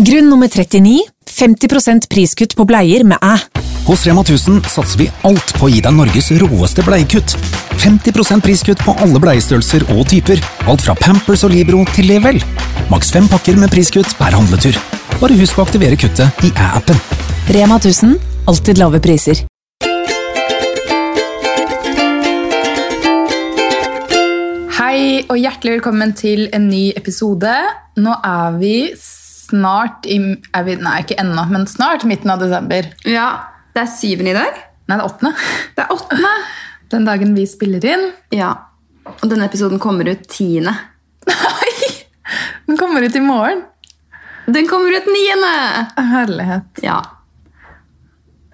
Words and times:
Grunn 0.00 0.30
nummer 0.32 0.48
39 0.48 1.02
50% 1.28 2.06
priskutt 2.08 2.54
på 2.56 2.64
bleier 2.64 3.02
med 3.04 3.20
æ. 3.20 3.34
Hos 3.84 4.06
Rema 4.08 4.22
1000 4.24 4.62
satser 4.72 4.96
vi 5.02 5.08
alt 5.28 5.52
på 5.58 5.66
å 5.66 5.68
gi 5.68 5.82
deg 5.84 5.92
Norges 5.92 6.30
råeste 6.40 6.80
bleiekutt. 6.86 7.34
50% 7.82 8.40
priskutt 8.46 8.80
på 8.86 8.94
alle 9.04 9.20
bleiestørrelser 9.20 9.84
og 9.92 10.06
typer. 10.08 10.40
Alt 10.72 10.86
fra 10.86 10.94
Pampers 10.96 11.44
og 11.44 11.52
Libro 11.52 11.82
til 11.92 12.08
Level. 12.08 12.40
Maks 12.88 13.12
fem 13.12 13.28
pakker 13.28 13.60
med 13.60 13.68
priskutt 13.74 14.16
per 14.16 14.32
handletur. 14.38 14.80
Bare 15.20 15.36
husk 15.36 15.60
å 15.60 15.68
aktivere 15.68 16.00
kuttet 16.00 16.48
i 16.48 16.54
æ-appen. 16.54 16.96
Rema 17.52 17.76
1000 17.76 18.16
alltid 18.48 18.80
lave 18.80 19.04
priser. 19.04 19.44
Hei 24.80 25.26
og 25.28 25.36
hjertelig 25.36 25.76
velkommen 25.76 26.16
til 26.16 26.46
en 26.56 26.70
ny 26.72 26.86
episode. 26.96 27.52
Nå 28.00 28.16
er 28.24 28.56
vi 28.56 28.76
snart 29.50 30.08
i 30.08 30.18
vi, 30.20 30.76
Nei, 30.80 30.96
ikke 31.04 31.18
ennå, 31.20 31.44
men 31.50 31.66
snart 31.70 32.06
midten 32.08 32.32
av 32.32 32.42
desember. 32.42 32.88
Ja, 33.08 33.28
det 33.74 33.84
er 33.84 33.92
syvende 33.92 34.34
i 34.34 34.38
dag. 34.38 34.60
Nei, 34.88 34.96
det 34.96 35.02
er 35.02 35.06
åttende. 35.06 35.32
Det 35.76 35.84
er 35.84 35.94
åttende. 35.94 36.34
Den 36.90 37.06
dagen 37.06 37.36
vi 37.36 37.46
spiller 37.46 37.84
inn. 37.86 38.08
Ja, 38.34 38.54
og 39.10 39.26
denne 39.30 39.46
episoden 39.46 39.82
kommer 39.82 40.08
ut 40.10 40.24
tiende. 40.30 40.74
Nei! 41.28 41.90
Den 42.66 42.78
kommer 42.78 43.02
ut 43.02 43.16
i 43.18 43.22
morgen. 43.22 43.64
Den 44.50 44.66
kommer 44.70 44.94
ut 44.96 45.06
niende! 45.06 45.54
Herlighet. 46.10 46.82
Ja. 46.82 46.98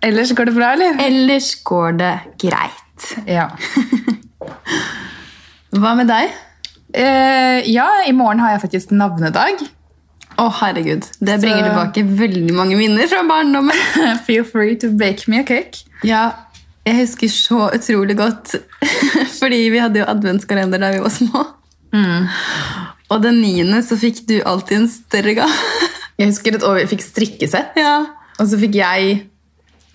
Ellers 0.05 0.33
går 0.36 0.50
det 0.50 0.56
bra, 0.56 0.72
eller? 0.77 0.98
Ellers 1.05 1.55
går 1.64 1.97
det 2.00 2.12
greit. 2.41 3.06
Ja. 3.28 3.48
Hva 5.77 5.94
med 5.98 6.08
deg? 6.08 6.34
Eh, 6.97 7.64
ja, 7.72 7.86
i 8.06 8.12
morgen 8.16 8.41
har 8.41 8.55
jeg 8.55 8.62
faktisk 8.66 8.92
navnedag. 8.97 9.64
Å, 10.38 10.46
herregud. 10.60 11.06
Det 11.20 11.38
bringer 11.40 11.62
Så- 11.64 11.68
tilbake 11.70 12.02
veldig 12.18 12.54
mange 12.54 12.77
minner 12.77 13.08
fra 13.08 13.22
barndommen. 13.28 13.78
Feel 14.27 14.44
free 14.44 14.77
to 14.82 14.90
bake 14.92 15.28
me 15.33 15.41
a 15.41 15.44
cake. 15.48 15.84
Ja, 16.05 16.27
jeg 16.86 17.00
husker 17.00 17.28
så 17.33 17.61
utrolig 17.74 18.14
godt, 18.19 18.52
fordi 19.41 19.62
vi 19.72 19.80
hadde 19.83 19.98
jo 20.02 20.08
adventskalender 20.12 20.78
da 20.84 20.92
vi 20.94 21.00
var 21.02 21.11
små. 21.11 21.46
Og 23.11 23.22
den 23.22 23.38
niende 23.41 23.80
så 23.86 23.96
fikk 23.98 24.24
du 24.28 24.36
alltid 24.46 24.80
en 24.83 24.88
større 24.91 25.34
gave. 25.38 25.56
Jeg 26.20 26.30
husker 26.30 26.55
et 26.56 26.62
år 26.64 26.78
vi 26.80 26.86
fikk 26.94 27.02
strikkesett, 27.05 27.74
Ja. 27.77 27.96
og 28.41 28.46
så 28.48 28.56
fikk 28.61 28.78
jeg 28.78 29.16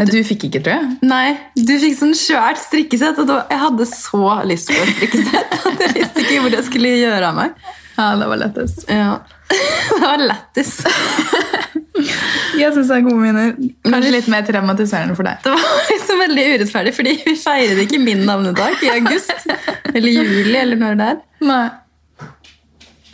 Nei, 0.01 0.05
du 0.09 0.19
fikk 0.25 0.43
ikke, 0.47 0.59
tror 0.65 0.75
jeg. 0.75 0.89
Nei, 1.05 1.31
du 1.57 1.71
fikk 1.81 1.95
sånn 1.97 2.13
svært 2.17 2.57
strikkesett, 2.61 3.17
og 3.21 3.27
da, 3.29 3.39
jeg 3.49 3.59
hadde 3.61 3.85
så 3.89 4.21
lyst 4.49 4.69
på 4.69 4.77
et 4.81 4.91
strikkesett 4.95 5.57
at 5.69 5.81
jeg 5.85 5.91
visste 5.99 6.23
ikke 6.23 6.39
hvor 6.43 6.55
jeg 6.55 6.65
skulle 6.65 6.91
gjøre 6.97 7.27
av 7.27 7.35
meg. 7.37 7.51
Ja, 7.97 8.15
det 8.19 8.27
var 8.31 8.37
lettest. 8.41 8.85
Ja. 8.89 9.19
Det 9.91 9.97
var 9.99 10.17
lettest. 10.23 10.85
Jeg 12.61 12.71
synes 12.73 12.87
det 12.87 12.95
er 12.95 13.03
gode 13.03 13.19
minner. 13.19 13.49
Kanskje 13.83 14.11
litt 14.13 14.29
mer 14.31 14.45
traumatiserende 14.47 15.15
for 15.17 15.27
deg. 15.27 15.41
Det 15.43 15.51
var 15.51 15.89
liksom 15.91 16.21
veldig 16.23 16.45
urettferdig, 16.53 16.93
fordi 16.95 17.13
vi 17.25 17.33
feiret 17.39 17.81
ikke 17.83 17.99
min 18.01 18.23
navnedag 18.27 18.79
i 18.87 18.91
august. 18.93 19.33
Eller 19.95 20.07
juli, 20.15 20.55
eller 20.55 20.79
når 20.79 20.95
det 21.01 21.07
er. 21.11 21.19
Nei. 21.43 21.65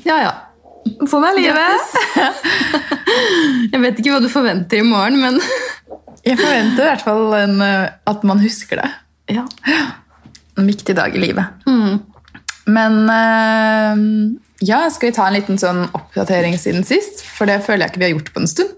Ja, 0.05 0.17
ja. 0.27 0.33
Sånn 1.09 1.25
er 1.27 1.35
livet. 1.35 1.97
Jeg 3.73 3.81
vet 3.83 3.97
ikke 3.99 4.13
hva 4.13 4.21
du 4.23 4.29
forventer 4.31 4.79
i 4.79 4.85
morgen, 4.87 5.17
men 5.23 5.39
Jeg 6.23 6.37
forventer 6.39 6.83
i 6.85 6.89
hvert 6.91 7.03
fall 7.07 7.33
en, 7.41 7.57
eh, 7.65 7.89
at 8.13 8.23
man 8.29 8.39
husker 8.45 8.83
det. 8.83 8.91
ja. 9.39 9.47
En 10.57 10.65
viktig 10.65 10.95
dag 10.97 11.13
i 11.13 11.19
livet. 11.21 11.65
Mm. 11.69 11.99
Men 12.67 12.97
eh, 13.09 14.01
ja, 14.67 14.81
skal 14.91 15.09
vi 15.11 15.15
ta 15.15 15.27
en 15.29 15.37
liten 15.37 15.59
sånn 15.61 15.85
oppdatering 15.95 16.57
siden 16.59 16.83
sist? 16.87 17.23
For 17.37 17.47
det 17.49 17.61
føler 17.65 17.85
jeg 17.87 17.93
ikke 17.93 18.01
vi 18.03 18.07
har 18.09 18.15
gjort 18.17 18.33
på 18.35 18.43
en 18.43 18.51
stund. 18.51 18.73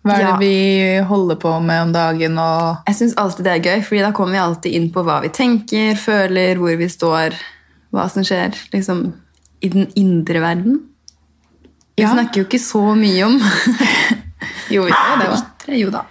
Hva 0.00 0.14
er 0.16 0.22
Ja. 0.22 0.28
det 0.32 0.40
vi 0.40 1.00
holder 1.04 1.36
på 1.36 1.50
med 1.60 1.82
om 1.82 1.90
dagen? 1.92 2.38
Og 2.40 2.78
Jeg 2.88 2.96
syns 2.96 3.16
alltid 3.20 3.44
det 3.44 3.52
er 3.58 3.66
gøy, 3.66 3.82
fordi 3.84 4.00
da 4.06 4.12
kommer 4.16 4.32
vi 4.32 4.38
alltid 4.40 4.72
inn 4.78 4.86
på 4.94 5.02
hva 5.04 5.18
vi 5.20 5.28
tenker, 5.28 5.98
føler, 6.00 6.56
hvor 6.56 6.76
vi 6.80 6.88
står, 6.88 7.36
hva 7.92 8.06
som 8.10 8.24
skjer 8.24 8.56
liksom, 8.72 9.12
i 9.60 9.68
den 9.68 9.90
indre 10.00 10.40
verden. 10.40 10.80
Vi 11.98 12.02
Ja. 12.06 12.14
snakker 12.14 12.40
jo 12.40 12.44
ikke 12.48 12.62
så 12.64 12.94
mye 12.96 13.26
om 13.26 13.36
Jo, 14.72 14.84
vi 14.86 14.90
gjør 14.94 15.18
det 15.20 15.28
også. 15.28 15.44
ytre. 15.60 15.76
Jo 15.82 15.90
da. 15.90 16.04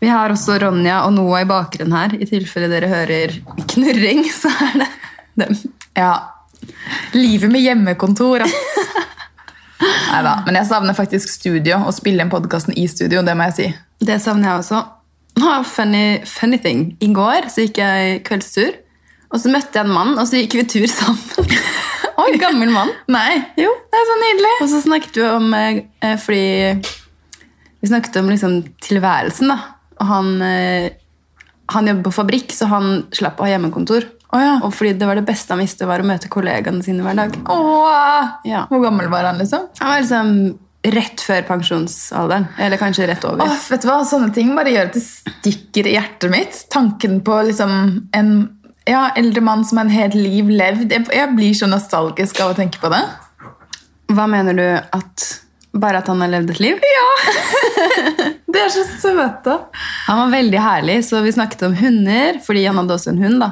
Vi 0.00 0.08
har 0.12 0.30
også 0.30 0.60
Ronja 0.62 1.00
og 1.06 1.14
Noah 1.16 1.40
i 1.42 1.48
bakgrunnen 1.48 1.96
her. 1.96 2.14
I 2.20 2.26
tilfelle 2.28 2.68
dere 2.70 2.86
hører 2.92 3.32
knurring, 3.72 4.22
så 4.30 4.52
er 4.52 4.84
det 4.84 4.88
dem. 5.40 5.56
Ja. 5.96 6.12
Livet 7.12 7.50
med 7.52 7.60
hjemmekontor, 7.62 8.44
ass. 8.46 8.54
Neida, 10.14 10.36
Men 10.46 10.56
jeg 10.60 10.68
savner 10.70 10.96
faktisk 10.96 11.28
studio, 11.32 11.80
å 11.88 11.92
spille 11.94 12.24
inn 12.24 12.30
podkasten 12.32 12.76
i 12.78 12.86
studio. 12.88 13.22
det 13.26 13.34
må 13.36 13.48
jeg 13.50 13.56
si. 13.58 13.66
Det 14.06 14.16
savner 14.22 14.48
jeg 14.52 14.62
også. 14.62 14.80
Ah, 15.42 15.62
funny, 15.66 16.20
funny 16.30 16.58
thing. 16.62 16.84
I 17.02 17.08
går 17.14 17.48
så 17.50 17.64
gikk 17.66 17.80
jeg 17.82 18.20
kveldstur, 18.26 18.76
og 19.34 19.40
så 19.42 19.50
møtte 19.50 19.80
jeg 19.80 19.88
en 19.88 19.94
mann, 19.94 20.12
og 20.18 20.28
så 20.30 20.38
gikk 20.40 20.54
vi 20.60 20.66
tur 20.76 20.86
sammen. 20.90 21.50
En 22.24 22.38
gammel 22.40 22.70
mann. 22.72 22.88
Nei, 23.10 23.40
Jo. 23.58 23.72
det 23.90 23.98
er 23.98 24.04
så 24.08 24.14
nydelig. 24.20 24.50
Og 24.62 24.68
så 24.70 24.78
snakket 24.84 25.16
vi 25.18 25.24
om 25.28 25.48
eh, 25.58 26.14
Fordi 26.22 26.44
vi 27.82 27.88
snakket 27.90 28.16
om 28.20 28.30
liksom 28.30 28.54
tilværelsen, 28.86 29.50
da. 29.50 29.56
Og 29.98 30.06
han, 30.08 30.30
eh, 30.46 30.86
han 31.74 31.90
jobber 31.90 32.06
på 32.06 32.12
fabrikk, 32.20 32.54
så 32.54 32.70
han 32.70 32.86
slapp 33.12 33.42
å 33.42 33.44
ha 33.44 33.50
hjemmekontor. 33.50 34.06
Å 34.34 34.40
ja. 34.42 34.54
Og 34.66 34.72
fordi 34.74 34.92
det 34.98 35.06
var 35.06 35.18
det 35.20 35.26
beste 35.28 35.54
han 35.54 35.62
visste, 35.62 35.86
var 35.86 36.02
å 36.02 36.06
møte 36.08 36.30
kollegaene 36.32 36.82
sine 36.82 37.04
hver 37.06 37.16
dag. 37.22 37.36
Åh, 37.54 38.32
Ja. 38.48 38.64
Hvor 38.70 38.82
gammel 38.82 39.08
var 39.12 39.28
han, 39.30 39.38
liksom? 39.38 39.68
Han 39.80 39.92
var 39.92 40.02
liksom 40.02 40.34
rett 40.94 41.22
før 41.24 41.46
pensjonsalderen. 41.48 42.48
Eller 42.60 42.76
kanskje 42.80 43.06
rett 43.08 43.22
over. 43.24 43.46
Åh, 43.46 43.62
vet 43.70 43.84
du 43.84 43.88
hva? 43.88 44.00
Sånne 44.04 44.32
ting 44.36 44.50
bare 44.56 44.72
gjør 44.74 44.90
at 44.90 44.98
det 44.98 45.04
stikker 45.06 45.86
i 45.88 45.94
hjertet 45.96 46.32
mitt. 46.34 46.58
Tanken 46.74 47.20
på 47.24 47.38
liksom 47.48 47.72
en 48.12 48.34
ja, 48.90 49.06
eldre 49.16 49.40
mann 49.40 49.62
som 49.64 49.78
har 49.80 49.86
en 49.86 49.94
helt 49.94 50.18
liv 50.18 50.50
levd. 50.50 50.90
Jeg, 50.92 51.06
jeg 51.14 51.30
blir 51.38 51.54
så 51.56 51.70
nostalgisk 51.70 52.42
av 52.44 52.52
å 52.52 52.58
tenke 52.58 52.82
på 52.82 52.90
det. 52.92 53.00
Hva 54.12 54.26
mener 54.28 54.58
du 54.58 54.66
at 54.76 55.30
Bare 55.74 55.98
at 55.98 56.06
han 56.06 56.20
har 56.22 56.28
levd 56.30 56.52
et 56.52 56.60
liv? 56.62 56.84
Ja! 56.86 57.06
Det 58.54 58.60
er 58.62 58.68
så 58.70 58.84
søt, 58.86 59.40
da. 59.42 59.56
Han 60.06 60.20
var 60.20 60.28
veldig 60.36 60.60
herlig, 60.62 61.00
så 61.08 61.18
vi 61.24 61.32
snakket 61.34 61.64
om 61.66 61.72
hunder, 61.74 62.36
fordi 62.44 62.62
han 62.68 62.76
hadde 62.78 62.94
også 62.94 63.10
en 63.10 63.18
hund. 63.24 63.40
da. 63.42 63.48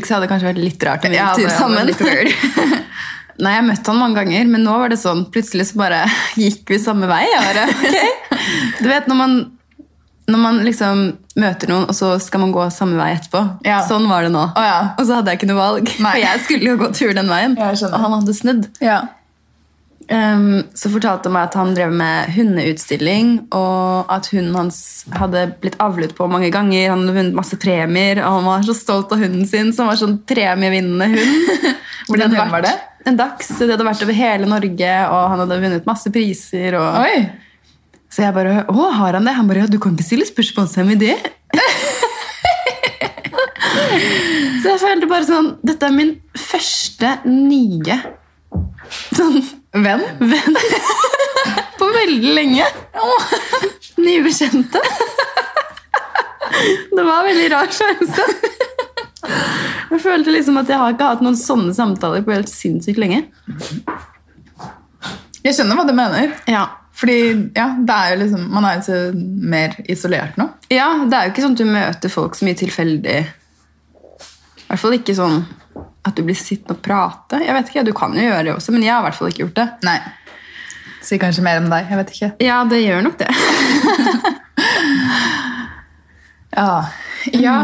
Så 0.00 0.14
hadde 0.16 0.26
det 0.26 0.32
kanskje 0.32 0.48
vært 0.50 0.62
litt 0.62 0.84
rart 0.88 1.04
Ja, 1.12 1.32
det 1.36 1.50
sammen. 1.52 1.86
litt 1.88 2.00
Nei, 3.42 3.54
jeg 3.56 3.64
møtte 3.66 3.90
han 3.90 3.98
mange 3.98 4.20
ganger, 4.20 4.44
men 4.52 4.62
nå 4.66 4.74
var 4.82 4.92
det 4.92 4.98
sånn, 5.00 5.24
plutselig 5.32 5.70
så 5.70 5.80
bare 5.80 6.02
gikk 6.40 6.68
vi 6.70 6.78
samme 6.82 7.08
vei. 7.10 7.24
Bare, 7.32 7.64
okay. 7.88 8.12
Du 8.78 8.86
vet, 8.90 9.08
når 9.10 9.18
man, 9.18 9.34
når 10.30 10.42
man 10.42 10.60
liksom 10.66 11.02
møter 11.40 11.72
noen, 11.72 11.88
og 11.88 11.96
så 11.96 12.12
skal 12.22 12.44
man 12.44 12.52
gå 12.54 12.66
samme 12.74 13.00
vei 13.00 13.14
etterpå. 13.16 13.42
Ja. 13.66 13.80
Sånn 13.88 14.06
var 14.10 14.28
det 14.28 14.34
nå. 14.34 14.44
Oh, 14.52 14.66
ja. 14.66 14.92
Og 14.98 15.08
så 15.08 15.18
hadde 15.18 15.32
jeg 15.32 15.40
ikke 15.40 15.50
noe 15.50 15.58
valg, 15.62 15.90
Nei. 15.96 16.12
for 16.12 16.22
jeg 16.26 16.44
skulle 16.44 16.70
jo 16.74 16.78
gå 16.84 16.92
tur 16.98 17.16
den 17.16 17.32
veien. 17.32 17.56
Og 17.58 17.98
han 18.04 18.16
hadde 18.20 18.36
snudd. 18.36 18.68
Ja. 18.84 19.00
Um, 20.12 20.64
så 20.76 20.90
fortalte 20.92 21.30
han 21.30 21.34
meg 21.38 21.46
at 21.46 21.54
han 21.56 21.70
drev 21.72 21.92
med 21.96 22.32
hundeutstilling, 22.34 23.28
og 23.56 24.10
at 24.12 24.26
hunden 24.34 24.56
hans 24.58 24.78
hadde 25.16 25.46
blitt 25.62 25.78
avlet 25.80 26.12
på 26.18 26.26
mange 26.28 26.50
ganger. 26.52 26.90
Han 26.92 27.06
hadde 27.06 27.14
vunnet 27.16 27.38
masse 27.38 27.56
premier, 27.60 28.20
og 28.20 28.40
han 28.40 28.48
var 28.50 28.66
så 28.66 28.76
stolt 28.76 29.14
av 29.14 29.22
hunden 29.24 29.46
sin, 29.48 29.72
som 29.72 29.88
var 29.88 29.96
sånn 30.00 30.18
premievinnende 30.28 31.08
hund. 31.14 31.38
Hvor 32.08 32.18
det 32.18 32.26
Hvordan 32.26 32.34
hund 32.34 32.42
var 32.42 32.66
vært 32.66 33.08
En 33.08 33.16
dags. 33.18 33.48
Det 33.56 33.70
hadde 33.70 33.86
vært 33.86 34.02
over 34.04 34.18
hele 34.18 34.50
Norge, 34.50 34.92
og 35.08 35.22
han 35.32 35.42
hadde 35.44 35.60
vunnet 35.64 35.88
masse 35.88 36.12
priser. 36.12 36.76
Og... 36.76 37.00
Oi! 37.06 37.16
Så 38.12 38.26
jeg 38.26 38.36
bare 38.36 38.66
Å, 38.68 38.88
har 38.98 39.16
han 39.16 39.24
det? 39.24 39.32
Han 39.38 39.48
bare 39.48 39.64
Ja, 39.64 39.70
du 39.70 39.78
kan 39.80 39.96
ikke 39.96 40.10
stille 40.10 40.28
spørsmål 40.28 40.68
med 40.90 41.00
det. 41.00 41.16
så 44.60 44.74
jeg 44.74 44.80
følte 44.82 45.08
bare 45.08 45.24
sånn 45.24 45.48
Dette 45.64 45.88
er 45.88 45.94
min 45.96 46.14
første 46.36 47.16
nye 47.28 47.96
sånn 49.16 49.40
Venn? 49.72 50.02
venn 50.20 50.56
på 51.78 51.88
veldig 51.94 52.34
lenge. 52.36 52.66
Nye 54.02 54.22
bekjente. 54.24 54.82
Det 56.92 57.02
var 57.02 57.22
en 57.22 57.28
veldig 57.30 57.48
rar 57.52 57.70
følelse. 57.72 58.26
Jeg 59.92 60.00
følte 60.02 60.34
liksom 60.34 60.58
at 60.60 60.68
jeg 60.68 60.80
har 60.80 60.92
ikke 60.94 61.08
hatt 61.14 61.24
noen 61.24 61.38
sånne 61.38 61.72
samtaler 61.76 62.24
på 62.24 62.34
helt 62.34 62.50
sinnssykt 62.52 63.00
lenge. 63.00 63.24
Jeg 65.42 65.56
skjønner 65.56 65.78
hva 65.78 65.86
du 65.88 65.94
mener. 65.96 66.36
Ja. 66.50 66.66
Fordi 67.02 67.16
ja, 67.56 67.70
det 67.80 67.94
er 67.96 68.12
jo 68.12 68.18
liksom, 68.20 68.42
man 68.52 68.66
er 68.68 68.76
jo 68.76 68.82
så 68.86 68.98
mer 69.16 69.72
isolert 69.90 70.36
nå. 70.38 70.44
ja, 70.70 70.90
det 71.08 71.16
er 71.16 71.24
jo 71.24 71.32
ikke 71.32 71.44
sånn 71.46 71.56
at 71.56 71.62
du 71.62 71.70
møter 71.72 72.12
folk 72.12 72.36
så 72.36 72.46
mye 72.46 72.58
tilfeldig. 72.60 73.16
I 73.24 74.66
hvert 74.68 74.82
fall 74.84 74.96
ikke 74.98 75.16
sånn 75.16 75.40
at 76.04 76.16
du 76.18 76.22
blir 76.26 76.34
sittende 76.38 76.74
og 76.76 76.82
prate. 76.82 77.38
Jeg 77.44 77.54
vet 77.54 77.68
ikke, 77.70 77.84
Du 77.86 77.92
kan 77.94 78.14
jo 78.16 78.22
gjøre 78.24 78.44
det 78.48 78.54
også, 78.56 78.72
men 78.74 78.82
jeg 78.82 78.92
har 78.94 79.00
i 79.04 79.06
hvert 79.06 79.18
fall 79.18 79.28
ikke 79.30 79.44
gjort 79.44 79.58
det. 79.60 79.68
Nei. 79.86 79.98
Sier 81.02 81.18
kanskje 81.22 81.42
mer 81.46 81.58
om 81.62 81.68
deg. 81.70 81.86
Jeg 81.90 81.98
vet 82.00 82.10
ikke. 82.16 82.30
Ja, 82.42 82.60
det 82.70 82.82
gjør 82.84 83.02
nok 83.06 83.18
det. 83.18 83.30
Ja. 86.52 86.84
ja. 87.32 87.54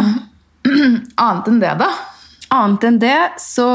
Annet 1.21 1.49
enn 1.51 1.59
det, 1.61 1.75
da? 1.81 1.89
Annet 2.57 2.87
enn 2.89 2.97
det 3.03 3.17
så 3.43 3.67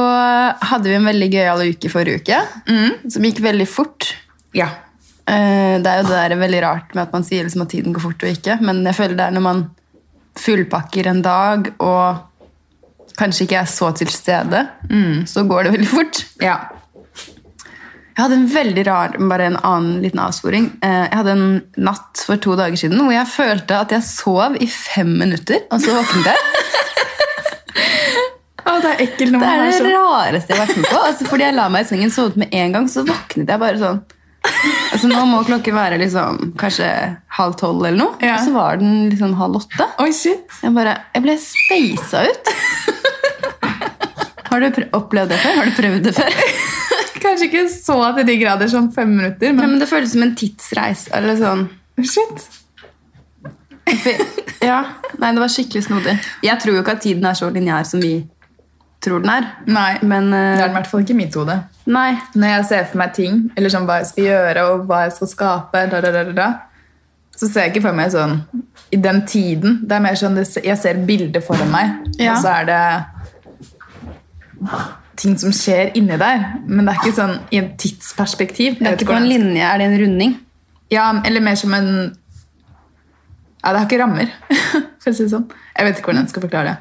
hadde 0.66 0.89
vi 0.89 0.95
en 0.98 1.06
veldig 1.06 1.27
gøyal 1.36 1.62
uke 1.69 1.92
forrige 1.94 2.24
uke, 2.24 2.39
som 3.13 3.27
gikk 3.27 3.44
veldig 3.45 3.68
fort. 3.69 4.07
Ja. 4.57 4.71
Eh, 5.30 5.77
Det 5.83 5.89
er 5.92 6.01
jo 6.01 6.07
det 6.09 6.18
der 6.18 6.36
veldig 6.42 6.62
rart 6.66 6.95
med 6.95 7.04
at 7.06 7.13
man 7.13 7.25
sier 7.27 7.45
liksom 7.45 7.62
at 7.68 7.71
tiden 7.75 7.94
går 7.94 8.07
fort 8.07 8.25
og 8.25 8.33
ikke, 8.33 8.57
men 8.66 8.81
jeg 8.89 8.98
føler 8.98 9.19
det 9.19 9.27
er 9.27 9.36
når 9.38 9.45
man 9.45 9.62
fullpakker 10.42 11.12
en 11.12 11.21
dag 11.21 11.69
og 11.77 12.24
kanskje 13.19 13.45
ikke 13.48 13.60
er 13.62 13.69
så 13.69 13.92
til 13.98 14.10
stede, 14.13 14.63
så 15.30 15.44
går 15.50 15.63
det 15.68 15.74
veldig 15.77 15.89
fort. 15.92 16.24
Ja. 16.42 16.57
Jeg 18.13 18.21
hadde 18.27 18.36
en 18.38 18.48
veldig 18.54 18.83
rar, 18.86 19.15
bare 19.30 19.45
en 19.50 19.56
annen 19.65 20.01
liten 20.04 20.19
avsporing. 20.21 20.68
Eh, 20.86 21.07
Jeg 21.10 21.18
hadde 21.18 21.31
en 21.33 21.45
natt 21.81 22.21
for 22.27 22.38
to 22.38 22.54
dager 22.60 22.77
siden 22.77 23.00
hvor 23.01 23.10
jeg 23.15 23.25
følte 23.33 23.80
at 23.80 23.89
jeg 23.95 24.06
sov 24.06 24.57
i 24.62 24.68
fem 24.69 25.15
minutter, 25.18 25.63
og 25.74 25.81
så 25.81 25.95
våknet 25.98 26.30
jeg. 26.30 26.38
Å, 28.63 28.77
det 28.80 28.92
er 28.94 29.01
ekkelt 29.04 29.33
når 29.33 29.42
Det 29.42 29.48
man 29.50 29.62
er 29.66 29.74
sånn. 29.74 29.88
det 29.89 29.94
sånn. 29.94 29.95
rareste 29.98 30.54
jeg 30.54 30.59
har 30.59 30.68
vært 30.68 30.77
med 30.80 30.86
på. 30.88 31.00
Altså, 31.09 31.25
fordi 31.27 31.44
jeg 31.48 31.56
la 31.57 31.66
meg 31.74 31.83
i 31.83 31.88
sengen, 31.89 32.13
sovet 32.16 32.38
med 32.39 32.54
en 32.56 32.75
gang, 32.77 32.86
så 32.89 33.04
våknet 33.07 33.50
jeg 33.51 33.59
bare 33.66 33.81
sånn. 33.81 34.00
Altså, 34.94 35.09
nå 35.09 35.24
må 35.27 35.42
klokken 35.48 35.75
være 35.75 35.98
liksom, 36.00 36.39
kanskje 36.59 36.88
halv 37.39 37.57
tolv 37.59 37.83
eller 37.88 37.98
noe, 38.00 38.16
Ja. 38.24 38.38
og 38.38 38.45
så 38.45 38.54
var 38.56 38.77
den 38.80 39.09
liksom 39.12 39.33
halv 39.39 39.57
åtte. 39.59 39.88
Oi, 40.04 40.12
shit. 40.16 40.45
Jeg, 40.63 40.71
bare, 40.77 40.95
jeg 41.16 41.25
ble 41.25 41.36
speisa 41.42 42.24
ut. 42.30 42.54
Har 44.54 44.62
du 44.62 44.84
opplevd 44.94 45.34
det 45.34 45.40
før? 45.42 45.56
Har 45.60 45.70
du 45.70 45.78
prøvd 45.82 46.04
det 46.08 46.14
før? 46.18 46.42
Kanskje 47.24 47.48
ikke 47.50 47.64
så 47.72 47.96
til 48.18 48.28
de 48.28 48.36
grader 48.42 48.70
som 48.70 48.92
fem 48.94 49.10
minutter, 49.18 49.50
Ja, 49.50 49.54
men 49.58 49.72
men 49.76 49.80
det 49.82 49.88
føles 49.90 50.12
som 50.14 50.26
en 50.26 50.36
tidsreis. 50.38 51.08
Eller 51.16 51.40
sånn. 51.40 51.68
shit. 52.04 52.44
Ja, 54.64 54.78
nei, 55.20 55.32
det 55.36 55.42
var 55.42 55.52
skikkelig 55.52 55.84
snodig. 55.88 56.14
Jeg 56.46 56.60
tror 56.62 56.78
jo 56.78 56.84
ikke 56.84 56.96
at 56.98 57.02
tiden 57.04 57.26
er 57.28 57.36
så 57.38 57.50
lineær 57.52 57.88
som 57.88 58.02
vi 58.04 58.14
tror 59.04 59.24
den 59.24 59.32
er. 59.34 59.48
Nei, 59.68 59.98
Men 60.02 60.30
uh, 60.32 60.38
det 60.56 60.62
er 60.62 60.68
den 60.68 60.76
i 60.76 60.78
hvert 60.80 60.92
fall 60.92 61.04
ikke 61.04 61.16
i 61.16 61.20
mitt 61.20 61.36
hode. 61.36 61.58
Nei. 61.92 62.12
Når 62.36 62.54
jeg 62.54 62.68
ser 62.70 62.86
for 62.92 63.02
meg 63.04 63.16
ting, 63.18 63.42
eller 63.58 63.74
sånn 63.74 63.88
hva 63.90 64.00
jeg 64.02 64.12
skal 64.14 64.30
gjøre, 64.30 64.68
og 64.72 64.86
hva 64.88 65.02
jeg 65.08 65.16
skal 65.18 65.32
skape, 65.34 65.82
da, 65.92 66.00
da, 66.06 66.24
da, 66.32 66.48
så 67.36 67.50
ser 67.50 67.68
jeg 67.68 67.74
ikke 67.74 67.88
for 67.90 67.98
meg 67.98 68.14
sånn 68.14 68.38
i 68.94 69.00
den 69.02 69.24
tiden. 69.28 69.82
Det 69.84 69.98
er 69.98 70.06
mer 70.06 70.16
sånn, 70.20 70.38
jeg 70.40 70.78
ser 70.80 71.02
bildet 71.08 71.44
foran 71.46 71.72
meg, 71.74 71.98
Ja. 72.22 72.36
og 72.38 72.44
så 72.46 72.54
er 72.62 72.70
det 72.70 72.82
ting 75.19 75.38
som 75.38 75.51
skjer 75.54 75.92
inni 75.98 76.18
der. 76.18 76.44
Men 76.65 76.86
det 76.88 76.94
er 76.95 77.01
ikke 77.04 77.15
sånn 77.19 77.36
i 77.54 77.60
et 77.62 77.74
tidsperspektiv. 77.81 78.80
Det 78.80 78.88
er 78.89 78.98
ikke 78.98 79.12
på 79.12 79.18
en 79.19 79.30
linje, 79.30 79.62
er 79.63 79.77
det 79.81 79.88
en 79.92 80.00
runding? 80.01 80.33
Ja, 80.94 81.07
eller 81.25 81.42
mer 81.42 81.56
som 81.60 81.74
en 81.74 81.89
Ja, 83.63 83.71
det 83.71 83.80
har 83.80 83.86
ikke 83.88 84.00
rammer, 84.01 84.27
for 85.01 85.12
å 85.12 85.15
si 85.15 85.24
det 85.24 85.31
sånn. 85.31 85.45
Jeg 85.77 85.86
vet 85.88 86.00
ikke 86.01 86.10
hvordan 86.12 86.25
jeg 86.25 86.33
skal 86.33 86.44
forklare 86.44 86.74
det. 86.74 86.77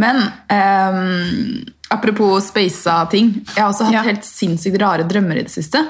Men 0.00 0.16
um, 0.50 1.58
apropos 1.92 2.48
spasa 2.48 2.94
ting. 3.12 3.28
Jeg 3.52 3.60
har 3.60 3.68
også 3.70 3.84
hatt 3.90 3.94
Ja. 3.98 4.02
helt 4.06 4.24
sinnssykt 4.26 4.80
rare 4.80 5.04
drømmer 5.06 5.36
i 5.38 5.44
det 5.44 5.52
siste. 5.52 5.82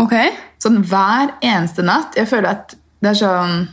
Ok. 0.00 0.14
Sånn 0.58 0.80
hver 0.88 1.34
eneste 1.44 1.84
natt. 1.86 2.16
Jeg 2.18 2.26
føler 2.32 2.48
at 2.56 2.74
det 3.04 3.12
er 3.12 3.20
sånn 3.20 3.68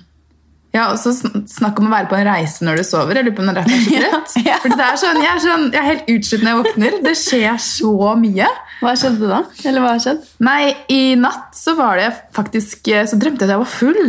ja, 0.71 0.85
og 0.93 0.97
så 1.01 1.11
Snakk 1.51 1.79
om 1.81 1.89
å 1.89 1.91
være 1.91 2.07
på 2.07 2.15
en 2.15 2.27
reise 2.29 2.63
når 2.63 2.79
du 2.79 2.87
sover. 2.87 3.19
Jeg 3.19 3.27
lurer 3.27 3.35
på 3.35 3.43
om 3.43 3.49
det 3.49 3.53
er 3.53 3.59
derfor 3.59 3.75
jeg 3.91 4.03
er 4.07 4.25
så 4.31 4.43
trøtt. 4.63 4.77
Det 4.79 4.87
er 4.87 4.99
sånn, 5.01 5.19
jeg, 5.19 5.31
er 5.33 5.43
sånn, 5.43 5.65
jeg 5.67 5.81
er 5.81 5.87
helt 5.89 6.11
utslitt 6.15 6.45
når 6.45 6.51
jeg 6.51 6.59
våkner. 6.61 6.97
Det 7.03 7.15
skjer 7.19 7.61
så 7.65 7.93
mye. 8.21 8.49
Hva 8.81 8.93
skjedde 8.97 9.31
da? 9.33 9.39
Eller 9.67 9.83
hva 9.83 9.93
har 9.93 10.03
skjedd? 10.05 10.27
Nei, 10.47 10.61
i 10.95 11.01
natt 11.19 11.57
så 11.59 11.75
var 11.77 11.99
det 11.99 12.09
faktisk 12.33 12.87
Så 12.87 13.19
drømte 13.19 13.43
jeg 13.43 13.51
at 13.51 13.55
jeg 13.57 13.63
var 13.65 13.73
full. 13.73 14.03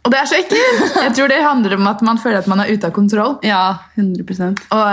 Og 0.00 0.12
det 0.12 0.18
er 0.18 0.28
så 0.28 0.38
ekkelt! 0.40 0.94
Jeg 1.04 1.14
tror 1.16 1.30
det 1.30 1.40
handler 1.44 1.76
om 1.76 1.88
at 1.90 2.02
man 2.04 2.20
føler 2.20 2.40
at 2.40 2.48
man 2.50 2.62
er 2.62 2.72
ute 2.72 2.88
av 2.88 2.94
kontroll. 2.96 3.36
Ja, 3.44 3.62
100 4.00 4.64
Og 4.72 4.86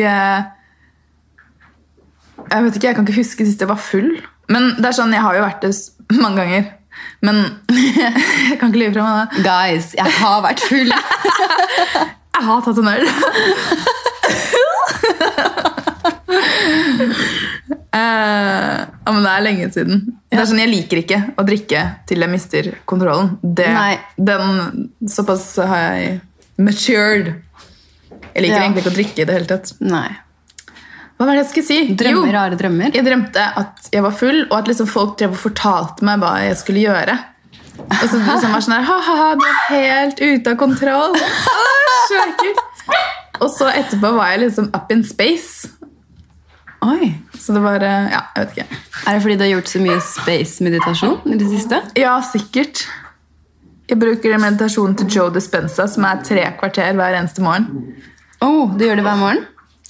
eh, 0.00 0.44
Jeg 2.52 2.66
vet 2.66 2.78
ikke, 2.78 2.86
jeg 2.86 2.96
kan 2.96 3.08
ikke 3.08 3.18
huske 3.18 3.46
sist 3.48 3.60
jeg 3.60 3.70
var 3.70 3.82
full. 3.82 4.14
Men 4.52 4.74
det 4.78 4.88
er 4.88 4.96
sånn, 4.96 5.12
jeg 5.14 5.24
har 5.24 5.36
jo 5.36 5.44
vært 5.44 5.66
det 5.66 5.74
mange 6.20 6.40
ganger. 6.40 6.72
Men 7.24 7.40
jeg 7.74 8.58
kan 8.60 8.70
ikke 8.70 8.82
lyve 8.82 8.94
fra 8.96 9.04
meg 9.08 9.34
det. 9.34 9.44
Guys, 9.46 9.92
jeg 9.98 10.16
har 10.20 10.42
vært 10.44 10.64
full. 10.68 10.92
Jeg 12.34 12.42
har 12.48 12.62
tatt 12.66 12.78
en 12.82 12.88
øl. 12.90 13.04
Uh, 17.94 18.80
ja, 19.06 19.12
men 19.12 19.20
det 19.22 19.30
er 19.30 19.44
lenge 19.46 19.68
siden. 19.72 20.00
Det 20.32 20.40
er 20.40 20.48
sånn, 20.50 20.60
Jeg 20.64 20.72
liker 20.72 21.00
ikke 21.04 21.20
å 21.38 21.44
drikke 21.46 21.84
til 22.10 22.24
jeg 22.26 22.32
mister 22.32 22.70
kontrollen. 22.90 23.36
Det, 23.40 23.68
den, 24.18 24.90
såpass 25.14 25.46
har 25.62 25.86
jeg 25.86 26.18
matured. 26.58 27.32
Jeg 28.34 28.42
liker 28.42 28.56
Ja. 28.58 28.64
egentlig 28.64 28.82
ikke 28.82 28.92
å 28.92 28.98
drikke 28.98 29.22
i 29.22 29.28
det 29.30 29.38
hele 29.38 29.50
tatt. 29.54 29.72
Nei. 29.78 30.08
Hva 31.24 31.30
var 31.30 31.38
det 31.38 31.44
jeg 31.46 31.50
skulle 31.54 31.66
si? 31.70 31.94
Drømmer, 31.96 32.26
Jo, 32.28 32.32
rare 32.36 32.56
drømmer. 32.60 32.90
jeg 32.92 33.04
drømte 33.06 33.44
at 33.56 33.86
jeg 33.94 34.02
var 34.04 34.12
full, 34.12 34.42
og 34.50 34.58
at 34.58 34.66
liksom 34.68 34.88
folk 34.90 35.14
drev 35.16 35.32
og 35.32 35.38
fortalte 35.40 36.04
meg 36.04 36.20
hva 36.20 36.32
jeg 36.44 36.58
skulle 36.60 36.82
gjøre. 36.84 37.14
Og 37.80 38.02
så 38.10 38.18
liksom 38.20 38.52
var 38.52 38.60
sånn 38.66 38.74
her, 38.76 38.84
ha-ha-ha, 38.84 39.30
du 39.40 39.46
er 39.48 39.62
helt 39.72 40.20
ute 40.20 40.52
av 40.52 40.58
kontroll. 40.60 41.16
Åh, 41.16 41.88
så 42.10 42.20
ekkelt. 42.26 42.60
Og 43.40 43.48
så 43.56 43.70
etterpå 43.72 44.12
var 44.18 44.34
jeg 44.34 44.44
liksom 44.44 44.68
up 44.76 44.92
in 44.92 45.00
space. 45.08 45.70
Oi. 46.84 47.14
Så 47.40 47.56
det 47.56 47.64
var, 47.64 47.80
eh, 47.80 48.10
ja, 48.12 48.20
jeg 48.36 48.44
vet 48.44 48.52
ikke. 48.58 48.78
Er 49.08 49.16
det 49.16 49.22
fordi 49.24 49.36
du 49.40 49.44
har 49.46 49.52
gjort 49.54 49.72
så 49.72 49.80
mye 49.80 49.98
space-meditasjon 50.04 51.32
i 51.32 51.40
det 51.40 51.48
siste? 51.56 51.80
Ja, 51.96 52.18
sikkert. 52.20 52.84
Jeg 53.88 53.98
bruker 54.00 54.36
meditasjonen 54.38 54.96
til 55.00 55.08
Joe 55.08 55.32
Dispenza, 55.32 55.88
som 55.88 56.04
er 56.04 56.20
tre 56.24 56.44
kvarter 56.60 56.92
hver 56.92 57.16
eneste 57.16 57.40
morgen. 57.44 57.96
Oh, 58.44 58.68
du 58.76 58.84
gjør 58.84 59.00
det 59.00 59.04
hver 59.08 59.16
morgen? 59.24 59.46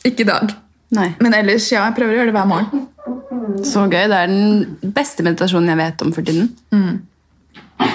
Ikke 0.06 0.22
i 0.22 0.30
dag. 0.30 0.54
Nei. 0.94 1.08
Men 1.20 1.34
ellers, 1.34 1.70
ja, 1.72 1.86
jeg 1.88 1.96
prøver 1.96 2.14
å 2.14 2.18
gjøre 2.20 2.30
det 2.30 2.36
hver 2.36 2.50
morgen. 2.50 2.84
Så 3.64 3.86
gøy. 3.88 4.06
Det 4.10 4.18
er 4.18 4.30
den 4.30 4.92
beste 4.94 5.24
meditasjonen 5.26 5.72
jeg 5.72 5.80
vet 5.80 6.04
om 6.04 6.12
for 6.14 6.26
tiden. 6.26 6.50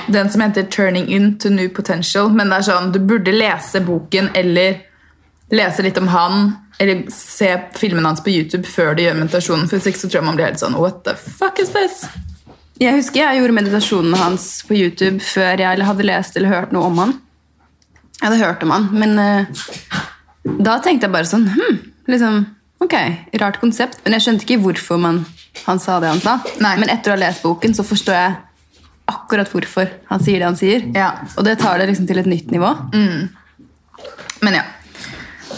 Den 0.09 0.31
som 0.31 0.43
heter 0.43 0.67
Turning 0.73 1.07
Into 1.13 1.49
New 1.53 1.69
Potential. 1.69 2.31
Men 2.33 2.51
det 2.51 2.59
er 2.59 2.67
sånn, 2.71 2.91
du 2.95 2.99
burde 2.99 3.35
lese 3.35 3.81
boken 3.85 4.31
eller 4.37 4.81
lese 5.55 5.85
litt 5.85 5.99
om 6.01 6.09
han. 6.13 6.51
Eller 6.79 7.05
se 7.13 7.51
filmen 7.75 8.05
hans 8.07 8.23
på 8.23 8.33
YouTube 8.33 8.67
før 8.69 8.95
du 8.95 9.03
gjør 9.05 9.21
meditasjonen. 9.21 9.69
For 9.69 9.79
hvis 9.79 9.91
ikke 9.91 10.03
så 10.03 10.09
tror 10.09 10.21
jeg 10.21 10.27
man 10.29 10.39
blir 10.39 10.49
helt 10.49 10.61
sånn 10.61 10.77
What 10.79 11.03
the 11.07 11.15
fuck 11.19 11.61
is 11.61 11.73
this? 11.75 12.03
Jeg 12.79 12.95
husker 12.95 13.19
jeg 13.19 13.41
gjorde 13.41 13.57
meditasjonene 13.57 14.19
hans 14.21 14.45
på 14.67 14.77
YouTube 14.77 15.19
før 15.23 15.59
jeg 15.59 15.87
hadde 15.89 16.05
lest 16.07 16.37
eller 16.39 16.53
hørt 16.53 16.71
noe 16.75 16.87
om 16.87 17.01
han. 17.01 17.17
Jeg 18.19 18.29
hadde 18.29 18.39
hørt 18.39 18.63
om 18.63 18.71
han, 18.71 18.85
men 18.99 19.19
uh, 19.19 19.59
da 20.63 20.77
tenkte 20.83 21.07
jeg 21.07 21.13
bare 21.13 21.27
sånn 21.27 21.45
hm, 21.51 21.77
liksom, 22.11 22.39
Ok, 22.79 22.95
rart 23.41 23.59
konsept, 23.59 23.99
men 24.05 24.15
jeg 24.15 24.25
skjønte 24.25 24.45
ikke 24.47 24.59
hvorfor 24.63 24.99
man, 25.01 25.23
han 25.65 25.81
sa 25.83 25.97
det 25.99 26.13
han 26.13 26.21
sa. 26.23 26.37
Nei. 26.63 26.77
Men 26.79 26.91
etter 26.93 27.11
å 27.11 27.17
ha 27.17 27.21
lest 27.25 27.43
boken 27.43 27.75
så 27.75 27.83
forstår 27.83 28.15
jeg 28.15 28.37
akkurat 29.09 29.51
hvorfor 29.51 29.89
han 30.09 30.23
sier 30.23 30.39
det 30.39 30.47
han 30.47 30.59
sier. 30.59 30.85
Ja. 30.95 31.11
Og 31.35 31.45
det 31.47 31.57
tar 31.59 31.81
det 31.81 31.89
liksom 31.89 32.07
til 32.09 32.21
et 32.21 32.29
nytt 32.29 32.53
nivå. 32.53 32.71
Men 34.45 34.59
ja. 34.61 34.63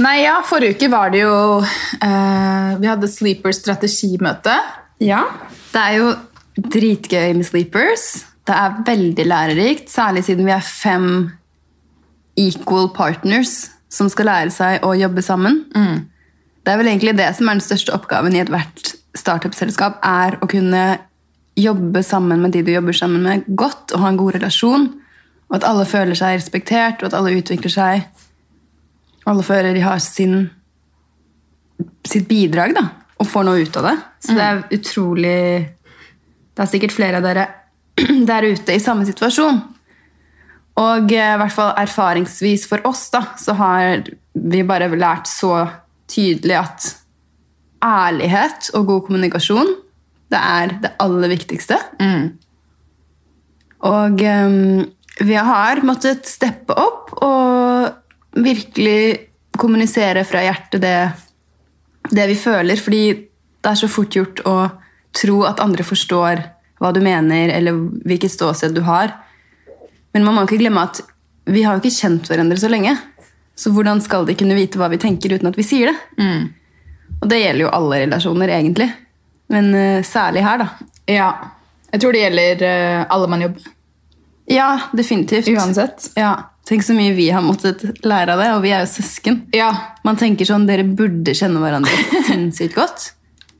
Nei, 0.01 0.21
ja, 0.23 0.39
forrige 0.47 0.79
uke 0.79 0.87
var 0.89 1.11
det 1.11 1.19
jo 1.19 1.33
uh, 1.59 2.69
Vi 2.79 2.87
hadde 2.87 3.09
Sleepers 3.11 3.59
strategimøte. 3.59 4.55
Ja. 5.03 5.25
Det 5.73 5.81
er 5.81 5.97
jo 5.99 6.13
dritgøy 6.71 7.35
med 7.37 7.45
sleepers. 7.47 8.07
Det 8.47 8.55
er 8.55 8.79
veldig 8.87 9.25
lærerikt, 9.27 9.91
særlig 9.91 10.25
siden 10.27 10.47
vi 10.47 10.55
er 10.55 10.65
fem 10.65 11.05
equal 12.39 12.89
partners 12.95 13.69
som 13.91 14.09
skal 14.11 14.29
lære 14.31 14.53
seg 14.55 14.87
å 14.87 14.95
jobbe 14.97 15.23
sammen. 15.25 15.61
Det 16.61 16.73
er 16.73 16.77
vel 16.77 16.91
egentlig 16.91 17.15
det 17.17 17.29
som 17.37 17.49
er 17.49 17.57
den 17.57 17.65
største 17.65 17.93
oppgaven 17.95 18.35
i 18.35 18.41
ethvert 18.43 18.93
startup-selskap, 19.17 19.99
er 20.05 20.37
å 20.41 20.49
kunne 20.49 20.83
jobbe 21.59 22.03
sammen 22.05 22.41
med 22.43 22.53
de 22.55 22.63
du 22.63 22.71
jobber 22.71 22.95
sammen 22.95 23.25
med, 23.25 23.47
godt 23.59 23.91
og 23.95 24.03
ha 24.03 24.11
en 24.11 24.19
god 24.19 24.37
relasjon. 24.37 24.87
Og 25.49 25.57
at 25.57 25.67
alle 25.67 25.87
føler 25.89 26.15
seg 26.15 26.37
respektert, 26.37 27.01
og 27.01 27.09
at 27.09 27.17
alle 27.17 27.33
utvikler 27.35 27.73
seg. 27.73 28.05
Alle 29.27 29.43
føler 29.45 29.75
de 29.75 29.83
har 29.83 29.99
sin 30.03 30.49
sitt 32.07 32.27
bidrag 32.29 32.75
da, 32.77 32.85
og 33.19 33.29
får 33.29 33.45
noe 33.47 33.65
ut 33.65 33.77
av 33.81 33.89
det. 33.89 33.97
Så 34.21 34.37
det 34.37 34.47
er 34.47 34.63
utrolig 34.77 35.37
Det 36.51 36.65
er 36.65 36.69
sikkert 36.69 36.93
flere 36.93 37.17
av 37.21 37.25
dere 37.25 37.45
der 38.29 38.45
ute 38.51 38.75
i 38.75 38.81
samme 38.83 39.05
situasjon. 39.07 39.61
Og 40.81 41.13
eh, 41.15 41.33
i 41.35 41.39
hvert 41.39 41.55
fall 41.55 41.71
erfaringsvis 41.79 42.67
for 42.69 42.83
oss 42.87 43.05
da, 43.13 43.23
så 43.39 43.55
har 43.57 44.03
vi 44.33 44.61
bare 44.67 44.89
lært 44.91 45.29
så 45.31 45.63
tydelig 46.11 46.57
at 46.59 46.89
ærlighet 47.81 48.69
og 48.77 48.89
god 48.89 49.07
kommunikasjon 49.07 49.71
det 50.31 50.39
er 50.39 50.75
det 50.83 50.93
aller 51.03 51.31
viktigste. 51.31 51.77
Og 53.91 54.21
um, 54.21 54.85
vi 55.19 55.35
har 55.35 55.81
måttet 55.87 56.29
steppe 56.29 56.75
opp 56.77 57.11
og 57.25 58.39
virkelig 58.39 59.27
kommunisere 59.59 60.23
fra 60.27 60.45
hjertet 60.45 60.83
det, 60.83 60.95
det 62.11 62.29
vi 62.31 62.37
føler, 62.39 62.79
fordi 62.79 63.03
det 63.11 63.73
er 63.73 63.79
så 63.81 63.89
fort 63.91 64.15
gjort 64.15 64.39
å 64.47 64.55
tro 65.17 65.41
at 65.49 65.59
andre 65.59 65.83
forstår 65.83 66.45
hva 66.81 66.93
du 66.95 67.01
mener, 67.03 67.51
eller 67.53 67.75
hvilket 68.07 68.33
ståsted 68.33 68.73
du 68.77 68.81
har. 68.87 69.11
Men 70.15 70.25
man 70.25 70.37
må 70.37 70.45
ikke 70.47 70.61
glemme 70.63 70.85
at 70.87 71.03
vi 71.51 71.65
har 71.65 71.75
jo 71.75 71.83
ikke 71.83 71.97
kjent 71.97 72.29
hverandre 72.31 72.57
så 72.61 72.71
lenge. 72.71 72.95
Så 73.55 73.73
hvordan 73.75 74.01
skal 74.01 74.25
de 74.25 74.35
kunne 74.39 74.57
vite 74.57 74.79
hva 74.79 74.89
vi 74.91 74.99
tenker 75.01 75.35
uten 75.35 75.49
at 75.51 75.57
vi 75.59 75.65
sier 75.67 75.91
det? 75.91 76.23
Og 77.21 77.27
det 77.29 77.41
gjelder 77.41 77.65
jo 77.65 77.73
alle 77.77 77.99
relasjoner, 78.05 78.53
egentlig. 78.55 78.87
Men 79.51 79.73
uh, 79.75 80.03
særlig 80.07 80.45
her, 80.45 80.63
da. 80.63 80.87
Ja. 81.11 81.27
Jeg 81.91 82.01
tror 82.01 82.15
det 82.15 82.23
gjelder 82.23 82.63
uh, 82.63 83.03
alle 83.13 83.29
man 83.29 83.43
jobber. 83.45 83.67
Ja, 84.51 84.69
definitivt. 84.97 85.51
Uansett. 85.51 86.09
Ja, 86.17 86.31
Tenk 86.67 86.83
så 86.85 86.93
mye 86.93 87.13
vi 87.17 87.25
har 87.33 87.41
måttet 87.41 87.81
lære 88.05 88.35
av 88.35 88.41
det, 88.41 88.49
og 88.53 88.61
vi 88.63 88.73
er 88.75 88.83
jo 88.83 88.91
søsken. 88.93 89.41
Ja, 89.55 89.71
Man 90.05 90.19
tenker 90.19 90.47
sånn, 90.47 90.67
dere 90.69 90.85
burde 90.85 91.33
kjenne 91.37 91.61
hverandre 91.61 91.91
sinnssykt 92.29 92.77
godt. 92.77 93.09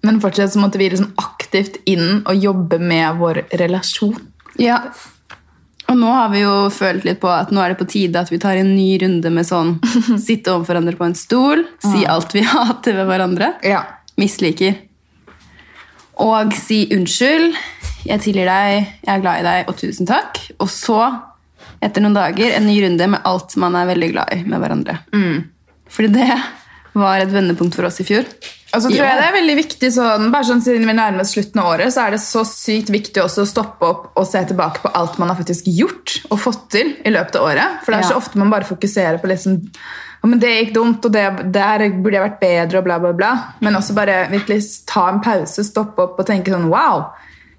Men 0.06 0.22
fortsatt 0.22 0.54
så 0.54 0.62
måtte 0.62 0.80
vi 0.82 0.90
liksom 0.90 1.12
aktivt 1.22 1.80
inn 1.90 2.22
og 2.22 2.38
jobbe 2.38 2.80
med 2.82 3.20
vår 3.20 3.44
relasjon. 3.62 4.16
Ja. 4.62 4.80
Og 5.92 5.98
nå 6.00 6.08
har 6.08 6.30
vi 6.32 6.40
jo 6.46 6.52
følt 6.72 7.04
litt 7.04 7.20
på 7.20 7.28
at 7.28 7.50
nå 7.52 7.60
er 7.60 7.74
det 7.74 7.80
på 7.82 7.88
tide 7.92 8.22
at 8.22 8.30
vi 8.32 8.38
tar 8.40 8.56
en 8.62 8.70
ny 8.78 8.94
runde 9.02 9.32
med 9.34 9.44
sånn 9.48 9.74
sitte 10.28 10.54
overfor 10.54 10.78
hverandre 10.78 10.96
på 11.00 11.08
en 11.10 11.18
stol, 11.20 11.66
si 11.84 12.06
alt 12.08 12.32
vi 12.38 12.46
hater 12.48 12.96
ved 12.96 13.10
hverandre, 13.10 13.50
Ja. 13.68 13.82
misliker. 14.22 14.78
Og 16.22 16.54
si 16.56 16.84
unnskyld, 16.94 17.56
jeg 18.06 18.22
tilgir 18.24 18.48
deg, 18.48 18.88
jeg 19.04 19.12
er 19.16 19.24
glad 19.24 19.42
i 19.42 19.46
deg, 19.48 19.70
og 19.72 19.78
tusen 19.80 20.08
takk. 20.10 20.38
Og 20.62 20.70
så, 20.72 21.00
etter 21.82 22.04
noen 22.04 22.16
dager, 22.18 22.54
en 22.56 22.68
ny 22.70 22.76
runde 22.86 23.08
med 23.16 23.26
alt 23.28 23.56
man 23.62 23.76
er 23.80 23.90
veldig 23.90 24.12
glad 24.14 24.34
i 24.36 24.42
med 24.46 24.62
hverandre. 24.62 25.00
Fordi 25.92 26.12
det 26.14 26.30
var 26.94 27.24
et 27.24 27.34
vendepunkt 27.34 27.76
for 27.76 27.88
oss 27.90 28.00
i 28.04 28.06
fjor. 28.08 28.28
Og 28.72 28.82
så 28.84 28.88
tror 28.88 29.04
jeg 29.04 29.18
det 29.20 29.26
er 29.28 29.34
veldig 29.36 29.56
viktig 29.58 29.90
sånn, 29.92 30.30
bare 30.32 30.48
sånn 30.48 30.62
Siden 30.64 30.86
vi 30.88 30.94
nærmer 30.96 31.26
oss 31.26 31.34
slutten 31.36 31.60
av 31.60 31.74
året, 31.74 31.92
så 31.92 32.06
er 32.06 32.16
det 32.16 32.22
så 32.24 32.46
sykt 32.48 32.92
viktig 32.94 33.20
også 33.24 33.44
å 33.44 33.50
stoppe 33.50 33.88
opp 33.88 34.06
og 34.16 34.28
se 34.30 34.44
tilbake 34.48 34.84
på 34.84 34.92
alt 34.96 35.18
man 35.20 35.34
har 35.34 35.40
faktisk 35.40 35.68
gjort 35.68 36.22
og 36.30 36.40
fått 36.40 36.70
til 36.78 36.94
i 37.04 37.12
løpet 37.12 37.36
av 37.36 37.50
året. 37.50 37.82
For 37.84 37.92
det 37.92 38.00
er 38.00 38.08
Ja. 38.08 38.14
så 38.14 38.22
ofte 38.22 38.40
man 38.40 38.54
bare 38.54 38.70
fokuserer 38.70 39.20
på 39.22 39.28
liksom 39.28 39.60
men 40.24 40.38
det 40.40 40.50
gikk 40.54 40.74
dumt, 40.76 41.06
og 41.06 41.12
det, 41.16 41.52
der 41.52 41.90
burde 41.98 42.14
jeg 42.14 42.22
vært 42.30 42.40
bedre, 42.40 42.78
og 42.78 42.84
bla, 42.86 43.00
bla, 43.02 43.12
bla. 43.18 43.30
Men 43.60 43.74
også 43.74 43.96
bare 43.98 44.28
virkelig 44.30 44.86
ta 44.86 45.08
en 45.10 45.20
pause, 45.20 45.64
stoppe 45.66 45.98
opp 46.04 46.20
og 46.22 46.28
tenke 46.28 46.54
sånn 46.54 46.68
Wow, 46.70 47.08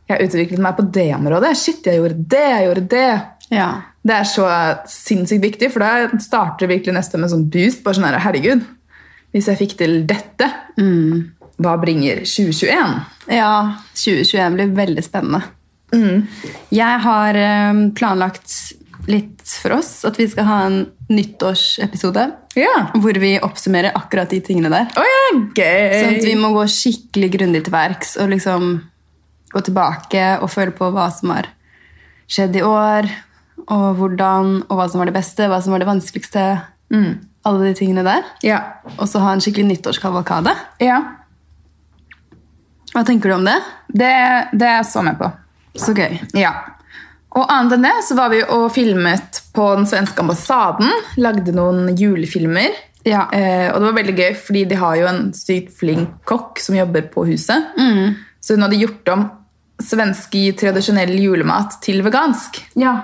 jeg 0.08 0.28
utviklet 0.28 0.62
meg 0.62 0.76
på 0.78 0.84
det 0.94 1.08
området. 1.16 1.56
Shit, 1.58 1.82
jeg 1.84 1.98
gjorde 1.98 2.20
det, 2.30 2.44
jeg 2.52 2.68
gjorde 2.68 2.84
det. 2.92 3.08
Ja. 3.50 3.66
Det 4.06 4.14
er 4.14 4.28
så 4.30 4.46
sinnssykt 4.86 5.42
viktig, 5.42 5.72
for 5.74 5.82
da 5.82 6.20
starter 6.22 6.70
virkelig 6.70 6.94
neste 6.94 7.18
med 7.18 7.30
sånn 7.34 7.48
boost. 7.50 7.82
bare 7.82 7.98
sånn 7.98 8.06
her, 8.06 8.20
herregud, 8.22 8.62
Hvis 9.32 9.48
jeg 9.48 9.58
fikk 9.62 9.74
til 9.80 10.02
dette, 10.08 10.48
hva 11.62 11.72
bringer 11.80 12.22
2021? 12.28 12.94
Ja, 13.32 13.52
2021 13.96 14.56
blir 14.58 14.72
veldig 14.76 15.04
spennende. 15.06 15.42
Jeg 16.72 17.00
har 17.04 17.36
eh, 17.36 17.80
planlagt 17.96 18.54
litt 19.10 19.40
for 19.58 19.74
oss 19.80 20.04
at 20.08 20.16
vi 20.20 20.28
skal 20.30 20.46
ha 20.46 20.58
en 20.68 20.76
nyttårsepisode 21.12 22.22
Ja. 22.56 22.86
hvor 22.94 23.18
vi 23.20 23.34
oppsummerer 23.42 23.92
akkurat 23.98 24.30
de 24.30 24.38
tingene 24.44 24.70
der. 24.72 24.86
Oh, 24.96 25.08
ja, 25.08 25.24
gøy! 25.56 25.96
Sånn 25.98 26.16
at 26.20 26.28
vi 26.28 26.36
må 26.38 26.52
gå 26.54 26.62
skikkelig 26.70 27.32
grundig 27.34 27.64
til 27.66 27.74
verks 27.74 28.14
og 28.22 28.30
liksom 28.32 28.70
gå 29.52 29.60
tilbake 29.66 30.26
og 30.40 30.48
føle 30.52 30.72
på 30.76 30.88
hva 30.94 31.08
som 31.12 31.34
har 31.34 31.50
skjedd 32.32 32.56
i 32.56 32.62
år, 32.64 33.08
og 33.66 33.88
hvordan, 33.98 34.62
og 34.70 34.78
hva 34.78 34.86
som 34.88 35.02
var 35.02 35.10
det 35.10 35.16
beste, 35.18 35.48
hva 35.50 35.58
som 35.62 35.74
var 35.74 35.82
det 35.82 35.90
vanskeligste. 35.90 36.46
Alle 37.48 37.68
de 37.70 37.74
tingene 37.74 38.04
der. 38.06 38.22
Ja. 38.46 38.60
Og 38.98 39.08
så 39.10 39.22
ha 39.22 39.32
en 39.34 39.42
skikkelig 39.42 39.66
nyttårskavalkade. 39.72 40.54
ja. 40.84 41.00
Hva 42.92 43.06
tenker 43.08 43.30
du 43.30 43.34
om 43.38 43.46
det? 43.46 43.56
Det, 43.88 44.08
det 44.52 44.66
er 44.68 44.74
jeg 44.82 44.88
så 44.90 45.00
med 45.00 45.16
på. 45.16 45.30
Så 45.80 45.94
gøy. 45.96 46.18
Ja. 46.36 46.50
Og 47.32 47.48
annet 47.48 47.78
enn 47.78 47.86
det 47.86 47.92
så 48.04 48.16
var 48.18 48.28
vi 48.28 48.42
og 48.44 48.66
filmet 48.74 49.38
på 49.56 49.70
den 49.78 49.86
svenske 49.88 50.20
ambassaden. 50.20 50.90
Lagde 51.16 51.54
noen 51.56 51.94
julefilmer. 51.96 52.74
Ja. 53.08 53.24
Eh, 53.32 53.70
og 53.72 53.80
det 53.80 53.86
var 53.88 53.96
veldig 53.96 54.16
gøy, 54.18 54.34
fordi 54.36 54.64
de 54.68 54.76
har 54.82 54.98
jo 55.00 55.08
en 55.08 55.22
sykt 55.34 55.72
flink 55.80 56.18
kokk 56.28 56.60
som 56.60 56.76
jobber 56.76 57.08
på 57.14 57.24
huset. 57.30 57.72
Så 58.44 58.58
hun 58.58 58.66
hadde 58.66 58.82
gjort 58.82 59.08
om 59.14 59.24
svensk 59.82 60.36
tradisjonell 60.60 61.16
julemat 61.16 61.80
til 61.82 62.04
vegansk. 62.04 62.60
Ja. 62.76 62.98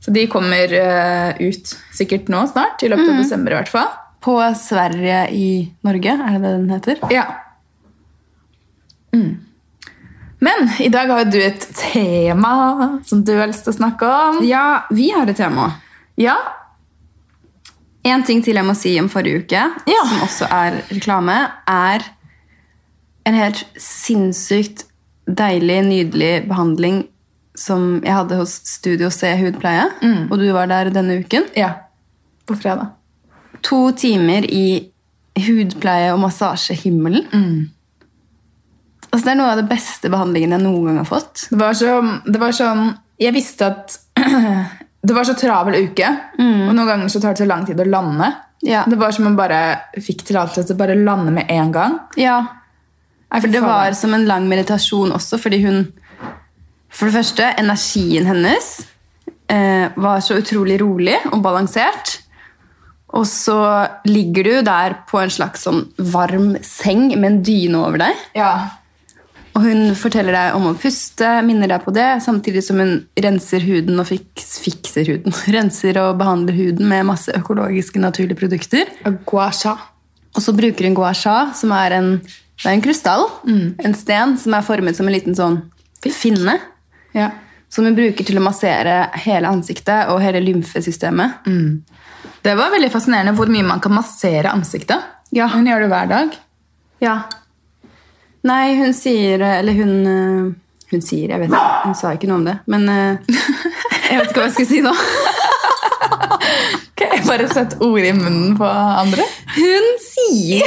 Så 0.00 0.10
de 0.14 0.26
kommer 0.30 0.72
eh, 0.72 1.40
ut 1.48 1.72
sikkert 1.96 2.28
nå 2.30 2.44
snart, 2.50 2.82
i 2.82 2.88
løpet 2.90 3.08
av 3.10 3.18
desember 3.22 3.52
i 3.54 3.58
hvert 3.58 3.72
fall. 3.72 3.88
På 4.24 4.36
Sverige 4.58 5.24
i 5.34 5.48
Norge, 5.86 6.14
er 6.14 6.36
det 6.38 6.42
det 6.44 6.52
den 6.54 6.70
heter? 6.70 7.02
Ja. 7.14 7.24
Mm. 9.14 9.36
Men 10.38 10.68
i 10.78 10.88
dag 10.88 11.10
har 11.10 11.24
jo 11.24 11.30
du 11.34 11.40
et 11.42 11.64
tema 11.74 13.00
som 13.06 13.24
du 13.26 13.32
har 13.40 13.50
lyst 13.50 13.64
til 13.66 13.74
å 13.74 13.78
snakke 13.80 14.06
om. 14.06 14.38
Ja, 14.46 14.84
vi 14.94 15.10
har 15.14 15.26
et 15.30 15.38
tema. 15.40 15.72
Ja, 16.18 16.36
En 18.08 18.22
ting 18.24 18.38
til 18.40 18.56
jeg 18.56 18.64
må 18.64 18.72
si 18.78 18.92
om 19.00 19.08
forrige 19.12 19.42
uke, 19.42 19.62
Ja. 19.90 20.02
som 20.08 20.20
også 20.24 20.46
er 20.54 20.76
reklame, 20.88 21.34
er 21.68 22.04
en 23.26 23.34
helt 23.34 23.64
sinnssykt 23.76 24.86
deilig, 25.28 25.82
nydelig 25.84 26.46
behandling 26.48 27.02
som 27.58 27.98
jeg 28.04 28.14
hadde 28.14 28.38
hos 28.38 28.54
Studio 28.68 29.10
C 29.14 29.32
hudpleie, 29.40 29.88
og 30.30 30.38
du 30.38 30.46
var 30.54 30.70
der 30.70 30.92
denne 30.94 31.18
uken. 31.22 31.50
ja. 31.58 31.74
På 32.48 32.54
fredag. 32.56 32.94
To 33.66 33.90
timer 33.92 34.46
i 34.48 34.88
hudpleie 35.36 36.12
og 36.14 36.20
massasjehimmelen. 36.22 37.26
Altså, 39.10 39.24
det 39.24 39.32
er 39.32 39.38
noe 39.40 39.50
av 39.52 39.60
det 39.60 39.66
beste 39.68 40.08
behandlingen 40.12 40.54
jeg 40.56 40.62
noen 40.62 40.86
gang 40.88 40.98
har 41.02 41.08
fått. 41.08 41.46
Det 41.50 41.58
var, 41.60 41.76
så, 41.76 41.98
det 42.24 42.40
var 42.40 42.52
sånn 42.56 42.90
Jeg 43.20 43.34
visste 43.36 43.68
at 43.68 43.98
det 45.08 45.16
var 45.16 45.28
så 45.28 45.34
travel 45.38 45.76
uke, 45.90 46.08
og 46.38 46.72
noen 46.72 46.88
ganger 46.88 47.12
så 47.12 47.20
tar 47.20 47.36
det 47.36 47.42
så 47.42 47.48
lang 47.50 47.66
tid 47.68 47.80
å 47.80 47.88
lande. 47.88 48.30
Ja. 48.64 48.84
Det 48.88 48.96
var 48.98 49.12
som 49.14 49.26
om 49.26 49.32
man 49.32 49.38
bare 49.38 49.60
fikk 50.02 50.24
tillatelse 50.26 50.66
til 50.70 50.76
å 50.76 50.80
bare 50.80 50.96
lande 50.98 51.34
med 51.34 51.50
en 51.52 51.72
gang. 51.74 51.98
Ja, 52.18 52.40
for 53.28 53.52
det 53.52 53.60
var 53.60 53.92
som 53.92 54.14
en 54.16 54.24
lang 54.28 54.48
meditasjon 54.48 55.12
også, 55.12 55.36
fordi 55.40 55.60
hun 55.66 55.82
For 56.88 57.08
det 57.08 57.18
første, 57.18 57.50
energien 57.60 58.26
hennes 58.28 58.70
eh, 59.52 59.92
var 59.96 60.24
så 60.24 60.38
utrolig 60.40 60.78
rolig 60.82 61.16
og 61.32 61.42
balansert. 61.44 62.18
Og 63.16 63.24
så 63.28 63.60
ligger 64.08 64.44
du 64.44 64.54
der 64.66 64.98
på 65.08 65.20
en 65.22 65.32
slags 65.32 65.64
sånn 65.64 65.86
varm 66.12 66.56
seng 66.64 67.08
med 67.14 67.30
en 67.30 67.40
dyne 67.44 67.80
over 67.80 68.02
deg. 68.02 68.26
Ja. 68.36 68.52
Og 69.56 69.64
hun 69.64 69.94
forteller 69.98 70.36
deg 70.36 70.56
om 70.58 70.68
å 70.70 70.74
puste, 70.78 71.30
minner 71.42 71.70
deg 71.72 71.82
på 71.82 71.94
det, 71.96 72.06
samtidig 72.22 72.62
som 72.66 72.78
hun 72.82 72.92
renser 73.18 73.64
huden 73.64 73.98
og 73.98 74.06
fiks, 74.10 74.58
fikser 74.62 75.08
huden. 75.08 75.34
Renser 75.56 75.98
og 76.04 76.18
behandler 76.20 76.58
huden 76.58 76.90
med 76.90 77.08
masse 77.08 77.32
økologiske, 77.34 78.02
naturlige 78.02 78.38
produkter. 78.38 78.92
Gua 79.26 79.48
sha. 79.56 79.74
Og 80.36 80.44
så 80.44 80.54
bruker 80.54 80.86
hun 80.86 80.94
gua 80.98 81.14
sha, 81.16 81.48
som 81.58 81.72
er 81.74 81.96
en, 81.96 82.12
det 82.20 82.68
er 82.68 82.76
en 82.76 82.84
krystall, 82.84 83.24
en 83.48 83.96
sten, 83.96 84.36
som 84.38 84.54
er 84.54 84.66
formet 84.66 84.98
som 84.98 85.08
en 85.08 85.16
liten 85.16 85.34
sånn 85.38 85.62
finne, 86.14 86.54
Ja. 87.16 87.30
som 87.68 87.84
hun 87.84 87.96
bruker 87.96 88.24
til 88.24 88.38
å 88.40 88.42
massere 88.44 89.10
hele 89.24 89.48
ansiktet 89.48 90.08
og 90.12 90.22
hele 90.24 90.40
lymfesystemet. 90.40 91.42
Det 92.44 92.54
var 92.56 92.70
veldig 92.72 92.90
fascinerende 92.92 93.34
hvor 93.36 93.50
mye 93.52 93.66
man 93.66 93.80
kan 93.84 93.92
massere 93.96 94.52
ansiktet. 94.52 95.02
Ja. 95.36 95.48
Hun 95.52 95.66
gjør 95.68 95.84
det 95.84 95.90
hver 95.92 96.08
dag. 96.12 96.36
Ja. 97.04 97.16
Nei, 98.48 98.76
hun 98.78 98.94
sier, 98.96 99.42
eller 99.58 99.76
hun, 99.76 99.92
øh, 100.06 100.52
hun 100.92 101.02
sier, 101.04 101.34
jeg 101.34 101.42
vet 101.42 101.50
ikke, 101.50 101.80
hun 101.84 101.96
sa 101.98 102.12
ikke 102.16 102.30
noe 102.30 102.38
om 102.40 102.46
det, 102.46 102.54
men 102.70 102.88
øh, 102.88 103.34
jeg 104.08 104.20
vet 104.20 104.30
ikke 104.30 104.40
hva 104.40 104.46
jeg 104.48 104.56
skal 104.56 104.68
si 104.70 104.80
nå. 104.84 104.94
Ok, 106.88 107.02
Bare 107.28 107.48
sett 107.50 107.76
ord 107.84 108.00
i 108.02 108.12
munnen 108.16 108.54
på 108.58 108.66
andre. 108.66 109.26
Hun 109.58 109.88
sier 110.00 110.64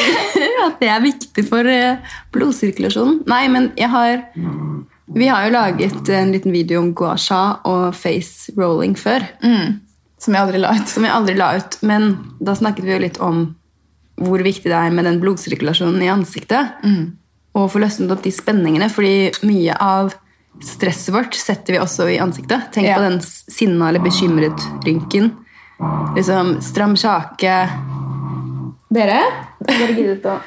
at 0.67 0.77
det 0.79 0.91
er 0.93 1.01
viktig 1.03 1.43
for 1.47 1.67
eh, 1.67 1.97
blodsirkulasjonen. 2.35 3.23
Nei, 3.31 3.45
men 3.51 3.71
jeg 3.79 3.89
har 3.91 4.21
Vi 5.13 5.27
har 5.27 5.45
jo 5.47 5.51
laget 5.55 6.09
en 6.09 6.31
liten 6.31 6.51
video 6.53 6.79
om 6.79 6.93
gua 6.93 7.15
sha 7.17 7.59
og 7.67 7.95
face 7.95 8.51
rolling 8.57 8.93
før. 8.95 9.25
Som 10.21 10.35
jeg 10.35 10.41
aldri 10.45 10.59
la 10.61 10.75
ut. 10.77 10.87
Som 10.87 11.03
jeg 11.07 11.11
aldri 11.15 11.35
la 11.39 11.49
ut. 11.57 11.77
Men 11.81 12.11
da 12.39 12.53
snakket 12.55 12.85
vi 12.85 12.93
jo 12.93 12.99
litt 13.01 13.17
om 13.19 13.55
hvor 14.21 14.43
viktig 14.45 14.69
det 14.69 14.77
er 14.77 14.91
med 14.93 15.07
den 15.09 15.17
blodsirkulasjonen 15.23 16.01
i 16.05 16.11
ansiktet. 16.13 16.75
Og 17.57 17.71
få 17.73 17.81
løsnet 17.81 18.11
opp 18.13 18.21
de 18.23 18.31
spenningene, 18.31 18.87
fordi 18.93 19.31
mye 19.49 19.73
av 19.81 20.13
stresset 20.63 21.11
vårt 21.15 21.33
setter 21.35 21.73
vi 21.73 21.79
også 21.81 22.05
i 22.13 22.19
ansiktet. 22.21 22.69
Tenk 22.75 22.87
Ja. 22.87 22.95
på 22.99 23.01
den 23.09 23.19
sinna 23.23 23.89
eller 23.89 23.99
bekymret-rynken. 24.03 25.31
Liksom 26.15 26.61
stram 26.61 26.93
kjake. 26.95 27.55
Dere? 28.93 29.21
Dere 29.65 29.93
giddet 29.97 30.25
å 30.29 30.37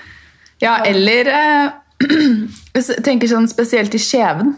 Ja, 0.62 0.76
eller 0.86 1.26
eh, 1.26 1.70
hvis 2.74 2.90
jeg 2.90 3.04
tenker 3.06 3.30
sånn 3.30 3.48
spesielt 3.50 3.94
i 3.94 4.00
kjeven. 4.02 4.54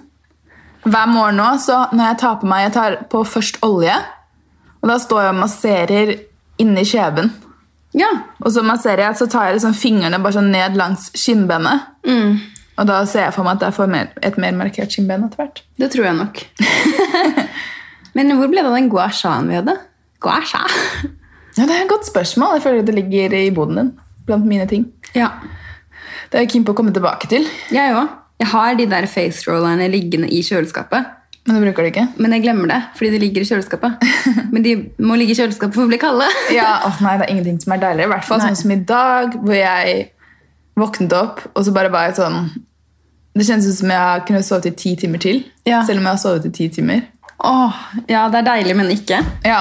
Hver 0.87 1.09
morgen 1.11 1.41
nå, 1.41 1.49
så 1.61 1.83
når 1.93 2.13
jeg 2.13 2.19
tar 2.21 2.37
på 2.41 2.47
meg 2.47 2.61
Jeg 2.69 2.73
tar 2.77 2.97
på 3.11 3.25
først 3.27 3.59
olje, 3.67 3.97
og 4.81 4.91
da 4.93 4.97
står 5.03 5.23
jeg 5.25 5.33
og 5.35 5.41
masserer 5.41 6.13
inni 6.63 6.85
kjeven. 6.87 7.33
Ja. 7.97 8.09
Og 8.45 8.53
så 8.55 8.63
masserer 8.65 9.07
jeg, 9.09 9.19
så 9.19 9.27
tar 9.31 9.49
jeg 9.49 9.57
liksom 9.59 9.75
fingrene 9.77 10.21
bare 10.23 10.37
sånn 10.37 10.53
ned 10.53 10.77
langs 10.79 11.09
skinnbenet. 11.17 11.89
Og 12.77 12.89
da 12.89 13.01
ser 13.09 13.27
jeg 13.27 13.35
for 13.35 13.47
meg 13.47 13.57
at 13.57 13.67
jeg 13.67 13.77
får 13.79 13.91
mer, 13.93 14.11
et 14.25 14.37
mer 14.41 14.57
markert 14.57 14.93
skinnben 14.93 15.25
etter 15.27 15.43
hvert. 15.43 15.63
Det 15.81 15.89
tror 15.93 16.11
jeg 16.11 16.19
nok. 16.19 16.43
Men 18.17 18.33
hvor 18.37 18.49
ble 18.53 18.63
det 18.63 18.71
av 18.71 18.77
den 18.77 18.91
gua 18.93 19.09
shaen 19.13 19.49
vi 19.51 19.59
hadde? 19.59 19.75
Gua 20.25 20.39
sha? 20.45 20.63
Ja, 21.57 21.65
Det 21.65 21.73
er 21.73 21.83
et 21.83 21.91
godt 21.91 22.09
spørsmål. 22.09 22.59
Jeg 22.59 22.67
føler 22.67 22.85
det 22.85 22.95
ligger 22.97 23.37
i 23.37 23.51
boden 23.55 23.81
din. 23.81 23.91
Blant 24.29 24.47
mine 24.49 24.67
ting. 24.69 24.87
Ja. 25.17 25.31
Det 26.31 26.39
er 26.39 26.47
jeg 26.47 26.55
keen 26.55 26.65
på 26.67 26.75
å 26.75 26.79
komme 26.79 26.95
tilbake 26.95 27.29
til. 27.31 27.47
Jeg 27.75 27.95
òg. 27.97 28.09
Jeg 28.41 28.51
har 28.53 28.75
de 28.77 28.87
der 28.91 29.07
face 29.09 29.47
rollerne 29.49 29.87
liggende 29.89 30.29
i 30.29 30.43
kjøleskapet. 30.45 31.13
Men 31.47 31.57
du 31.57 31.63
bruker 31.63 31.87
det 31.87 31.93
ikke? 31.93 32.07
Men 32.19 32.35
jeg 32.35 32.43
glemmer 32.43 32.71
det, 32.73 32.81
fordi 32.99 33.13
de 33.15 33.21
ligger 33.23 33.45
i 33.45 33.49
kjøleskapet. 33.49 34.07
Men 34.53 34.65
de 34.65 34.75
må 34.99 35.15
ligge 35.19 35.37
i 35.37 35.39
kjøleskapet 35.39 35.79
for 35.79 35.87
å 35.87 35.91
bli 35.91 35.99
kalde. 36.03 36.27
Ja, 36.55 36.81
åh 36.89 36.99
nei, 37.05 37.15
det 37.21 37.29
er 37.29 37.35
ingenting 37.37 37.61
som 37.63 37.77
er 37.77 37.83
deiligere. 37.85 38.11
I 38.11 38.15
hvert 38.17 38.27
fall 38.27 38.43
Nei. 38.43 38.49
sånn 38.51 38.61
som 38.65 38.73
i 38.75 38.79
dag, 38.89 39.37
hvor 39.47 39.55
jeg 39.55 40.09
våknet 40.77 41.15
opp, 41.17 41.45
og 41.55 41.65
så 41.65 41.75
bare 41.77 41.93
var 41.93 42.11
jeg 42.11 42.19
sånn 42.19 42.51
Det 43.37 43.45
kjennes 43.47 43.69
ut 43.69 43.79
som 43.79 43.93
jeg 43.93 44.25
kunne 44.29 44.43
sovet 44.45 44.71
i 44.71 44.75
ti 44.81 44.97
timer 44.99 45.23
til. 45.23 45.45
Ja. 45.69 45.85
Selv 45.87 46.03
om 46.03 46.09
jeg 46.09 46.17
har 46.17 46.21
sovet 46.21 46.49
i 46.51 46.53
ti 46.57 46.69
timer. 46.73 47.05
Åh, 47.47 47.81
ja, 48.09 48.27
det 48.33 48.41
er 48.41 48.49
deilig, 48.51 48.77
men 48.79 48.91
ikke. 48.95 49.21
Ja. 49.45 49.61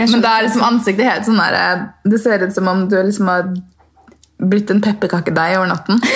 Men 0.00 0.22
da 0.24 0.36
er 0.38 0.46
liksom 0.46 0.62
ansiktet 0.64 1.04
helt 1.04 1.26
sånn 1.26 1.36
der 1.36 1.82
Det 2.08 2.20
ser 2.22 2.40
ut 2.40 2.54
som 2.54 2.70
om 2.70 2.86
du 2.88 2.96
liksom 2.96 3.28
har 3.28 3.50
blitt 4.40 4.70
en 4.72 4.80
pepperkakedeig 4.84 5.58
over 5.58 5.68
natten. 5.72 6.00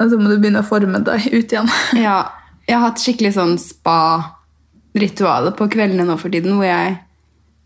Og 0.00 0.08
så 0.08 0.16
må 0.16 0.30
du 0.30 0.38
begynne 0.40 0.62
å 0.62 0.66
forme 0.66 1.00
deg 1.04 1.26
ut 1.34 1.52
igjen. 1.52 1.68
Ja, 2.06 2.18
jeg 2.66 2.76
har 2.78 2.86
hatt 2.88 3.02
skikkelig 3.02 3.34
sånn 3.36 3.56
spa-ritualer 3.60 5.52
på 5.58 5.68
kveldene 5.72 6.06
nå 6.08 6.16
for 6.20 6.32
tiden, 6.32 6.56
hvor 6.56 6.68
jeg 6.68 6.96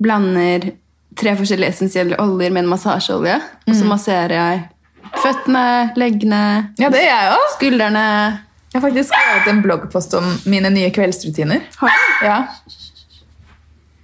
blander 0.02 0.73
tre 1.18 1.34
forskjellige 1.38 1.70
essensielle 1.76 2.16
oljer 2.18 2.50
med 2.50 2.64
en 2.64 2.70
massasjeolje, 2.73 3.37
og 3.68 3.76
så 3.78 3.84
masserer 3.87 4.34
jeg 4.34 4.62
føttene, 5.23 5.62
leggene, 6.00 6.40
Ja, 6.80 6.88
det 6.90 7.04
er 7.04 7.11
jeg 7.12 7.28
også. 7.37 7.52
skuldrene. 7.61 8.02
Jeg 8.73 8.80
har 8.80 8.82
faktisk 8.88 9.12
skrevet 9.12 9.50
en 9.52 9.61
bloggpost 9.62 10.16
om 10.18 10.26
mine 10.50 10.73
nye 10.75 10.88
kveldsrutiner. 10.90 11.61
Har 11.78 11.92
du? 11.94 12.26
Ja. 12.26 12.38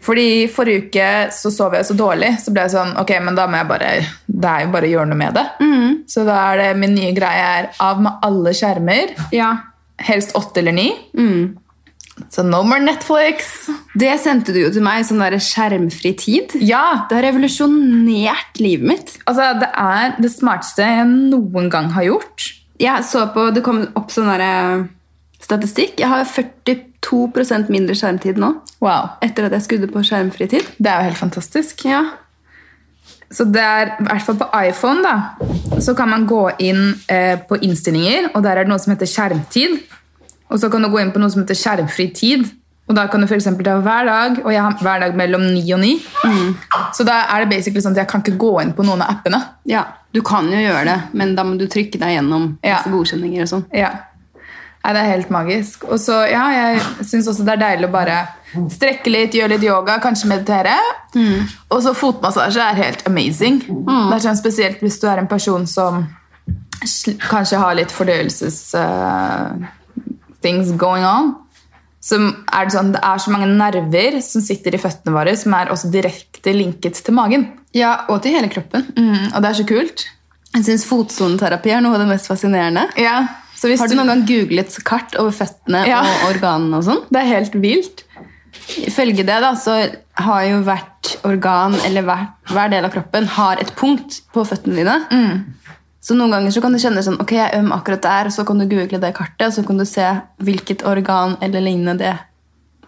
Fordi 0.01 0.49
forrige 0.49 0.87
uke 0.87 1.09
så 1.37 1.51
sov 1.53 1.75
jeg 1.77 1.85
så 1.85 1.95
dårlig, 1.99 2.31
så 2.41 2.53
ble 2.55 2.63
jeg 2.65 2.73
sånn, 2.73 2.95
ok, 3.01 3.11
men 3.23 3.35
da 3.37 3.47
må 3.47 3.59
jeg 3.61 3.69
bare, 3.69 3.91
det 4.27 4.49
er 4.53 4.63
jo 4.65 4.71
bare 4.73 4.89
å 4.89 4.93
gjøre 4.95 5.09
noe 5.11 5.19
med 5.21 5.35
det. 5.37 5.47
Så 6.09 6.25
da 6.25 6.39
er 6.53 6.57
det 6.63 6.69
min 6.81 6.95
nye 6.97 7.13
greie 7.17 7.43
er 7.61 7.69
av 7.81 8.01
med 8.01 8.13
alle 8.25 8.55
skjermer, 8.57 9.13
Ja. 9.37 9.51
helst 10.01 10.33
åtte 10.35 10.59
eller 10.63 10.73
ni. 10.73 10.87
Så 12.31 12.43
no 12.45 12.63
more 12.63 12.81
Netflix. 12.81 13.69
Det 13.97 14.13
sendte 14.21 14.53
du 14.53 14.61
jo 14.61 14.71
til 14.73 14.83
meg, 14.85 15.05
sånn 15.09 15.21
der 15.23 15.39
skjermfri 15.41 16.13
tid. 16.21 16.53
Ja, 16.61 17.07
Det 17.09 17.17
har 17.17 17.33
revolusjonert 17.33 18.61
livet 18.61 18.87
mitt. 18.87 19.19
altså 19.27 19.59
det 19.61 19.69
er 19.75 20.17
det 20.21 20.31
smarteste 20.33 20.85
jeg 20.85 21.07
noen 21.07 21.71
gang 21.71 21.91
har 21.91 22.03
gjort. 22.05 22.53
Jeg 22.81 23.05
så 23.05 23.27
på, 23.33 23.53
Det 23.55 23.63
kom 23.63 23.87
opp 23.97 24.09
sånn 24.11 24.29
der, 24.33 24.89
statistikk. 25.41 25.99
Jeg 26.01 26.09
har 26.09 26.25
42% 26.25 27.71
mindre 27.73 27.95
skjermtid 27.97 28.39
nå, 28.41 28.55
Wow. 28.81 29.11
etter 29.23 29.47
at 29.49 29.53
jeg 29.57 29.63
skrudde 29.67 29.91
på 29.93 30.03
skjermfri 30.05 30.49
tid. 30.49 30.67
Det 30.79 30.87
er 30.91 31.01
jo 31.03 31.09
helt 31.11 31.21
fantastisk. 31.21 31.85
Ja. 31.89 32.03
Så 33.31 33.45
det 33.47 33.63
er, 33.63 33.93
i 34.01 34.05
hvert 34.09 34.23
fall 34.27 34.39
på 34.41 34.49
iPhone 34.67 35.03
da, 35.07 35.81
så 35.81 35.95
kan 35.97 36.09
man 36.11 36.27
gå 36.27 36.51
inn 36.67 36.95
eh, 37.09 37.37
på 37.49 37.61
innstillinger, 37.63 38.31
og 38.35 38.43
der 38.43 38.57
er 38.59 38.65
det 38.67 38.73
noe 38.73 38.79
som 38.83 38.93
heter 38.95 39.07
skjermtid. 39.07 39.77
Og 40.51 40.59
så 40.59 40.71
kan 40.73 40.83
du 40.83 40.89
gå 40.91 40.99
inn 40.99 41.13
på 41.15 41.21
noe 41.23 41.31
som 41.31 41.45
heter 41.45 41.55
skjermfri 41.55 42.09
tid. 42.15 42.49
Og 42.91 42.97
da 42.99 43.05
kan 43.07 43.23
du 43.23 43.29
for 43.31 43.37
eksempel 43.39 43.63
ta 43.69 43.77
hver 43.79 44.09
dag, 44.09 44.41
og 44.43 44.51
jeg 44.51 44.61
har 44.65 44.75
hver 44.83 44.99
dag 45.05 45.15
mellom 45.15 45.45
9 45.47 45.61
og 45.77 45.79
9. 45.79 45.93
Så 46.99 47.05
da 47.07 47.21
er 47.31 47.45
det 47.45 47.53
basically 47.53 47.79
sånn 47.85 47.95
at 47.95 48.01
jeg 48.03 48.09
kan 48.11 48.25
ikke 48.25 48.35
gå 48.43 48.51
inn 48.65 48.73
på 48.75 48.83
noen 48.83 49.05
av 49.07 49.13
appene. 49.15 49.39
Ja, 49.71 49.85
du 50.11 50.19
kan 50.27 50.49
jo 50.51 50.59
gjøre 50.59 50.83
det, 50.89 50.97
men 51.15 51.37
da 51.39 51.45
må 51.47 51.55
du 51.61 51.69
trykke 51.71 52.01
deg 52.03 52.17
gjennom 52.17 52.49
Ja. 52.67 52.81
godkjenninger 52.83 53.47
og 53.47 53.53
sånn. 53.53 53.65
Ja. 53.73 53.93
Nei, 54.81 54.93
det 54.97 55.01
er 55.01 55.11
helt 55.11 55.33
magisk. 55.33 55.85
Og 55.93 56.01
så, 56.01 56.23
ja, 56.31 56.45
jeg 56.57 56.85
synes 57.05 57.29
også 57.29 57.45
det 57.45 57.53
er 57.57 57.65
deilig 57.67 57.91
å 57.91 57.93
bare 57.93 58.21
strekke 58.73 59.13
litt, 59.13 59.37
gjøre 59.37 59.55
litt 59.55 59.67
yoga, 59.67 59.99
kanskje 60.03 60.31
meditere. 60.31 60.77
Og 61.69 61.83
så 61.85 61.93
fotmassasje 61.97 62.65
er 62.65 62.79
helt 62.79 63.05
amazing. 63.11 63.61
Det 63.69 64.17
er 64.17 64.25
sånn 64.25 64.41
spesielt 64.41 64.81
hvis 64.85 64.97
du 65.03 65.07
er 65.11 65.21
en 65.21 65.29
person 65.31 65.69
som 65.69 66.07
kanskje 67.29 67.61
har 67.61 67.77
litt 67.77 67.93
fordøyelses 67.93 68.59
uh, 68.79 69.53
things 70.41 70.73
going 70.81 71.05
on. 71.05 71.35
Så 72.01 72.17
er 72.17 72.65
det 72.65 72.73
sånn, 72.73 72.95
det 72.95 73.03
er 73.05 73.21
så 73.21 73.33
mange 73.35 73.51
nerver 73.53 74.17
som 74.25 74.41
sitter 74.41 74.75
i 74.75 74.81
føttene 74.81 75.13
våre, 75.13 75.35
som 75.37 75.53
er 75.59 75.69
også 75.75 75.91
direkte 75.93 76.55
linket 76.57 77.03
til 77.05 77.17
magen. 77.19 77.51
Ja, 77.77 78.07
og 78.09 78.23
til 78.25 78.33
hele 78.39 78.49
kroppen. 78.51 78.89
Mm, 78.97 79.29
og 79.35 79.45
det 79.45 79.51
er 79.51 79.59
så 79.61 79.69
kult. 79.69 80.07
Jeg 80.57 80.67
synes 80.67 80.89
fotsoneterapi 80.89 81.77
er 81.77 81.85
noe 81.85 81.95
av 81.95 82.03
det 82.03 82.09
mest 82.09 82.27
fascinerende. 82.31 82.89
Ja, 82.99 83.21
så 83.61 83.69
hvis 83.69 83.83
Har 83.83 83.91
du 83.93 83.95
noen 83.99 84.09
gang 84.15 84.23
googlet 84.29 84.79
kart 84.89 85.15
over 85.21 85.35
føttene 85.37 85.83
Ja. 85.89 86.01
og 86.01 86.31
organene 86.35 86.79
og 86.81 86.87
sånn? 86.87 87.03
Det 87.13 87.21
er 87.21 87.29
helt 87.35 87.57
vilt. 87.61 88.05
Ifølge 88.81 89.23
det 89.27 89.37
da, 89.45 89.53
så 89.59 89.75
har 90.21 90.43
jo 90.49 90.61
hvert 90.67 91.11
organ 91.29 91.75
eller 91.87 92.03
hver, 92.07 92.27
hver 92.51 92.71
del 92.73 92.87
av 92.89 92.93
kroppen 92.95 93.27
har 93.37 93.61
et 93.63 93.73
punkt 93.79 94.21
på 94.35 94.45
føttene 94.49 94.81
dine. 94.81 94.97
Så 96.01 96.17
noen 96.17 96.33
ganger 96.33 96.55
så 96.55 96.63
kan 96.65 96.73
du 96.73 96.79
kjenne 96.81 97.03
sånn, 97.05 97.19
ok, 97.21 97.35
jeg 97.37 97.51
er 97.53 97.59
øm 97.61 97.73
akkurat 97.77 98.03
der, 98.03 98.31
og 98.31 98.33
så 98.33 98.45
kan 98.49 98.59
du 98.63 98.65
google 98.71 98.99
det 99.03 99.11
kartet, 99.17 99.47
og 99.51 99.53
så 99.53 99.65
kan 99.67 99.77
du 99.81 99.85
se 99.85 100.07
hvilket 100.41 100.85
organ 100.89 101.37
eller 101.45 101.61
lignende 101.61 101.99
det 102.01 102.15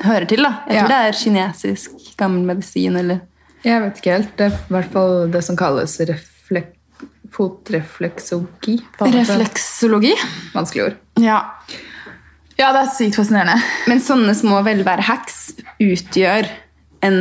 hører 0.07 0.25
til. 0.31 0.43
da. 0.43 0.55
Jeg 0.67 0.77
Ja. 0.77 0.81
tror 0.87 0.89
det 0.89 1.01
er 1.03 1.19
kinesisk 1.21 2.17
gammel 2.17 2.47
medisin, 2.55 2.97
eller... 2.97 3.21
Jeg 3.65 3.83
vet 3.85 3.99
ikke 4.01 4.13
helt. 4.17 4.37
Det 4.37 4.47
er 4.49 4.57
i 4.57 4.73
hvert 4.75 4.93
fall 4.93 5.29
det 5.31 5.45
som 5.45 5.57
kalles 5.57 5.99
reflek 6.09 6.73
er 9.09 9.16
Refleksologi. 9.18 10.14
Vanskelig 10.55 10.85
ord. 10.85 10.97
Ja. 11.21 11.38
Ja, 12.59 12.73
det 12.77 12.83
er 12.85 12.90
sykt 12.95 13.16
fascinerende. 13.16 13.57
Men 13.88 14.01
sånne 14.05 14.35
små 14.37 14.61
velvære-hacks 14.66 15.38
utgjør 15.83 16.47
en, 17.03 17.16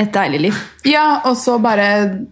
et 0.00 0.10
deilig 0.14 0.40
liv. 0.48 0.62
Ja, 0.88 1.20
og 1.28 1.36
så 1.38 1.58
bare 1.62 1.84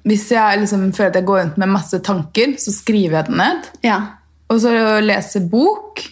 Hvis 0.08 0.24
jeg 0.32 0.62
liksom 0.64 0.88
føler 0.96 1.12
at 1.12 1.18
jeg 1.20 1.28
går 1.28 1.40
rundt 1.44 1.60
med 1.62 1.68
masse 1.70 2.00
tanker, 2.02 2.56
så 2.58 2.72
skriver 2.74 3.20
jeg 3.20 3.28
det 3.28 3.36
ned. 3.38 3.68
Ja. 3.86 4.00
Og 4.50 4.58
så 4.64 4.72
leser 5.04 5.44
bok. 5.52 6.02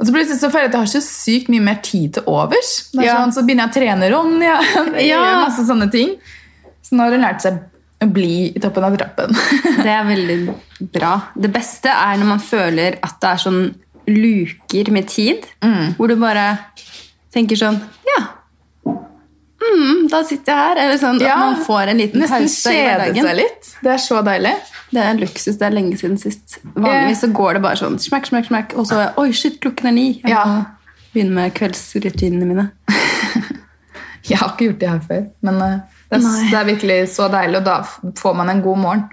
Og 0.00 0.06
så 0.08 0.12
plutselig 0.16 0.40
så 0.40 0.48
føler 0.50 0.64
jeg 0.66 0.72
at 0.72 0.76
jeg 0.78 0.86
har 0.86 0.92
så 0.96 1.02
sykt 1.04 1.50
mye 1.52 1.60
mer 1.64 1.78
tid 1.84 2.14
til 2.16 2.22
overs. 2.26 2.88
Er 2.96 3.04
Ja. 3.04 3.16
sånn, 3.20 3.32
så 3.36 3.44
begynner 3.44 3.68
jeg 3.68 3.70
å 3.70 3.76
trene 3.76 4.10
Ronja. 4.14 4.56
Jeg 4.96 5.08
Ja. 5.12 5.20
gjør 5.20 5.42
masse 5.44 5.66
sånne 5.68 5.90
ting. 5.92 6.16
Så 6.82 6.96
nå 6.96 7.04
har 7.04 7.12
hun 7.12 7.20
lært 7.22 7.42
seg 7.44 7.58
bli 8.08 8.52
i 8.56 8.60
toppen 8.60 8.84
av 8.84 8.96
trappen. 8.96 9.34
Det 9.84 9.90
er 9.92 10.04
veldig 10.08 10.38
bra. 10.94 11.12
Det 11.36 11.50
beste 11.52 11.88
er 11.92 12.16
når 12.20 12.26
man 12.34 12.40
føler 12.40 12.96
at 13.04 13.18
det 13.20 13.30
er 13.34 13.42
sånn 13.42 13.62
luker 14.10 14.90
med 14.90 15.06
tid, 15.08 15.44
hvor 15.98 16.08
du 16.08 16.16
bare 16.18 16.46
tenker 17.34 17.56
sånn 17.60 17.76
Ja, 18.08 18.22
mm, 19.60 20.08
da 20.10 20.22
sitter 20.26 20.52
jeg 20.52 20.64
her. 20.64 20.80
Eller 20.86 20.98
sånn 20.98 21.20
Ja. 21.20 21.34
at 21.36 21.38
man 21.44 21.64
får 21.66 21.92
en 21.92 21.98
liten 22.00 22.20
Nesten 22.24 22.48
pause 22.48 22.72
i 22.72 22.80
hverdagen. 22.82 23.22
seg 23.28 23.36
litt. 23.36 23.70
Det 23.84 23.92
er 23.92 24.02
så 24.02 24.22
deilig. 24.26 24.54
Det 24.90 25.02
er 25.04 25.14
luksus. 25.20 25.58
Det 25.60 25.62
er 25.68 25.70
lenge 25.76 25.96
siden 26.00 26.18
sist. 26.18 26.58
Vanligvis 26.74 27.20
så 27.22 27.28
går 27.32 27.54
det 27.54 27.62
bare 27.62 27.76
sånn 27.78 27.98
smekk, 28.02 28.26
smekk, 28.32 28.46
smekk, 28.48 28.74
og 28.80 28.86
så 28.90 29.12
Oi, 29.20 29.30
shit, 29.32 29.60
klokken 29.60 29.86
er 29.86 29.92
ni. 29.92 30.08
Jeg 30.24 30.30
Ja. 30.32 30.44
må 30.46 30.66
begynne 31.14 31.32
med 31.34 31.54
kveldsrutinene 31.54 32.46
mine. 32.46 32.70
Jeg 34.28 34.38
har 34.38 34.50
ikke 34.52 34.66
gjort 34.70 34.78
det 34.80 34.88
her 34.88 35.00
før, 35.08 35.22
men 35.42 35.62
eh, 35.62 35.78
det 36.10 36.18
er, 36.18 36.50
det 36.50 36.58
er 36.58 36.68
virkelig 36.68 36.98
så 37.14 37.28
deilig, 37.30 37.60
og 37.60 37.66
da 37.68 38.14
får 38.18 38.36
man 38.36 38.50
en 38.50 38.62
god 38.64 38.78
morgen. 38.82 39.08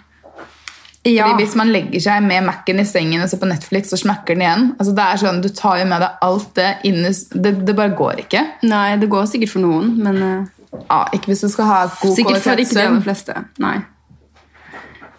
Ja. 1.07 1.27
Fordi 1.27 1.43
Hvis 1.43 1.55
man 1.55 1.71
legger 1.71 2.01
seg 2.03 2.23
med 2.25 2.43
Mac-en 2.47 2.81
i 2.81 2.85
sengen 2.87 3.23
og 3.23 3.29
ser 3.31 3.39
på 3.39 3.47
Netflix, 3.47 3.91
så 3.93 3.99
smakker 4.01 4.35
den 4.35 4.43
igjen. 4.43 4.65
Altså 4.75 4.95
det 4.97 5.05
er 5.05 5.21
sånn, 5.21 5.41
Du 5.45 5.47
tar 5.55 5.77
jo 5.79 5.85
med 5.87 6.03
deg 6.03 6.25
alt 6.27 6.49
det 6.57 6.71
inni 6.89 7.13
Det, 7.31 7.53
det 7.67 7.75
bare 7.77 7.95
går 7.95 8.23
ikke. 8.25 8.43
Nei, 8.67 8.97
det 8.99 9.09
går 9.11 9.29
sikkert 9.31 9.53
for 9.53 9.63
noen, 9.63 9.93
men 10.03 10.19
eh, 10.25 10.81
Ja, 10.81 11.05
ikke 11.15 11.31
hvis 11.31 11.45
du 11.45 11.49
skal 11.53 11.69
ha 11.69 11.79
god 12.01 12.17
Sikkert 12.17 12.43
for 12.43 12.59
ikke 12.59 12.75
de 12.75 12.83
aller 12.89 13.05
fleste. 13.05 13.37
Nei. 13.63 13.77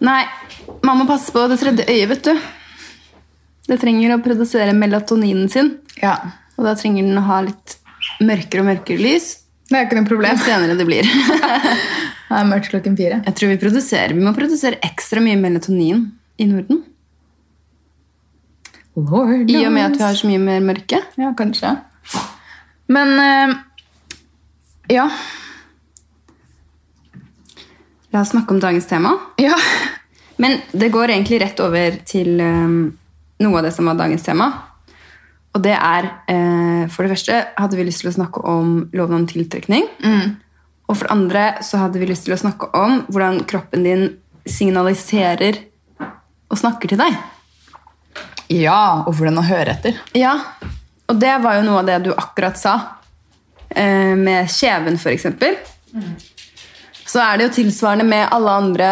Nei, 0.05 0.21
man 0.85 1.01
må 1.01 1.09
passe 1.09 1.33
på 1.35 1.47
det 1.51 1.57
tredje 1.59 1.87
øyet, 1.89 2.07
vet 2.13 2.29
du. 2.29 2.45
Det 3.69 3.79
trenger 3.81 4.13
å 4.15 4.21
produsere 4.23 4.77
melatoninen 4.77 5.49
sin, 5.51 5.73
Ja, 6.01 6.15
og 6.57 6.65
da 6.67 6.73
trenger 6.77 7.05
den 7.07 7.19
å 7.19 7.25
ha 7.27 7.41
litt 7.45 7.77
mørkere 8.23 8.63
og 8.63 8.69
mørkere 8.69 9.01
lys. 9.01 9.27
Det 9.69 9.77
er 9.77 9.85
ikke 9.85 9.99
noe 9.99 10.05
Jo 10.05 10.09
problem. 10.09 10.37
senere 10.43 10.77
det 10.77 10.85
blir. 10.89 11.09
Det 12.29 12.37
er 12.37 12.45
mørkt 12.45 12.69
klokken 12.69 12.93
fire. 12.97 13.23
Jeg 13.25 13.35
tror 13.39 13.49
vi 13.49 13.57
produserer, 13.57 14.11
vi 14.13 14.21
må 14.21 14.35
produsere 14.37 14.77
ekstra 14.85 15.21
mye 15.25 15.37
melatonin 15.41 16.03
i 16.37 16.45
Norden. 16.45 16.83
Lord 18.99 19.49
I 19.49 19.63
og 19.65 19.73
med 19.73 19.87
at 19.87 19.95
vi 19.97 20.03
har 20.03 20.17
så 20.19 20.29
mye 20.29 20.41
mer 20.43 20.61
mørke. 20.61 20.99
Ja, 21.17 21.31
kanskje. 21.37 21.71
Men 22.93 23.15
eh, 23.23 23.55
ja. 24.93 25.07
La 28.13 28.21
oss 28.21 28.29
snakke 28.35 28.53
om 28.53 28.61
dagens 28.61 28.85
tema. 28.89 29.15
ja. 29.41 29.57
Men 30.39 30.61
det 30.71 30.87
går 30.93 31.11
egentlig 31.11 31.41
rett 31.41 31.59
over 31.59 31.97
til 32.07 32.37
um, 32.39 32.75
noe 33.43 33.57
av 33.59 33.65
det 33.65 33.73
som 33.75 33.89
var 33.89 33.97
dagens 33.99 34.23
tema. 34.23 34.45
Og 35.57 35.63
det 35.65 35.73
er 35.73 36.05
eh, 36.29 36.83
For 36.93 37.03
det 37.03 37.15
første 37.15 37.39
hadde 37.57 37.79
vi 37.79 37.87
lyst 37.87 38.03
til 38.03 38.11
å 38.11 38.15
snakke 38.15 38.43
om 38.47 38.89
loven 38.93 39.21
om 39.21 39.27
tiltrekning. 39.29 39.87
Og 40.89 40.97
for 40.97 41.05
det 41.05 41.13
andre 41.13 41.43
så 41.65 41.83
hadde 41.83 42.01
vi 42.01 42.09
lyst 42.09 42.25
til 42.25 42.33
å 42.33 42.41
snakke 42.41 42.71
om 42.77 43.03
hvordan 43.09 43.43
kroppen 43.49 43.85
din 43.85 44.05
signaliserer 44.49 45.59
og 46.49 46.57
snakker 46.57 46.89
til 46.89 47.01
deg. 47.01 47.17
Ja, 48.49 49.05
og 49.05 49.13
hvordan 49.13 49.37
å 49.37 49.45
høre 49.45 49.75
etter. 49.75 49.99
Ja, 50.17 50.33
og 51.09 51.19
det 51.21 51.35
var 51.43 51.59
jo 51.59 51.67
noe 51.67 51.83
av 51.83 51.89
det 51.89 51.99
du 52.07 52.11
akkurat 52.15 52.57
sa. 52.57 52.75
Eh, 53.69 54.15
med 54.17 54.49
kjeven, 54.49 54.97
for 54.97 55.13
eksempel. 55.13 55.57
Så 57.05 57.21
er 57.21 57.37
det 57.37 57.47
jo 57.47 57.55
tilsvarende 57.59 58.05
med 58.09 58.27
alle 58.33 58.55
andre 58.63 58.89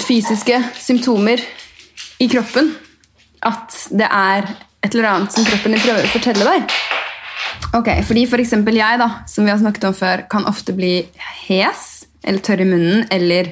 fysiske 0.00 0.60
symptomer 0.80 1.40
i 2.20 2.28
kroppen. 2.32 2.72
At 3.44 3.76
det 3.92 4.08
er 4.08 4.48
et 4.84 4.92
eller 4.92 5.08
annet 5.10 5.32
som 5.34 5.46
kroppen 5.48 5.74
din 5.74 5.82
prøver 5.82 6.06
å 6.06 6.12
fortelle 6.12 6.46
deg. 6.46 6.76
Ok, 7.74 7.88
fordi 8.06 8.24
for 8.30 8.42
eksempel 8.42 8.76
jeg, 8.78 9.00
da, 9.00 9.08
som 9.30 9.46
vi 9.46 9.52
har 9.52 9.60
snakket 9.60 9.88
om 9.88 9.96
før, 9.96 10.24
kan 10.30 10.46
ofte 10.50 10.74
bli 10.76 10.94
hes 11.46 12.04
eller 12.24 12.44
tørr 12.44 12.62
i 12.64 12.68
munnen 12.68 13.02
eller 13.12 13.50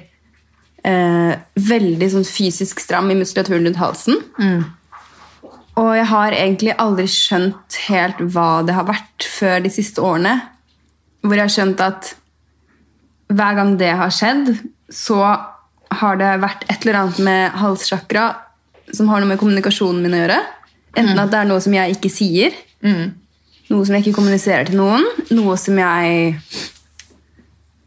eh, 0.87 1.33
veldig 1.73 2.09
sånn 2.12 2.29
fysisk 2.29 2.81
stram 2.83 3.11
i 3.12 3.18
muskulaturen 3.18 3.66
rundt 3.66 3.81
halsen. 3.81 4.21
Og 5.81 5.90
jeg 5.97 6.09
har 6.11 6.37
egentlig 6.37 6.75
aldri 6.77 7.09
skjønt 7.09 7.79
helt 7.88 8.21
hva 8.35 8.62
det 8.66 8.77
har 8.77 8.88
vært 8.88 9.27
før 9.27 9.62
de 9.64 9.73
siste 9.73 10.05
årene. 10.05 10.37
Hvor 11.25 11.38
jeg 11.38 11.49
har 11.49 11.55
skjønt 11.55 11.83
at 11.85 12.12
hver 13.33 13.57
gang 13.57 13.77
det 13.81 13.92
har 13.97 14.12
skjedd, 14.12 14.53
så 14.92 15.23
har 16.03 16.18
det 16.21 16.33
vært 16.42 16.66
et 16.68 16.85
eller 16.85 16.99
annet 17.03 17.21
med 17.25 17.57
halssjakra 17.61 18.27
som 18.92 19.09
har 19.09 19.23
noe 19.23 19.31
med 19.31 19.40
kommunikasjonen 19.40 20.03
min 20.05 20.16
å 20.16 20.21
gjøre. 20.25 20.40
Enten 20.97 21.19
at 21.19 21.31
det 21.33 21.39
er 21.41 21.49
noe 21.49 21.61
som 21.65 21.73
jeg 21.73 21.95
ikke 21.97 22.11
sier, 22.13 22.53
noe 22.83 23.85
som 23.87 23.95
jeg 23.97 24.03
ikke 24.05 24.17
kommuniserer 24.19 24.67
til 24.69 24.77
noen, 24.77 25.05
noe 25.31 25.57
som 25.57 25.79
jeg 25.79 26.35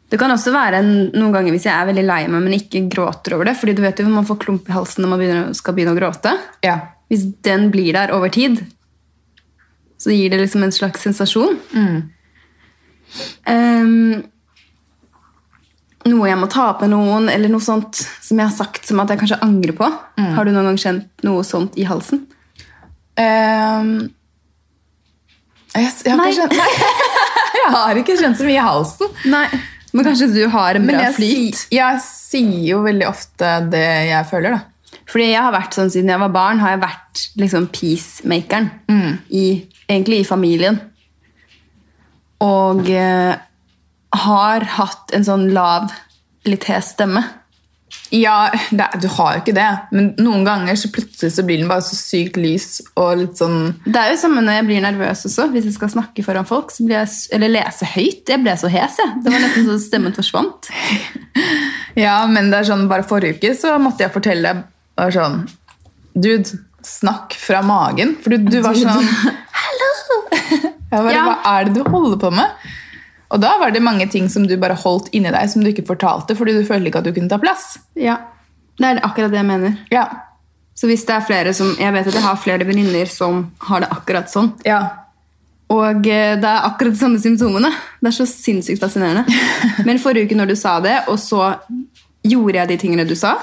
Det 0.09 0.19
kan 0.21 0.31
også 0.31 0.51
være 0.53 0.77
en- 0.79 1.11
noen 1.13 1.33
ganger 1.33 1.51
hvis 1.51 1.65
jeg 1.65 1.73
er 1.75 1.87
veldig 1.89 2.05
lei 2.05 2.27
meg, 2.27 2.41
men 2.43 2.53
ikke 2.53 2.87
gråter 2.89 3.33
over 3.35 3.45
det. 3.45 3.55
fordi 3.57 3.73
du 3.75 3.81
vet 3.81 3.97
jo 3.99 4.07
man 4.07 4.25
får 4.25 4.37
klump 4.39 4.69
i 4.69 4.71
halsen 4.71 5.01
når 5.03 5.09
man 5.09 5.19
begynner, 5.19 5.55
skal 5.55 5.73
begynne 5.73 5.93
å 5.95 5.99
gråte. 5.99 6.37
Ja. 6.63 6.79
Hvis 7.09 7.25
den 7.43 7.69
blir 7.71 7.91
der 7.93 8.11
over 8.13 8.29
tid, 8.29 8.63
så 9.99 10.11
gir 10.13 10.29
det 10.29 10.39
liksom 10.39 10.63
en 10.63 10.71
slags 10.71 11.01
sensasjon. 11.03 11.57
Ehm, 13.45 14.23
noe 16.05 16.27
jeg 16.29 16.37
må 16.37 16.47
ta 16.51 16.67
med 16.81 16.91
noen, 16.93 17.29
eller 17.33 17.49
noe 17.49 17.63
sånt 17.63 17.95
som 18.21 18.37
jeg 18.37 18.47
har 18.47 18.55
sagt 18.55 18.85
som 18.85 18.99
at 19.01 19.09
jeg 19.09 19.19
kanskje 19.21 19.39
angrer 19.45 19.75
på. 19.77 19.89
Har 20.35 20.45
du 20.45 20.51
noen 20.51 20.69
gang 20.69 20.77
kjent 20.81 21.07
noe 21.23 21.41
sånt 21.43 21.77
i 21.77 21.83
halsen? 21.89 22.25
Ehm, 23.21 23.95
jeg, 25.75 25.91
jeg, 26.05 26.17
har 26.19 26.35
skjønt, 26.35 26.55
jeg 27.59 27.71
har 27.75 28.01
ikke 28.01 28.17
kjent 28.19 28.39
så 28.39 28.47
mye 28.47 28.59
i 28.59 28.67
halsen. 28.67 29.17
Nei. 29.31 29.47
Men 29.95 30.07
kanskje 30.09 30.27
du 30.33 30.41
har 30.51 30.75
en 30.75 30.87
bra 30.89 31.09
flyt? 31.15 31.67
jeg 31.71 31.99
sier 32.03 32.63
jo 32.67 32.81
veldig 32.83 33.07
ofte 33.07 33.51
det 33.71 33.85
jeg 34.09 34.27
føler, 34.27 34.57
da. 34.57 34.99
Fordi 35.05 35.29
jeg 35.29 35.43
har 35.45 35.53
vært 35.53 35.75
sånn 35.77 35.91
Siden 35.93 36.09
jeg 36.11 36.21
var 36.23 36.33
barn, 36.33 36.59
har 36.63 36.73
jeg 36.73 36.81
vært 36.81 37.23
liksom 37.39 37.69
peacemakeren. 37.71 38.71
I, 39.29 39.45
egentlig 39.87 40.23
i 40.23 40.27
familien. 40.27 40.79
Og 42.43 42.89
eh, 42.91 43.35
har 44.25 44.67
hatt 44.75 45.13
en 45.15 45.27
sånn 45.27 45.47
lav, 45.55 45.93
litt 46.49 46.67
hes 46.67 46.91
stemme. 46.95 47.23
Ja, 48.13 48.51
det, 48.71 48.85
du 49.01 49.07
har 49.17 49.35
jo 49.35 49.41
ikke 49.41 49.55
det. 49.55 49.67
Men 49.95 50.07
noen 50.21 50.45
ganger 50.45 50.77
så 50.79 50.89
plutselig 50.93 51.31
så 51.35 51.43
blir 51.47 51.59
den 51.61 51.69
bare 51.69 51.83
så 51.85 51.97
sykt 51.97 52.37
lys 52.39 52.79
og 52.99 53.17
litt 53.21 53.39
sånn 53.39 53.73
Det 53.85 53.97
er 53.97 54.11
jo 54.13 54.19
samme 54.21 54.43
når 54.45 54.59
jeg 54.59 54.67
blir 54.69 54.83
nervøs 54.85 55.25
også. 55.29 55.47
Hvis 55.53 55.67
jeg 55.69 55.75
skal 55.77 55.91
snakke 55.93 56.25
foran 56.25 56.47
folk, 56.49 56.73
så 56.73 56.85
blir 56.85 56.99
jeg, 57.01 57.11
eller 57.37 57.53
lese 57.55 57.87
høyt. 57.95 58.23
Jeg 58.29 58.43
ble 58.43 58.55
så 58.61 58.71
hes, 58.73 58.99
jeg. 59.01 59.15
Det 59.25 59.33
var 59.33 59.43
nesten 59.43 59.67
så 59.69 59.79
stemmen 59.87 60.15
forsvant. 60.17 60.69
Ja, 61.95 62.25
men 62.27 62.49
det 62.51 62.57
er 62.59 62.67
sånn, 62.67 62.89
bare 62.91 63.05
forrige 63.07 63.37
uke 63.39 63.53
så 63.55 63.77
måtte 63.79 64.03
jeg 64.03 64.11
fortelle 64.11 64.49
deg 64.99 65.13
sånn 65.15 65.37
Dude, 66.11 66.57
snakk 66.83 67.35
fra 67.39 67.61
magen. 67.63 68.17
For 68.23 68.35
du, 68.35 68.49
du 68.51 68.57
var 68.63 68.75
sånn 68.75 69.07
Hallo! 69.61 69.91
Jeg 70.91 70.99
bare, 71.01 71.13
Ja. 71.15 71.23
Hva 71.27 71.53
er 71.55 71.69
det 71.69 71.73
du 71.79 71.87
holder 71.91 72.19
på 72.21 72.29
med? 72.35 72.64
Og 73.33 73.41
da 73.41 73.55
var 73.61 73.71
det 73.73 73.81
mange 73.83 74.05
ting 74.11 74.27
som 74.29 74.45
du 74.47 74.55
bare 74.61 74.77
holdt 74.77 75.09
inni 75.15 75.31
deg, 75.33 75.49
som 75.49 75.63
du 75.63 75.71
ikke 75.71 75.85
fortalte 75.87 76.35
fordi 76.37 76.53
du 76.57 76.65
følte 76.67 76.91
ikke 76.91 77.01
at 77.01 77.07
du 77.07 77.13
kunne 77.15 77.31
ta 77.31 77.39
plass. 77.41 77.77
Ja, 77.97 78.19
Det 78.77 78.85
er 78.89 78.99
akkurat 79.07 79.31
det 79.31 79.39
jeg 79.39 79.47
mener. 79.47 79.77
Ja. 79.91 80.05
Så 80.75 80.89
hvis 80.91 81.05
det 81.07 81.15
er 81.15 81.23
flere 81.23 81.53
som, 81.55 81.69
Jeg 81.79 81.93
vet 81.93 82.07
at 82.07 82.13
jeg 82.13 82.23
har 82.25 82.35
flere 82.35 82.65
venninner 82.67 83.07
som 83.07 83.51
har 83.69 83.79
det 83.79 83.89
akkurat 83.95 84.27
sånn. 84.29 84.51
Ja. 84.67 84.81
Og 85.71 86.05
eh, 86.05 86.35
det 86.37 86.45
er 86.49 86.67
akkurat 86.67 86.93
de 86.93 86.99
samme 86.99 87.19
symptomene. 87.23 87.71
Det 88.01 88.11
er 88.11 88.17
så 88.17 88.27
sinnssykt 88.29 88.83
fascinerende. 88.83 89.23
Men 89.87 90.01
forrige 90.03 90.27
uke 90.27 90.37
når 90.37 90.51
du 90.51 90.55
sa 90.59 90.75
det, 90.83 90.97
og 91.07 91.17
så 91.19 91.55
gjorde 92.25 92.59
jeg 92.59 92.67
de 92.73 92.77
tingene 92.81 93.05
du 93.07 93.15
sa, 93.15 93.37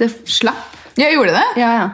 det 0.00 0.08
slapp. 0.28 0.74
Jeg 0.98 1.14
gjorde 1.14 1.32
det? 1.38 1.44
Ja, 1.62 1.70
ja. 1.78 1.88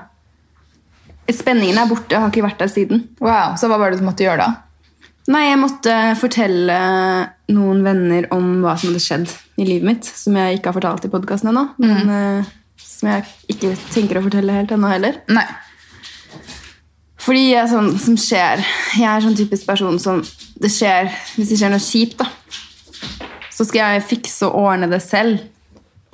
Spenningen 1.30 1.76
er 1.78 1.90
borte. 1.90 2.14
Jeg 2.14 2.22
har 2.22 2.32
ikke 2.32 2.46
vært 2.46 2.62
der 2.62 2.70
siden. 2.72 3.02
Wow, 3.20 3.54
Så 3.60 3.68
hva 3.68 3.76
var 3.78 3.92
det 3.92 4.00
du 4.00 4.06
måtte 4.06 4.24
gjøre 4.24 4.40
da? 4.46 4.48
Nei, 5.28 5.42
jeg 5.50 5.60
måtte 5.60 5.94
fortelle 6.16 6.76
noen 7.52 7.82
venner 7.84 8.28
om 8.32 8.62
hva 8.62 8.78
som 8.80 8.90
hadde 8.90 9.02
skjedd 9.04 9.32
i 9.60 9.66
livet 9.68 9.84
mitt, 9.84 10.08
som 10.08 10.36
jeg 10.40 10.56
ikke 10.56 10.70
har 10.70 10.78
fortalt 10.78 11.04
i 11.04 11.10
podkasten 11.12 11.50
ennå. 11.50 11.66
Men 11.84 12.12
uh, 12.12 12.52
som 12.80 13.10
jeg 13.12 13.26
ikke 13.52 13.74
tenker 13.92 14.20
å 14.20 14.24
fortelle 14.24 14.56
helt 14.56 14.72
ennå 14.72 14.88
heller. 14.88 15.20
Nei. 15.28 15.44
Fordi 17.18 17.44
jeg 17.50 17.60
er 17.60 17.68
sånn 17.68 17.88
som 18.00 18.14
skjer 18.16 18.60
Jeg 18.94 19.04
er 19.10 19.24
sånn 19.24 19.34
typisk 19.36 19.66
person 19.68 19.96
som 20.00 20.20
det 20.62 20.70
skjer, 20.70 21.10
Hvis 21.34 21.50
det 21.50 21.58
skjer 21.60 21.72
noe 21.74 21.82
kjipt, 21.82 22.22
da, 22.22 22.28
så 23.52 23.66
skal 23.66 23.96
jeg 23.96 24.06
fikse 24.06 24.46
og 24.48 24.56
ordne 24.70 24.88
det 24.90 25.00
selv. 25.02 25.42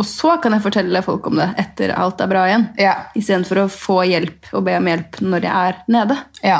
Og 0.00 0.06
så 0.08 0.34
kan 0.42 0.56
jeg 0.56 0.64
fortelle 0.64 1.04
folk 1.06 1.28
om 1.30 1.38
det 1.38 1.50
etter 1.60 1.92
alt 1.94 2.22
er 2.24 2.30
bra 2.30 2.46
igjen. 2.48 2.64
Ja. 2.80 2.94
Istedenfor 3.14 3.62
å 3.62 3.70
få 3.70 4.00
hjelp 4.08 4.48
og 4.56 4.64
be 4.66 4.74
om 4.80 4.88
hjelp 4.90 5.20
når 5.22 5.46
jeg 5.46 5.68
er 5.70 5.78
nede. 5.94 6.16
Ja. 6.42 6.58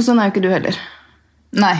Og 0.00 0.04
sånn 0.06 0.16
er 0.16 0.30
jo 0.30 0.32
ikke 0.32 0.44
du 0.46 0.48
heller. 0.48 0.76
Nei. 1.60 1.76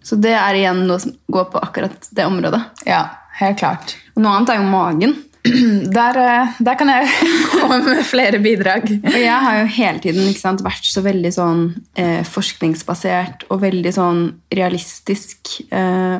Så 0.00 0.16
det 0.16 0.32
er 0.32 0.56
igjen 0.56 0.86
noe 0.88 1.02
som 1.02 1.12
går 1.28 1.50
på 1.52 1.60
akkurat 1.60 2.06
det 2.16 2.24
området. 2.24 2.62
Ja, 2.88 3.02
helt 3.42 3.58
klart. 3.60 3.92
Og 4.14 4.22
noe 4.24 4.38
annet 4.38 4.54
er 4.54 4.62
jo 4.62 4.70
magen. 4.72 5.18
Der, 5.98 6.16
eh, 6.18 6.56
der 6.60 6.74
kan 6.76 6.90
jeg 6.90 7.06
komme 7.60 7.78
med 7.86 8.00
flere 8.04 8.40
bidrag. 8.42 8.88
Og 8.98 9.14
jeg 9.16 9.36
har 9.44 9.60
jo 9.60 9.68
hele 9.76 10.02
tiden 10.02 10.32
sant, 10.36 10.64
vært 10.66 10.84
så 10.84 11.00
veldig 11.04 11.30
sånn 11.32 11.62
eh, 11.96 12.20
forskningsbasert 12.26 13.46
og 13.48 13.62
veldig 13.62 13.92
sånn 13.94 14.20
realistisk 14.52 15.54
eh, 15.70 16.18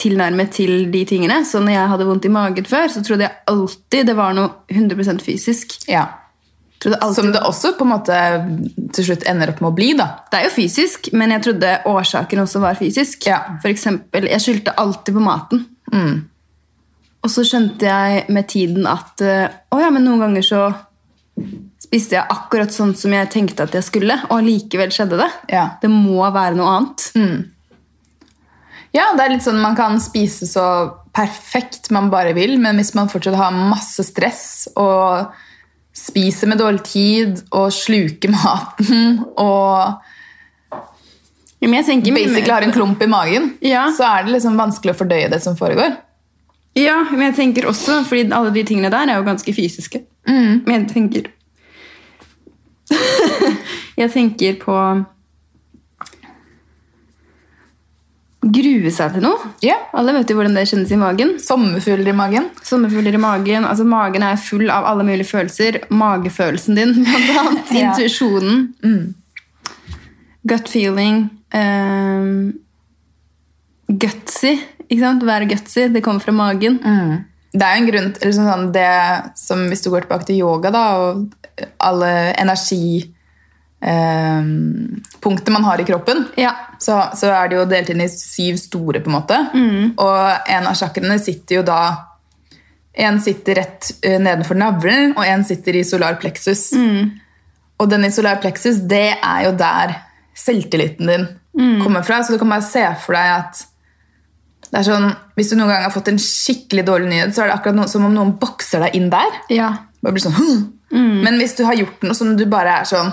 tilnærmet 0.00 0.50
til 0.56 0.88
de 0.90 1.04
tingene. 1.06 1.42
Så 1.46 1.60
når 1.62 1.76
jeg 1.76 1.92
hadde 1.92 2.08
vondt 2.08 2.26
i 2.26 2.32
magen 2.32 2.66
før, 2.66 2.88
så 2.90 3.04
trodde 3.06 3.28
jeg 3.28 3.38
alltid 3.52 4.08
det 4.08 4.16
var 4.18 4.34
noe 4.34 4.56
100 4.72 5.22
fysisk. 5.22 5.76
Ja. 5.92 6.08
Som 6.86 7.32
det 7.34 7.42
også 7.42 7.72
på 7.74 7.82
en 7.86 7.90
måte 7.90 8.16
til 8.94 9.08
slutt 9.08 9.26
ender 9.26 9.50
opp 9.50 9.62
med 9.64 9.72
å 9.72 9.74
bli, 9.74 9.88
da. 9.98 10.06
det 10.30 10.38
er 10.38 10.44
jo 10.46 10.54
fysisk, 10.54 11.08
men 11.16 11.34
jeg 11.34 11.42
trodde 11.48 11.72
årsaken 11.90 12.44
også 12.44 12.62
var 12.62 12.78
fysisk. 12.78 13.26
Ja. 13.26 13.40
For 13.62 13.72
eksempel, 13.72 14.28
jeg 14.30 14.44
skyldte 14.44 14.76
alltid 14.78 15.16
på 15.16 15.24
maten. 15.24 15.64
Og 17.26 17.32
så 17.32 17.42
skjønte 17.46 17.88
jeg 17.88 18.26
med 18.30 18.46
tiden 18.52 18.86
at 18.86 19.22
eh, 19.24 19.48
å 19.74 19.80
ja, 19.82 19.90
men 19.90 20.06
noen 20.06 20.22
ganger 20.22 20.46
så 20.46 20.60
spiste 21.82 22.16
jeg 22.16 22.32
akkurat 22.32 22.72
sånn 22.72 22.94
som 22.98 23.12
jeg 23.14 23.28
tenkte 23.32 23.66
at 23.66 23.74
jeg 23.76 23.86
skulle, 23.86 24.14
og 24.30 24.46
likevel 24.46 24.94
skjedde 24.94 25.18
det. 25.20 25.28
Ja. 25.52 25.66
Det 25.82 25.90
må 25.90 26.22
være 26.22 26.54
noe 26.58 26.76
annet. 26.76 27.08
Ja, 28.94 29.10
det 29.16 29.24
er 29.24 29.34
litt 29.34 29.44
sånn 29.44 29.58
Man 29.60 29.74
kan 29.76 29.98
spise 30.00 30.46
så 30.48 30.62
perfekt 31.16 31.90
man 31.92 32.08
bare 32.12 32.32
vil, 32.36 32.56
men 32.62 32.78
hvis 32.80 32.94
man 32.96 33.10
fortsatt 33.12 33.36
har 33.36 33.54
masse 33.56 34.04
stress 34.06 34.46
og 34.76 35.34
spiser 35.96 36.50
med 36.50 36.60
dårlig 36.60 36.82
tid 36.84 37.38
og 37.56 37.70
sluker 37.72 38.30
maten 38.34 39.22
og 39.40 40.02
basically 41.66 42.50
har 42.52 42.62
en 42.66 42.72
klump 42.74 43.00
i 43.02 43.06
magen, 43.08 43.54
Ja. 43.64 43.86
så 43.96 44.04
er 44.04 44.24
det 44.26 44.32
liksom 44.36 44.58
vanskelig 44.60 44.92
å 44.92 44.98
fordøye 44.98 45.30
det 45.32 45.40
som 45.42 45.56
foregår. 45.56 45.96
Ja, 46.76 46.98
men 47.10 47.30
jeg 47.32 47.36
tenker 47.38 47.66
også, 47.70 48.02
fordi 48.04 48.26
alle 48.30 48.52
de 48.52 48.62
tingene 48.68 48.90
der 48.92 49.08
er 49.08 49.16
jo 49.16 49.24
ganske 49.24 49.54
fysiske. 49.56 50.02
Men 50.28 50.68
jeg 50.68 50.88
tenker 50.92 51.30
Jeg 53.96 54.12
tenker 54.12 54.58
på 54.60 54.74
Grue 58.44 58.90
seg 58.94 59.16
til 59.16 59.24
noe. 59.24 59.48
Ja. 59.64 59.78
Alle 59.96 60.12
vet 60.14 60.30
jo 60.30 60.36
hvordan 60.38 60.54
det 60.54 60.66
kjennes 60.70 60.92
i 60.92 60.98
magen. 61.00 61.32
Sommerfugler 61.42 62.12
i 62.12 62.16
magen. 62.16 62.50
Sommerfugler 62.62 63.16
i 63.16 63.20
magen. 63.22 63.64
altså 63.64 63.86
Magen 63.88 64.22
er 64.22 64.36
full 64.38 64.68
av 64.70 64.86
alle 64.86 65.06
mulige 65.08 65.26
følelser. 65.30 65.80
Magefølelsen 65.90 66.78
din, 66.78 66.92
blant 67.06 67.40
annet. 67.40 67.72
Ja. 67.72 67.90
Intuisjonen. 67.90 68.68
Gut 70.46 70.70
feeling. 70.70 71.24
Um, 71.56 72.52
gutsy. 73.88 74.54
Ikke 74.86 75.02
sant? 75.02 75.26
Være 75.26 75.50
gutsy. 75.50 75.88
Det 75.90 76.04
kommer 76.04 76.22
fra 76.22 76.36
magen. 76.36 76.78
Det 77.56 77.64
er 77.64 77.74
jo 77.74 77.82
en 77.82 77.90
grunn 77.90 78.10
liksom 78.20 78.46
sånn, 78.46 78.70
det 78.74 78.88
som 79.40 79.62
Hvis 79.70 79.82
du 79.82 79.88
går 79.90 80.04
tilbake 80.04 80.28
til 80.28 80.42
yoga 80.44 80.70
da, 80.74 80.86
og 81.00 81.68
alle 81.80 82.10
energipunkter 83.86 85.52
man 85.52 85.64
har 85.64 85.80
i 85.80 85.84
kroppen, 85.84 86.24
Ja. 86.36 86.52
så, 86.78 87.02
så 87.14 87.26
er 87.32 87.48
det 87.48 87.56
jo 87.58 87.64
delt 87.70 87.90
inn 87.92 88.00
i 88.04 88.08
syv 88.10 88.56
store, 88.60 89.00
på 89.00 89.10
en 89.10 89.16
måte. 89.18 89.38
Og 89.98 90.50
en 90.56 90.66
av 90.66 90.74
sjakrene 90.78 91.18
sitter 91.22 91.60
jo 91.60 91.62
da 91.66 91.80
En 92.98 93.18
sitter 93.20 93.58
rett 93.58 93.90
eh, 94.08 94.14
nedenfor 94.16 94.56
navlen, 94.56 95.10
og 95.18 95.26
en 95.28 95.42
sitter 95.44 95.76
i 95.76 95.82
solar 95.84 96.14
plexus. 96.16 96.70
Og 97.76 97.90
den 97.92 98.06
i 98.06 98.08
solar 98.10 98.38
plexus, 98.40 98.78
det 98.88 99.18
er 99.20 99.42
jo 99.44 99.50
der 99.52 99.92
selvtilliten 100.32 101.06
din 101.10 101.26
kommer 101.82 102.00
fra. 102.08 102.22
Så 102.24 102.32
du 102.32 102.38
kan 102.40 102.48
bare 102.54 102.64
se 102.64 102.86
for 103.04 103.12
deg 103.12 103.34
at 103.34 103.60
det 104.70 104.80
er 104.80 104.86
sånn, 104.88 105.10
Hvis 105.36 105.50
du 105.52 105.58
noen 105.58 105.68
gang 105.74 105.84
har 105.84 105.92
fått 105.92 106.08
en 106.08 106.16
skikkelig 106.18 106.86
dårlig 106.88 107.10
nyhet, 107.12 107.34
så 107.36 107.44
er 107.44 107.50
det 107.50 107.58
akkurat 107.58 107.76
noe, 107.82 107.88
som 107.92 108.08
om 108.08 108.14
noen 108.16 108.32
bokser 108.40 108.80
deg 108.86 108.96
inn 108.96 109.10
der. 109.12 109.36
Ja. 109.52 109.68
Bare 110.00 110.16
blir 110.16 110.24
sånn, 110.24 110.40
«Hm!» 110.40 111.20
Men 111.20 111.36
hvis 111.36 111.52
du 111.58 111.66
har 111.68 111.76
gjort 111.76 112.00
noe 112.02 112.16
som 112.16 112.32
du 112.38 112.46
bare 112.48 112.78
er 112.80 112.88
sånn 112.88 113.12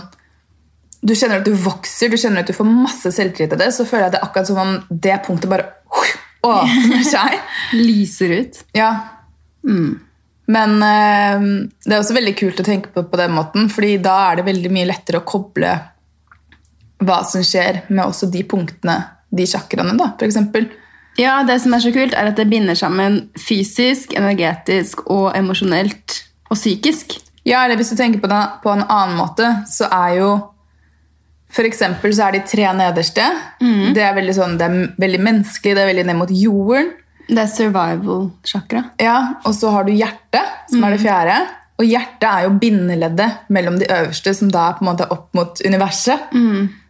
Du 1.03 1.11
kjenner 1.15 1.41
at 1.41 1.47
du 1.47 1.53
vokser, 1.59 2.11
du 2.11 2.19
kjenner 2.19 2.43
at 2.43 2.49
du 2.49 2.55
får 2.55 2.69
masse 2.69 3.11
selvtillit 3.11 3.53
av 3.55 3.59
det, 3.59 3.71
så 3.75 3.85
føler 3.87 4.07
jeg 4.07 4.15
det 4.15 4.21
er 4.21 4.27
akkurat 4.29 4.49
som 4.49 4.61
om 4.63 4.75
det 4.89 5.17
punktet 5.25 5.51
bare 5.51 5.67
åpner 6.43 7.03
seg. 7.07 7.39
Lyser 7.87 8.37
ut. 8.39 8.61
Ja. 8.77 8.91
Men 9.63 10.77
eh, 10.83 11.47
det 11.85 11.95
er 11.95 11.99
også 11.99 12.15
veldig 12.17 12.35
kult 12.39 12.61
å 12.63 12.67
tenke 12.67 12.91
på 12.93 13.05
på 13.07 13.19
den 13.19 13.35
måten, 13.35 13.67
fordi 13.71 13.97
da 14.03 14.15
er 14.29 14.39
det 14.39 14.47
veldig 14.47 14.71
mye 14.75 14.89
lettere 14.91 15.21
å 15.21 15.27
koble 15.27 15.73
hva 17.03 17.19
som 17.27 17.43
skjer 17.43 17.83
med 17.89 18.05
også 18.05 18.29
de 18.31 18.45
punktene, 18.47 18.95
de 19.33 19.47
chakraene, 19.49 19.95
da, 19.99 20.13
eksempel. 20.23 20.69
Ja, 21.19 21.41
det 21.45 21.59
som 21.61 21.75
er 21.75 21.83
så 21.83 21.91
kult, 21.93 22.15
er 22.17 22.31
at 22.31 22.39
det 22.39 22.47
binder 22.49 22.77
sammen 22.77 23.25
fysisk, 23.39 24.15
energetisk 24.17 25.03
og 25.11 25.33
emosjonelt 25.37 26.21
og 26.49 26.57
psykisk. 26.57 27.17
Ja, 27.43 27.65
eller 27.65 27.77
hvis 27.77 27.91
du 27.91 27.97
tenker 27.99 28.23
på 28.23 28.31
det 28.31 28.41
på 28.63 28.71
en 28.71 28.85
annen 28.87 29.17
måte, 29.19 29.49
så 29.69 29.89
er 29.91 30.17
jo 30.21 30.29
For 31.53 31.67
eksempel 31.69 32.13
så 32.17 32.27
er 32.27 32.37
de 32.39 32.43
tre 32.49 32.65
nederste. 32.73 33.25
Det 33.93 34.01
er 34.01 34.15
veldig 34.17 34.33
sånn, 34.35 34.55
det 34.57 34.65
er 34.65 34.77
veldig 34.99 35.19
menneskelig, 35.21 35.75
det 35.77 35.83
er 35.83 35.91
veldig 35.91 36.05
ned 36.09 36.17
mot 36.23 36.31
jorden. 36.33 36.91
Det 37.29 37.39
er 37.39 37.47
survival 37.51 38.25
chakra. 38.43 38.81
Ja, 38.99 39.35
Og 39.45 39.53
så 39.55 39.69
har 39.71 39.85
du 39.87 39.93
hjertet, 39.93 40.49
som 40.71 40.83
er 40.83 40.95
det 40.95 41.03
fjerde. 41.05 41.35
Og 41.79 41.85
hjertet 41.85 42.25
er 42.29 42.43
jo 42.47 42.55
bindeleddet 42.61 43.47
mellom 43.53 43.77
de 43.79 43.87
øverste, 43.89 44.33
som 44.37 44.49
da 44.51 44.67
er 44.71 44.77
på 44.77 44.83
en 44.85 44.89
måte 44.91 45.07
opp 45.13 45.29
mot 45.37 45.61
universet. 45.65 46.33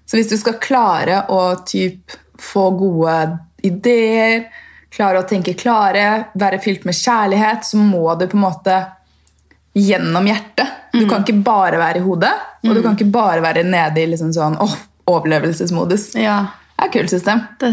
Så 0.06 0.18
hvis 0.18 0.32
du 0.32 0.38
skal 0.38 0.58
klare 0.64 1.26
å 1.32 1.42
typ, 1.68 2.12
få 2.40 2.70
gode 2.76 3.38
ideer, 3.64 4.48
klare 4.94 5.22
å 5.22 5.28
tenke 5.28 5.54
klare, 5.58 6.26
være 6.36 6.60
fylt 6.62 6.84
med 6.86 6.96
kjærlighet, 6.98 7.64
så 7.66 7.78
må 7.80 8.16
du 8.20 8.28
på 8.28 8.38
en 8.38 8.44
måte 8.48 8.80
gjennom 9.76 10.26
hjertet. 10.30 10.68
Du 10.94 11.08
kan 11.10 11.24
ikke 11.24 11.40
bare 11.44 11.80
være 11.82 11.98
i 11.98 12.04
hodet, 12.06 12.34
og 12.68 12.76
du 12.76 12.82
kan 12.84 12.94
ikke 12.98 13.10
bare 13.12 13.42
være 13.42 13.64
nede 13.66 14.04
i 14.04 14.10
liksom 14.12 14.30
sånn, 14.36 14.58
oh, 14.62 14.76
overlevelsesmodus. 15.10 16.12
Ja, 16.16 16.42
Det 16.78 16.84
er 16.84 16.86
et 16.90 16.94
kult 16.94 17.10
system. 17.10 17.42
det, 17.60 17.72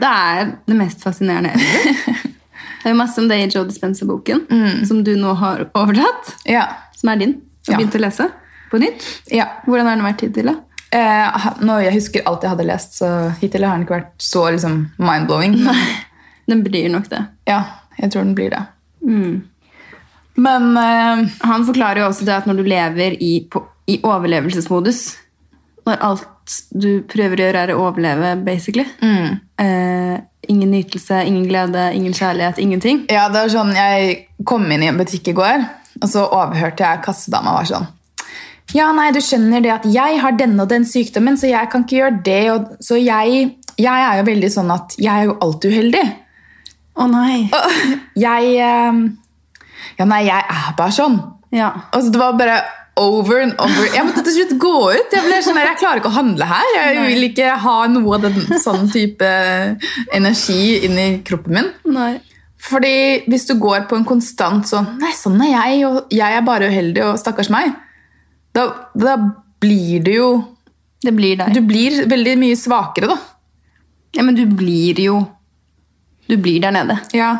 det 0.00 0.08
er 0.10 0.52
det 0.66 0.76
mest 0.76 1.02
fascinerende. 1.04 1.52
Det 2.78 2.86
er 2.86 2.94
jo 2.94 2.98
masse 3.00 3.18
om 3.20 3.26
det 3.28 3.36
i 3.42 3.46
Joe 3.50 3.66
Dispenser-boken, 3.66 4.44
som 4.86 5.00
du 5.04 5.10
nå 5.18 5.32
har 5.34 5.64
overtatt, 5.74 6.28
Ja. 6.46 6.62
som 6.96 7.10
er 7.10 7.16
din, 7.16 7.32
og 7.66 7.72
Ja. 7.72 7.76
begynt 7.76 7.96
å 7.98 8.00
lese 8.00 8.28
på 8.70 8.78
nytt. 8.78 9.02
ja. 9.34 9.46
Hvordan 9.66 9.86
har 9.86 9.96
den 9.96 10.04
vært 10.06 10.20
hittil? 10.20 10.46
da? 10.46 10.54
Eh, 10.92 11.82
jeg 11.82 11.92
husker 11.92 12.22
alt 12.24 12.42
jeg 12.42 12.50
hadde 12.50 12.64
lest, 12.66 12.94
så 13.00 13.34
hittil 13.40 13.64
har 13.66 13.76
den 13.76 13.84
ikke 13.84 13.98
vært 13.98 14.14
så 14.18 14.46
liksom, 14.52 14.90
mind-blowing. 14.98 15.58
Den 16.48 16.62
blir 16.62 16.88
nok 16.88 17.08
det. 17.10 17.26
ja, 17.46 17.64
jeg 17.98 18.10
tror 18.12 18.24
den 18.24 18.34
blir 18.34 18.50
det. 18.50 18.62
Men 20.38 20.70
uh, 20.78 21.24
Han 21.42 21.66
forklarer 21.66 22.04
jo 22.04 22.10
også 22.12 22.26
det 22.28 22.36
at 22.36 22.46
når 22.48 22.60
du 22.60 22.68
lever 22.70 23.18
i, 23.22 23.32
på, 23.50 23.64
i 23.90 23.98
overlevelsesmodus, 24.06 25.02
når 25.88 26.02
alt 26.04 26.56
du 26.72 27.02
prøver 27.08 27.40
å 27.40 27.46
gjøre 27.46 27.64
er 27.66 27.72
å 27.74 27.82
overleve, 27.88 28.32
basically, 28.44 28.84
eh, 29.60 30.14
ingen 30.48 30.70
nytelse, 30.72 31.20
ingen 31.28 31.44
glede, 31.48 31.90
ingen 31.96 32.14
kjærlighet, 32.16 32.60
ingenting. 32.62 33.02
ja, 33.12 33.26
det 33.32 33.42
var 33.42 33.52
sånn, 33.52 33.74
jeg 33.76 34.16
kom 34.48 34.64
inn 34.72 34.84
i 34.84 34.88
en 34.88 35.00
butikk 35.00 35.28
i 35.32 35.36
går, 35.36 35.66
og 36.00 36.08
så 36.08 36.24
overhørte 36.24 36.84
jeg 36.84 37.04
kassedama 37.04 37.56
var 37.58 37.68
sånn 37.68 37.88
Ja, 38.76 38.90
nei, 38.96 39.10
du 39.16 39.20
skjønner 39.24 39.64
det 39.64 39.74
at 39.74 39.86
jeg 39.88 40.20
har 40.22 40.36
denne 40.36 40.64
og 40.64 40.72
den 40.72 40.84
sykdommen, 40.88 41.36
så 41.40 41.48
jeg 41.48 41.72
kan 41.72 41.86
ikke 41.86 42.02
gjøre 42.02 42.18
det. 42.24 42.42
Og, 42.52 42.74
så 42.84 42.98
jeg, 43.00 43.46
jeg 43.80 44.08
er 44.08 44.18
jo 44.20 44.26
veldig 44.28 44.50
sånn 44.52 44.72
at 44.74 44.96
jeg 45.00 45.12
er 45.14 45.30
jo 45.30 45.38
alltid 45.44 45.72
uheldig. 45.72 46.02
Å 46.98 47.06
nei. 47.08 47.46
Jeg 48.26 48.58
eh, 48.60 49.00
Ja, 49.98 50.06
nei, 50.06 50.24
jeg 50.28 50.44
er 50.54 50.74
bare 50.78 50.94
sånn. 50.94 51.18
Ja. 51.54 51.72
Altså, 51.90 52.12
det 52.14 52.20
var 52.20 52.36
bare 52.38 52.58
over 52.98 53.42
and 53.42 53.54
over. 53.62 53.88
Jeg 53.94 54.06
måtte 54.06 54.24
til 54.26 54.34
slutt 54.36 54.54
gå 54.62 54.74
ut. 54.94 55.12
Jeg 55.14 55.24
ble 55.26 55.38
sånn, 55.44 55.58
jeg 55.62 55.78
klarer 55.80 56.00
ikke 56.02 56.10
å 56.10 56.16
handle 56.16 56.48
her. 56.50 56.70
Jeg 56.76 57.04
vil 57.06 57.28
ikke 57.28 57.52
ha 57.62 57.76
noe 57.90 58.16
av 58.18 58.26
den 58.26 58.58
sånn 58.62 58.88
type 58.92 59.28
energi 60.14 60.78
inn 60.86 60.98
i 60.98 61.08
kroppen 61.26 61.58
min. 61.58 61.70
Nei. 61.94 62.12
Fordi 62.68 63.24
hvis 63.30 63.46
du 63.46 63.54
går 63.62 63.86
på 63.90 63.94
en 63.94 64.06
konstant 64.06 64.66
sånn 64.66 64.96
Nei, 64.98 65.12
sånn 65.14 65.38
er 65.46 65.52
jeg, 65.52 65.84
og 65.86 66.10
jeg 66.10 66.34
er 66.34 66.42
bare 66.42 66.66
uheldig, 66.72 67.04
og 67.06 67.20
stakkars 67.20 67.52
meg. 67.54 67.70
Da, 68.56 68.64
da 68.98 69.14
blir 69.62 70.02
du 70.02 70.10
jo 70.10 70.28
Det 71.04 71.12
blir 71.14 71.38
deg. 71.38 71.54
Du 71.54 71.62
blir 71.62 72.00
veldig 72.10 72.34
mye 72.40 72.56
svakere, 72.58 73.12
da. 73.12 73.18
Ja, 74.16 74.24
men 74.26 74.34
du 74.34 74.42
blir 74.50 74.98
jo 74.98 75.20
Du 76.26 76.34
blir 76.36 76.58
der 76.64 76.74
nede. 76.74 76.98
Ja. 77.14 77.30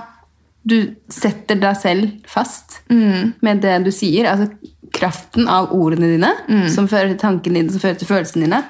Du 0.68 0.76
setter 1.12 1.56
deg 1.60 1.78
selv 1.80 2.28
fast 2.28 2.80
med 2.88 3.62
det 3.64 3.78
du 3.86 3.92
sier. 3.94 4.28
Altså 4.32 4.50
kraften 4.94 5.48
av 5.48 5.72
ordene 5.76 6.10
dine, 6.14 6.32
som 6.72 6.88
fører 6.90 7.12
til 7.12 7.20
tankene 7.20 7.62
dine, 7.62 7.72
som 7.72 7.82
fører 7.82 7.98
til 8.00 8.08
følelsene 8.10 8.46
dine, 8.46 8.62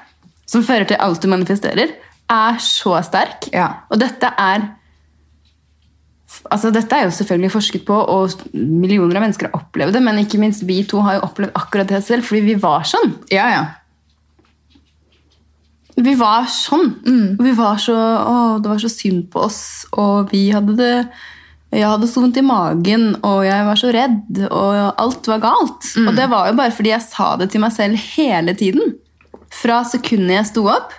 som 0.49 0.63
fører 0.65 0.87
til 0.89 0.99
alt 1.01 1.23
du 1.23 1.29
manifesterer, 1.31 1.95
er 2.29 2.59
så 2.63 2.99
sterk. 3.05 3.49
Ja. 3.55 3.85
Og 3.89 4.01
dette 4.01 4.33
er 4.37 4.69
Altså, 6.53 6.69
dette 6.69 6.93
er 6.93 7.07
jo 7.07 7.13
selvfølgelig 7.13 7.51
forsket 7.51 7.83
på, 7.87 7.95
og 8.13 8.43
millioner 8.53 9.17
av 9.17 9.23
mennesker 9.25 9.47
har 9.49 9.63
opplevd 9.63 9.95
det, 9.97 10.01
men 10.05 10.19
ikke 10.21 10.37
minst 10.37 10.61
vi 10.69 10.83
to 10.87 11.01
har 11.01 11.17
jo 11.17 11.23
opplevd 11.25 11.55
akkurat 11.57 11.89
det 11.89 12.03
selv, 12.05 12.23
fordi 12.27 12.43
vi 12.45 12.55
var 12.61 12.85
sånn. 12.87 13.15
Ja, 13.33 13.47
ja. 13.49 13.63
Vi 15.97 16.13
var 16.19 16.45
sånn. 16.53 16.93
Og 17.33 17.41
vi 17.43 17.55
var 17.57 17.81
så, 17.81 17.97
å, 17.97 18.35
det 18.61 18.71
var 18.71 18.81
så 18.81 18.91
synd 18.93 19.25
på 19.33 19.41
oss, 19.49 19.59
og 19.97 20.29
vi 20.31 20.45
hadde 20.53 20.77
det 20.77 20.93
jeg 21.69 21.85
hadde 21.85 22.07
så 22.09 22.23
vondt 22.23 22.39
i 22.41 22.45
magen, 22.45 23.11
og 23.25 23.43
jeg 23.45 23.65
var 23.67 23.77
så 23.77 23.91
redd, 23.93 24.39
og 24.47 25.01
alt 25.03 25.29
var 25.29 25.43
galt. 25.43 25.91
Og 26.01 26.15
det 26.17 26.25
var 26.31 26.49
jo 26.49 26.57
bare 26.57 26.73
fordi 26.73 26.93
jeg 26.95 27.05
sa 27.05 27.35
det 27.37 27.51
til 27.53 27.61
meg 27.61 27.75
selv 27.75 27.99
hele 28.15 28.55
tiden. 28.57 28.95
Fra 29.53 29.83
sekundet 29.85 30.33
jeg 30.33 30.49
sto 30.49 30.65
opp, 30.71 30.95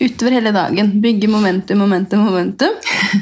utover 0.00 0.34
hele 0.34 0.50
dagen. 0.54 0.96
Bygge 1.02 1.30
momentum, 1.30 1.78
momentum, 1.78 2.24
momentum. 2.26 2.74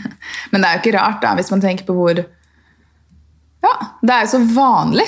Men 0.50 0.64
det 0.64 0.68
er 0.68 0.78
jo 0.78 0.82
ikke 0.84 0.96
rart, 0.96 1.20
da, 1.24 1.34
hvis 1.36 1.52
man 1.52 1.64
tenker 1.64 1.88
på 1.88 1.96
hvor 1.96 2.22
Ja, 3.62 3.74
det 4.00 4.14
er 4.14 4.24
jo 4.24 4.32
så 4.32 4.40
vanlig. 4.56 5.06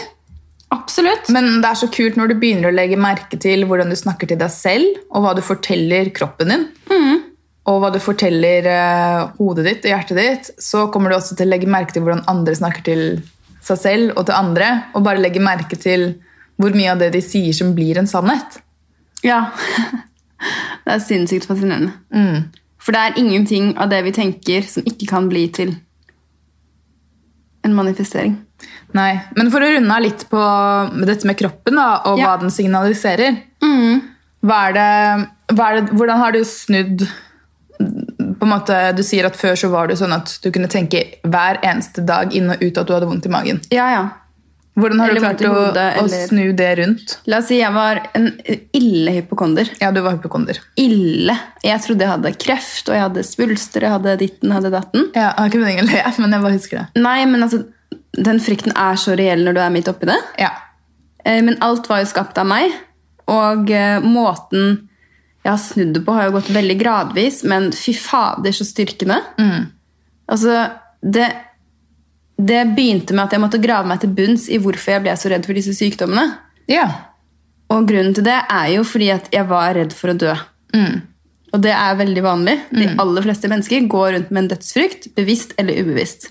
Absolutt. 0.75 1.31
Men 1.33 1.63
det 1.63 1.71
er 1.71 1.79
så 1.81 1.89
kult 1.93 2.19
når 2.19 2.33
du 2.33 2.41
begynner 2.43 2.69
å 2.69 2.77
legge 2.77 2.99
merke 3.01 3.39
til 3.41 3.65
hvordan 3.69 3.93
du 3.93 3.97
snakker 3.97 4.29
til 4.29 4.41
deg 4.41 4.53
selv, 4.53 5.01
og 5.11 5.25
hva 5.25 5.33
du 5.37 5.41
forteller 5.45 6.13
kroppen 6.15 6.53
din, 6.53 6.67
og 7.65 7.79
hva 7.81 7.91
du 7.95 7.99
forteller 8.03 8.67
eh, 8.69 9.21
hodet 9.39 9.65
ditt 9.69 9.87
og 9.87 9.95
hjertet 9.95 10.19
ditt, 10.21 10.51
så 10.61 10.87
kommer 10.93 11.11
du 11.11 11.17
også 11.17 11.37
til 11.39 11.49
å 11.49 11.53
legge 11.55 11.71
merke 11.71 11.95
til 11.95 12.05
hvordan 12.05 12.27
andre 12.29 12.55
snakker 12.59 12.85
til 12.85 13.05
seg 13.65 13.79
selv 13.81 14.19
og 14.19 14.27
til 14.29 14.37
andre, 14.37 14.69
og 14.93 15.07
bare 15.07 15.23
legge 15.25 15.41
merke 15.41 15.79
til 15.81 16.11
hvor 16.61 16.75
mye 16.77 16.93
av 16.93 17.01
det 17.01 17.13
de 17.17 17.23
sier 17.25 17.57
som 17.57 17.73
blir 17.75 17.99
en 17.99 18.11
sannhet. 18.11 18.61
Ja. 19.25 19.47
Det 20.85 20.93
er 20.93 21.01
sinnssykt 21.01 21.47
fascinerende. 21.49 21.95
For 22.85 22.93
det 22.93 23.01
er 23.01 23.15
ingenting 23.17 23.71
av 23.81 23.89
det 23.89 24.03
vi 24.05 24.11
tenker 24.13 24.67
som 24.69 24.85
ikke 24.85 25.07
kan 25.09 25.31
bli 25.31 25.47
til 25.57 25.71
en 27.65 27.73
manifestering. 27.73 28.35
Nei, 28.93 29.23
Men 29.39 29.49
for 29.51 29.65
å 29.65 29.71
runde 29.73 29.95
av 29.97 30.05
litt 30.05 30.27
på 30.29 30.43
dette 31.09 31.25
med 31.27 31.39
kroppen 31.41 31.81
da, 31.81 32.03
og 32.05 32.19
Ja. 32.21 32.27
hva 32.35 32.41
den 32.43 32.53
signaliserer 32.53 33.41
hva 34.45 34.59
er 34.69 34.73
det, 34.77 35.29
hva 35.57 35.71
er 35.71 35.81
det, 35.81 35.95
Hvordan 35.97 36.19
har 36.21 36.33
du 36.33 36.45
snudd 36.45 37.09
på 38.45 38.49
en 38.51 38.55
måte, 38.59 38.77
Du 38.97 39.03
sier 39.03 39.27
at 39.27 39.37
før 39.41 39.57
så 39.59 39.71
var 39.73 39.89
det 39.91 39.97
sånn 40.01 40.13
at 40.15 40.37
du 40.45 40.51
kunne 40.55 40.69
tenke 40.71 41.01
hver 41.25 41.59
eneste 41.65 42.05
dag 42.07 42.35
inn 42.37 42.53
og 42.53 42.61
ut 42.63 42.77
at 42.79 42.87
du 42.87 42.93
hadde 42.95 43.09
vondt 43.11 43.27
i 43.27 43.33
magen. 43.33 43.61
Ja, 43.75 43.89
ja. 43.95 44.05
Hvordan 44.75 44.99
har 44.99 45.13
Eller 45.13 45.21
du 45.21 45.23
klart 45.23 45.43
hodet, 45.55 45.83
å, 45.95 45.99
eller- 46.03 46.27
snu 46.27 46.53
det 46.59 46.71
rundt? 46.81 47.13
La 47.31 47.39
oss 47.39 47.47
si 47.47 47.61
jeg 47.61 47.71
var 47.73 48.01
en 48.19 48.25
ille 48.75 49.13
hypokonder. 49.21 49.69
Ja, 49.81 49.93
du 49.95 50.01
var 50.03 50.17
hypokonder. 50.17 50.59
Ille. 50.83 51.37
Jeg 51.63 51.79
trodde 51.85 52.03
jeg 52.03 52.11
hadde 52.11 52.33
kreft, 52.43 52.89
og 52.89 52.95
jeg 52.97 53.05
hadde 53.05 53.23
svulster, 53.23 53.87
jeg 53.87 53.91
hadde 53.95 54.17
ditten, 54.19 54.51
hadde 54.51 54.73
datten. 54.75 55.07
Ja, 55.15 55.29
jeg 55.31 55.39
har 55.39 55.53
ikke 55.53 55.61
meningen 55.63 55.87
å 55.87 55.93
le, 55.93 56.03
men 56.25 56.33
jeg 56.35 56.43
bare 56.43 56.57
husker 56.59 56.81
det. 56.83 57.03
Nei, 57.05 57.21
men 57.31 57.47
altså, 57.47 57.63
den 58.19 58.41
frykten 58.43 58.75
er 58.75 58.99
så 58.99 59.15
reell 59.17 59.45
når 59.47 59.55
du 59.55 59.61
er 59.63 59.71
midt 59.77 59.89
oppi 59.95 60.11
det. 60.11 60.19
Ja. 60.43 60.51
Eh, 61.25 61.39
Men 61.41 61.57
alt 61.63 61.87
var 61.89 62.03
jo 62.03 62.11
skapt 62.11 62.37
av 62.43 62.47
meg, 62.51 62.75
og 63.31 63.71
eh, 63.71 64.01
måten 64.03 64.89
jeg 65.45 65.51
har 65.53 65.61
snudd 65.61 65.93
det 65.99 66.03
på, 66.07 66.13
har 66.17 66.31
jo 66.31 66.37
gått 66.39 66.51
veldig 66.55 66.77
gradvis, 66.81 67.43
men 67.45 67.71
fy 67.77 67.93
fader, 68.01 68.55
så 68.57 68.65
styrkende. 68.65 69.19
Altså, 70.33 70.55
det, 71.05 71.27
det 72.41 72.63
begynte 72.75 73.13
med 73.13 73.27
at 73.27 73.37
jeg 73.37 73.43
måtte 73.45 73.61
grave 73.61 73.87
meg 73.91 74.01
til 74.01 74.15
bunns 74.17 74.47
i 74.49 74.57
hvorfor 74.59 74.97
jeg 74.97 75.05
ble 75.05 75.17
så 75.21 75.29
redd 75.35 75.45
for 75.45 75.57
disse 75.59 75.77
sykdommene. 75.77 76.31
ja. 76.73 76.87
Og 77.73 77.87
grunnen 77.89 78.13
til 78.15 78.27
det 78.27 78.37
er 78.53 78.67
jo 78.75 78.83
fordi 78.87 79.07
at 79.11 79.31
jeg 79.33 79.47
var 79.49 79.73
redd 79.75 79.93
for 79.97 80.13
å 80.13 80.15
dø. 80.21 80.35
Og 81.55 81.63
det 81.65 81.71
er 81.73 81.97
veldig 81.97 82.23
vanlig. 82.23 82.53
De 82.77 82.85
aller 83.01 83.25
fleste 83.25 83.49
mennesker 83.51 83.87
går 83.91 84.11
rundt 84.13 84.31
med 84.31 84.43
en 84.43 84.51
dødsfrykt, 84.53 85.09
bevisst 85.17 85.55
eller 85.59 85.81
ubevisst. 85.81 86.27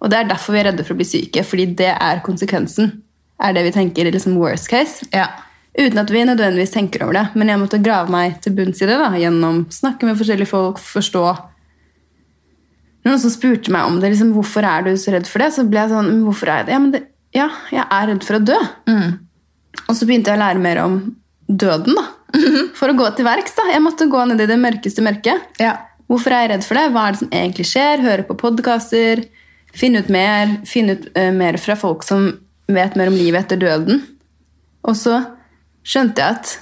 Og 0.00 0.10
det 0.10 0.18
er 0.18 0.30
derfor 0.30 0.56
vi 0.56 0.60
er 0.62 0.68
redde 0.70 0.86
for 0.86 0.96
å 0.96 0.98
bli 1.00 1.06
syke, 1.06 1.44
fordi 1.44 1.66
det 1.78 1.90
er 1.92 2.22
konsekvensen. 2.24 2.88
Er 3.38 3.52
det 3.54 3.66
vi 3.68 3.74
tenker 3.76 4.08
liksom 4.10 4.38
worst 4.40 4.70
case. 4.72 5.04
Ja. 5.12 5.28
Uten 5.78 6.00
at 6.02 6.10
vi 6.10 6.24
nødvendigvis 6.26 6.74
tenker 6.74 7.04
over 7.06 7.14
det. 7.20 7.26
Men 7.38 7.52
jeg 7.52 7.60
måtte 7.60 7.78
grave 7.82 8.10
meg 8.10 8.40
til 8.42 8.56
bunns 8.56 8.82
i 8.82 8.88
det 8.88 8.98
da, 8.98 9.12
gjennom 9.20 9.62
snakke 9.70 10.08
med 10.08 10.18
forskjellige 10.18 10.50
folk, 10.50 10.80
forstå. 10.82 11.22
Noen 13.06 13.22
som 13.22 13.32
spurte 13.32 13.72
meg 13.72 13.86
om 13.86 14.00
det, 14.02 14.10
liksom, 14.12 14.34
hvorfor 14.34 14.66
er 14.66 14.88
du 14.88 14.92
så 14.98 15.14
redd 15.14 15.30
for 15.30 15.44
det, 15.44 15.52
så 15.54 15.64
ble 15.68 15.84
jeg 15.84 15.94
sånn, 15.94 16.10
hvorfor 16.26 16.50
er 16.50 16.64
jeg 16.64 16.66
det? 16.66 16.74
Ja, 16.74 16.82
det, 16.96 17.02
ja 17.36 17.48
jeg 17.76 17.86
er 17.86 18.10
redd 18.10 18.26
for 18.26 18.40
å 18.40 18.44
dø. 18.50 18.58
Og 19.86 19.94
så 19.94 20.08
begynte 20.08 20.32
jeg 20.32 20.40
å 20.40 20.42
lære 20.42 20.64
mer 20.64 20.82
om 20.82 20.98
døden, 21.46 21.94
da. 21.94 22.08
For 22.76 22.90
å 22.90 22.96
gå 22.98 23.06
til 23.16 23.28
verks, 23.28 23.54
da. 23.56 23.68
Jeg 23.72 23.84
måtte 23.84 24.10
gå 24.10 24.24
ned 24.28 24.42
i 24.42 24.50
det 24.50 24.58
mørkeste 24.60 25.04
mørket. 25.04 25.46
Ja. 25.62 25.76
Hvorfor 26.08 26.34
er 26.34 26.44
jeg 26.44 26.52
redd 26.54 26.66
for 26.66 26.80
det? 26.80 26.84
Hva 26.92 27.06
er 27.06 27.14
det 27.14 27.22
som 27.22 27.32
egentlig 27.38 27.68
skjer? 27.68 28.04
Høre 28.04 28.26
på 28.28 28.36
podkaster, 28.40 29.22
finne 29.76 30.02
ut 30.02 30.12
mer. 30.12 30.58
Finne 30.68 30.96
ut 30.96 31.08
uh, 31.14 31.30
mer 31.36 31.58
fra 31.60 31.76
folk 31.78 32.04
som 32.06 32.30
vet 32.68 32.96
mer 32.98 33.12
om 33.12 33.16
livet 33.16 33.46
etter 33.46 33.60
døden. 33.60 34.02
Og 34.88 34.96
så 34.96 35.20
skjønte 35.88 36.24
jeg 36.24 36.38
at 36.38 36.54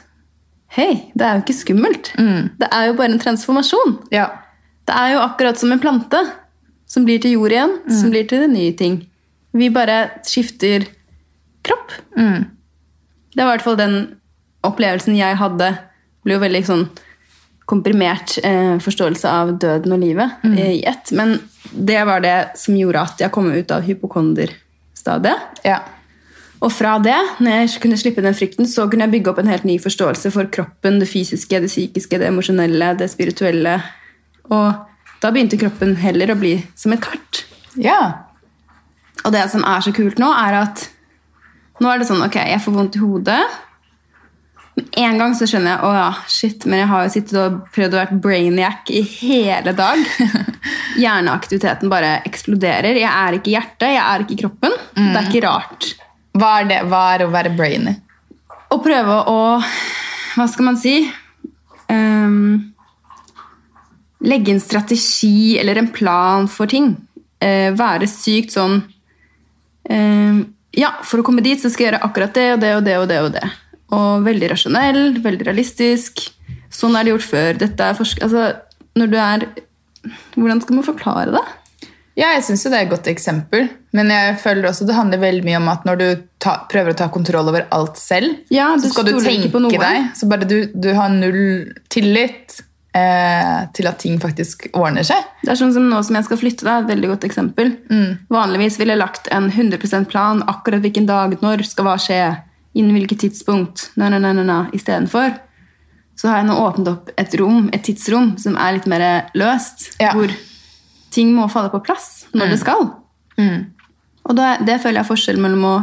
hei, 0.76 0.90
det 1.16 1.26
er 1.26 1.38
jo 1.38 1.44
ikke 1.44 1.56
skummelt. 1.60 2.12
Det 2.60 2.68
er 2.70 2.90
jo 2.90 2.96
bare 2.98 3.14
en 3.14 3.22
transformasjon. 3.22 3.96
Ja. 4.14 4.28
Det 4.86 4.94
er 4.94 5.14
jo 5.14 5.22
akkurat 5.24 5.58
som 5.58 5.72
en 5.74 5.82
plante 5.82 6.20
som 6.86 7.06
blir 7.06 7.18
til 7.22 7.34
jord 7.34 7.54
igjen, 7.54 7.72
som 7.90 8.12
blir 8.12 8.28
til 8.30 8.44
nye 8.50 8.74
ting. 8.78 9.00
Vi 9.56 9.70
bare 9.74 10.22
skifter 10.26 10.84
kropp. 11.66 11.96
Det 12.14 13.42
var 13.42 13.50
i 13.50 13.56
hvert 13.56 13.66
fall 13.66 13.80
den 13.80 13.96
opplevelsen 14.66 15.16
jeg 15.18 15.38
hadde. 15.40 15.72
Det 15.74 16.28
ble 16.28 16.36
jo 16.36 16.44
veldig 16.44 16.62
sånn 16.68 16.86
komprimert 17.66 18.36
eh, 18.46 18.76
forståelse 18.82 19.30
av 19.30 19.56
døden 19.58 19.96
og 19.96 20.02
livet 20.02 20.44
mm. 20.46 20.54
i 20.62 20.84
ett. 20.86 21.10
Men 21.18 21.34
det 21.72 21.98
var 22.06 22.22
det 22.22 22.36
som 22.60 22.76
gjorde 22.78 23.02
at 23.02 23.24
jeg 23.24 23.34
kom 23.34 23.50
ut 23.50 23.74
av 23.74 23.82
hypokonderstadiet. 23.86 25.62
Ja. 25.66 25.80
Og 26.64 26.73
fra 26.73 26.97
det, 27.03 27.19
når 27.45 27.59
jeg 27.59 27.81
kunne 27.83 27.99
slippe 28.01 28.25
den 28.25 28.37
frykten, 28.37 28.69
så 28.69 28.87
kunne 28.88 29.05
jeg 29.05 29.12
bygge 29.19 29.33
opp 29.33 29.40
en 29.42 29.51
helt 29.51 29.66
ny 29.69 29.77
forståelse 29.83 30.33
for 30.33 30.49
kroppen, 30.53 31.01
det 31.03 31.09
fysiske, 31.11 31.61
det 31.61 31.69
psykiske, 31.69 32.21
det 32.21 32.31
emosjonelle, 32.31 32.95
det 32.97 33.11
spirituelle. 33.12 33.77
Og 34.49 34.71
da 35.21 35.33
begynte 35.33 35.61
kroppen 35.61 35.97
heller 36.01 36.33
å 36.33 36.38
bli 36.40 36.57
som 36.79 36.95
et 36.97 37.05
kart. 37.05 37.45
Ja. 37.77 38.01
Og 39.25 39.35
det 39.35 39.45
som 39.53 39.66
er 39.69 39.85
så 39.85 39.92
kult 39.97 40.21
nå, 40.23 40.31
er 40.33 40.62
at 40.62 40.88
nå 41.83 41.92
er 41.92 42.01
det 42.01 42.09
sånn, 42.09 42.25
ok, 42.25 42.40
jeg 42.49 42.62
får 42.64 42.77
vondt 42.79 42.97
i 42.97 43.03
hodet. 43.05 43.40
Med 44.77 44.97
en 45.01 45.21
gang 45.21 45.37
så 45.37 45.49
skjønner 45.49 45.75
jeg, 45.75 45.85
å 45.85 45.92
ja, 45.97 46.09
shit, 46.29 46.64
men 46.69 46.83
jeg 46.83 46.88
har 46.88 47.05
jo 47.05 47.12
sittet 47.12 47.38
og 47.40 47.61
prøvd 47.73 47.97
å 47.97 48.01
være 48.01 48.19
brainiac 48.25 48.92
i 48.92 49.03
hele 49.05 49.77
dag. 49.77 50.01
Hjerneaktiviteten 51.05 51.92
bare 51.92 52.19
eksploderer. 52.29 52.97
Jeg 52.97 53.12
er 53.12 53.38
ikke 53.38 53.53
hjertet, 53.53 53.88
jeg 53.92 54.03
er 54.03 54.25
ikke 54.25 54.40
kroppen. 54.47 54.77
Det 54.97 55.21
er 55.21 55.31
ikke 55.31 55.45
rart. 55.45 55.92
Hva 56.37 56.51
er, 56.61 56.66
det? 56.70 56.81
Hva 56.90 57.05
er 57.14 57.25
å 57.25 57.31
være 57.33 57.55
brainy? 57.57 57.94
Å 58.72 58.77
prøve 58.83 59.20
å, 59.31 59.38
hva 60.37 60.46
skal 60.51 60.68
man 60.68 60.79
si, 60.81 60.99
Um, 61.87 62.72
legge 64.18 64.51
en 64.53 64.61
strategi 64.61 65.59
eller 65.59 65.77
en 65.77 65.88
plan 65.92 66.49
for 66.51 66.70
ting. 66.70 66.94
Uh, 67.42 67.70
være 67.77 68.09
sykt 68.09 68.55
sånn 68.55 68.79
ehm, 69.92 70.38
Ja, 70.72 70.94
for 71.05 71.20
å 71.20 71.25
komme 71.27 71.44
dit 71.44 71.61
så 71.61 71.68
skal 71.68 71.85
jeg 71.85 71.90
gjøre 71.90 72.07
akkurat 72.07 72.33
det 72.33 72.46
og 72.55 72.62
det 72.62 72.70
og 72.79 72.87
det 72.87 72.96
og 72.99 73.07
det. 73.11 73.20
Og 73.27 73.31
det. 73.37 73.44
Og 73.96 74.25
veldig 74.27 74.51
rasjonell, 74.51 75.03
veldig 75.22 75.46
realistisk. 75.46 76.25
Sånn 76.72 76.96
er 76.96 77.07
det 77.07 77.14
gjort 77.14 77.29
før. 77.29 77.61
Dette 77.61 77.87
er 77.87 77.99
forsk... 77.99 78.25
Altså, 78.27 78.49
når 78.96 79.12
du 79.12 79.16
er 79.20 79.46
Hvordan 80.37 80.61
skal 80.62 80.77
man 80.79 80.87
forklare 80.87 81.33
det? 81.35 81.44
Ja, 82.16 82.31
jeg 82.33 82.46
syns 82.46 82.62
det 82.64 82.72
er 82.72 82.87
et 82.87 82.92
godt 82.92 83.09
eksempel. 83.12 83.66
Men 83.96 84.09
jeg 84.12 84.37
føler 84.40 84.70
også 84.70 84.87
det 84.88 84.94
handler 84.96 85.20
veldig 85.20 85.44
mye 85.44 85.59
om 85.61 85.66
at 85.68 85.83
når 85.85 85.98
du 86.00 86.07
ta, 86.40 86.55
prøver 86.70 86.94
å 86.94 86.96
ta 86.96 87.11
kontroll 87.12 87.50
over 87.52 87.66
alt 87.76 87.98
selv, 88.00 88.38
Ja, 88.52 88.70
så 88.81 88.88
skal 88.92 89.05
du 89.11 89.18
tenke 89.20 89.50
deg. 89.76 90.09
Så 90.16 90.29
bare 90.31 90.48
du, 90.48 90.57
du 90.72 90.88
har 90.96 91.12
null 91.12 91.74
tillit 91.92 92.57
eh, 92.96 93.66
til 93.76 93.88
at 93.90 94.00
ting 94.00 94.16
faktisk 94.22 94.68
ordner 94.72 95.05
seg. 95.05 95.29
Det 95.44 95.52
er 95.52 95.61
sånn 95.61 95.74
som 95.76 95.88
nå 95.92 96.00
som 96.09 96.16
jeg 96.16 96.29
skal 96.31 96.40
flytte, 96.40 96.64
da, 96.64 96.79
et 96.81 96.88
veldig 96.90 97.12
godt 97.12 97.29
eksempel. 97.29 97.74
Vanligvis 98.33 98.81
ville 98.81 98.96
jeg 98.96 99.02
lagt 99.05 99.29
en 99.37 99.50
100% 99.52 100.09
plan, 100.12 100.40
akkurat 100.48 100.81
hvilken 100.85 101.09
dag, 101.09 101.37
når 101.44 101.66
skal 101.68 101.88
hva 101.90 101.98
skje, 102.00 102.22
innen 102.76 102.96
hvilket 102.96 103.26
tidspunkt, 103.26 103.90
na, 104.00 104.09
na, 104.12 104.18
na, 104.20 104.33
na, 104.37 104.44
na, 104.44 104.59
istedenfor. 104.76 105.37
Så 106.16 106.29
har 106.33 106.40
jeg 106.40 106.48
nå 106.48 106.57
åpnet 106.64 106.88
opp 106.94 107.11
et 107.20 107.35
rom, 107.40 107.68
et 107.76 107.85
tidsrom, 107.85 108.35
som 108.40 108.57
er 108.57 108.79
litt 108.79 108.88
mer 108.88 109.05
løst, 109.37 109.90
Ja. 110.00 110.14
hvor 110.16 110.33
ting 111.16 111.33
må 111.37 111.48
falle 111.52 111.72
på 111.72 111.81
plass 111.87 112.26
når 112.37 112.52
det 112.52 112.61
skal. 112.61 112.87
Og 114.26 114.35
da, 114.37 114.57
det 114.61 114.79
føler 114.83 115.00
jeg 115.00 115.05
er 115.05 115.11
forskjell 115.11 115.40
mellom 115.42 115.64
å 115.68 115.74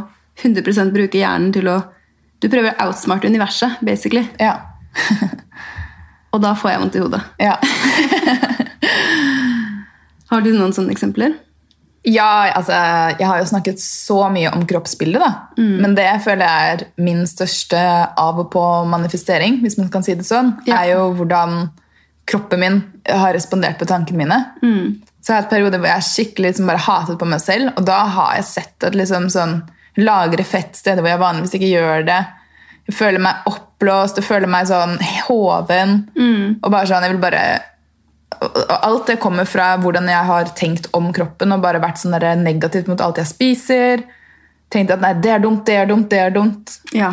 100 0.41 0.91
bruke 0.93 1.19
hjernen 1.19 1.51
til 1.55 1.69
å 1.69 1.79
Du 2.43 2.49
prøver 2.51 2.73
å 2.73 2.87
outsmarte 2.89 3.29
universet, 3.31 3.77
basically. 3.87 4.25
Ja. 4.41 4.57
Og 6.33 6.41
da 6.43 6.51
får 6.59 6.73
jeg 6.73 6.81
vondt 6.81 6.97
i 6.97 7.03
hodet. 7.05 7.21
ja. 7.39 7.53
Har 10.33 10.41
du 10.41 10.49
noen 10.55 10.73
sånne 10.73 10.91
eksempler? 10.95 11.35
Ja, 12.03 12.49
altså, 12.57 12.73
jeg 13.15 13.27
har 13.29 13.39
jo 13.39 13.45
snakket 13.47 13.79
så 13.79 14.17
mye 14.33 14.49
om 14.51 14.65
kroppsbildet, 14.67 15.21
da. 15.23 15.29
Mm. 15.55 15.75
Men 15.85 15.93
det 15.95 16.03
jeg 16.09 16.23
føler 16.25 16.43
er 16.67 16.83
min 16.99 17.21
største 17.29 17.79
av 18.19 18.41
og 18.41 18.49
på 18.51 18.63
manifestering, 18.91 19.61
hvis 19.63 19.77
man 19.79 19.87
kan 19.93 20.03
si 20.03 20.15
det 20.19 20.25
sånn, 20.27 20.51
Ja. 20.67 20.81
er 20.81 20.97
jo 20.97 21.13
hvordan 21.15 21.69
kroppen 22.29 22.59
min 22.59 22.77
har 23.09 23.33
respondert 23.35 23.79
på 23.79 23.87
tankene 23.89 24.23
mine. 24.23 24.39
Mm. 24.63 25.01
Så 25.19 25.31
jeg 25.31 25.35
har 25.35 25.43
hatt 25.43 25.51
perioder 25.51 25.81
hvor 25.81 25.91
jeg 25.91 26.07
skikkelig 26.07 26.51
liksom 26.51 26.69
bare 26.71 26.85
hatet 26.85 27.19
på 27.19 27.27
meg 27.29 27.41
selv, 27.43 27.73
og 27.77 27.87
da 27.87 27.99
har 28.15 28.37
jeg 28.39 28.49
sett 28.49 28.87
at 28.87 28.95
liksom 28.97 29.29
sånn 29.31 29.59
lagre 30.01 30.45
fett 30.47 30.75
steder 30.75 31.03
hvor 31.03 31.13
jeg 31.13 31.21
vanligvis 31.21 31.57
ikke 31.59 31.73
gjør 31.73 32.07
det. 32.07 32.21
Jeg 32.89 32.97
føler 32.97 33.23
meg 33.23 33.45
oppblåst, 33.47 34.19
jeg 34.19 34.27
føler 34.27 34.51
meg 34.51 34.67
sånn 34.67 34.97
hoven. 35.27 36.01
Mm. 36.17 36.59
Og 36.59 36.67
bare 36.67 36.89
sånn, 36.89 37.05
jeg 37.05 37.15
vil 37.15 37.23
bare 37.23 37.43
og 38.43 38.57
og 38.57 38.73
alt 38.73 39.07
det 39.07 39.19
kommer 39.21 39.47
fra 39.47 39.73
hvordan 39.79 40.09
jeg 40.09 40.27
har 40.27 40.49
tenkt 40.57 40.89
om 40.97 41.11
kroppen 41.15 41.53
og 41.55 41.61
bare 41.63 41.81
vært 41.83 42.01
sånn 42.01 42.15
negativt 42.43 42.89
mot 42.91 43.01
alt 43.03 43.21
jeg 43.21 43.29
spiser. 43.29 44.03
Tenkt 44.73 44.91
at 44.91 45.03
nei, 45.03 45.13
det 45.21 45.35
er 45.35 45.43
dumt, 45.43 45.63
det 45.67 45.77
er 45.77 45.87
dumt, 45.89 46.09
det 46.11 46.19
er 46.19 46.33
dumt. 46.33 46.73
Ja. 46.97 47.11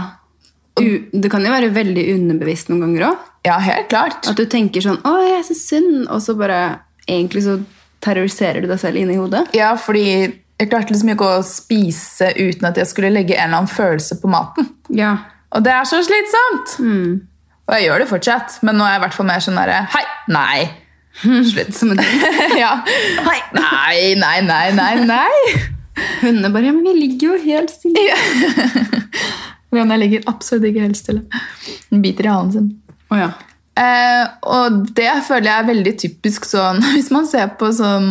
Det 1.12 1.30
kan 1.32 1.44
jo 1.44 1.52
være 1.52 1.72
veldig 1.74 2.04
underbevisst 2.14 2.70
noen 2.70 2.86
ganger 2.86 3.06
òg. 3.10 3.26
Ja, 3.46 3.56
helt 3.64 3.88
klart. 3.88 4.28
At 4.28 4.36
du 4.36 4.44
tenker 4.46 4.84
sånn 4.84 5.00
'Å, 5.00 5.14
jeg 5.24 5.38
er 5.38 5.46
så 5.48 5.56
synd', 5.56 6.08
og 6.10 6.20
så 6.20 6.36
bare 6.36 6.80
egentlig 7.08 7.44
så 7.46 7.58
terroriserer 8.04 8.62
du 8.62 8.68
deg 8.68 8.80
selv 8.80 8.96
inni 9.00 9.16
hodet. 9.16 9.46
Ja, 9.56 9.74
fordi 9.76 10.04
jeg 10.60 10.68
klarte 10.68 10.92
liksom 10.92 11.12
ikke 11.14 11.28
å 11.38 11.40
spise 11.46 12.32
uten 12.36 12.68
at 12.68 12.76
jeg 12.76 12.88
skulle 12.90 13.12
legge 13.12 13.36
en 13.36 13.48
eller 13.48 13.62
annen 13.62 13.72
følelse 13.72 14.20
på 14.20 14.28
maten. 14.28 14.68
Ja. 14.92 15.16
Og 15.56 15.64
det 15.64 15.72
er 15.72 15.88
så 15.88 16.02
slitsomt! 16.04 16.76
Og 17.70 17.74
jeg 17.76 17.86
gjør 17.86 18.02
det 18.02 18.08
fortsatt, 18.10 18.58
men 18.66 18.76
nå 18.76 18.84
er 18.84 18.96
jeg 18.96 19.00
i 19.00 19.04
hvert 19.04 19.16
fall 19.16 19.28
mer 19.30 19.42
sånn 19.44 19.58
derre 19.60 19.82
Hei! 19.94 20.04
Nei! 20.28 20.70
Slutt. 21.20 21.74
Som 21.78 21.92
en 21.94 22.02
ja. 22.58 22.72
Hei! 23.26 23.38
Nei, 23.56 24.14
nei, 24.20 24.40
nei, 24.46 24.64
nei, 24.76 24.94
nei! 25.06 25.66
Hundene 26.20 26.52
bare 26.52 26.68
'Ja, 26.68 26.72
men 26.72 26.84
vi 26.86 26.94
ligger 26.96 27.34
jo 27.34 27.38
helt 27.44 27.72
stille'. 27.72 28.16
Leona 29.74 29.96
ligger 30.00 30.26
absolutt 30.30 30.66
ikke 30.70 30.83
helt 30.85 30.98
stille. 30.98 31.22
Den 31.90 32.02
biter 32.02 32.26
i 32.26 32.33
halen 32.33 32.52
sin. 32.54 32.68
Oh, 33.11 33.18
ja. 33.18 33.30
Eh, 33.80 34.26
og 34.50 34.83
det 34.96 35.11
føler 35.26 35.46
jeg 35.48 35.62
er 35.62 35.68
veldig 35.68 35.92
typisk 35.98 36.44
sånn 36.44 36.83
Hvis 36.92 37.06
man 37.14 37.24
ser 37.30 37.52
på 37.56 37.70
sånn 37.72 38.09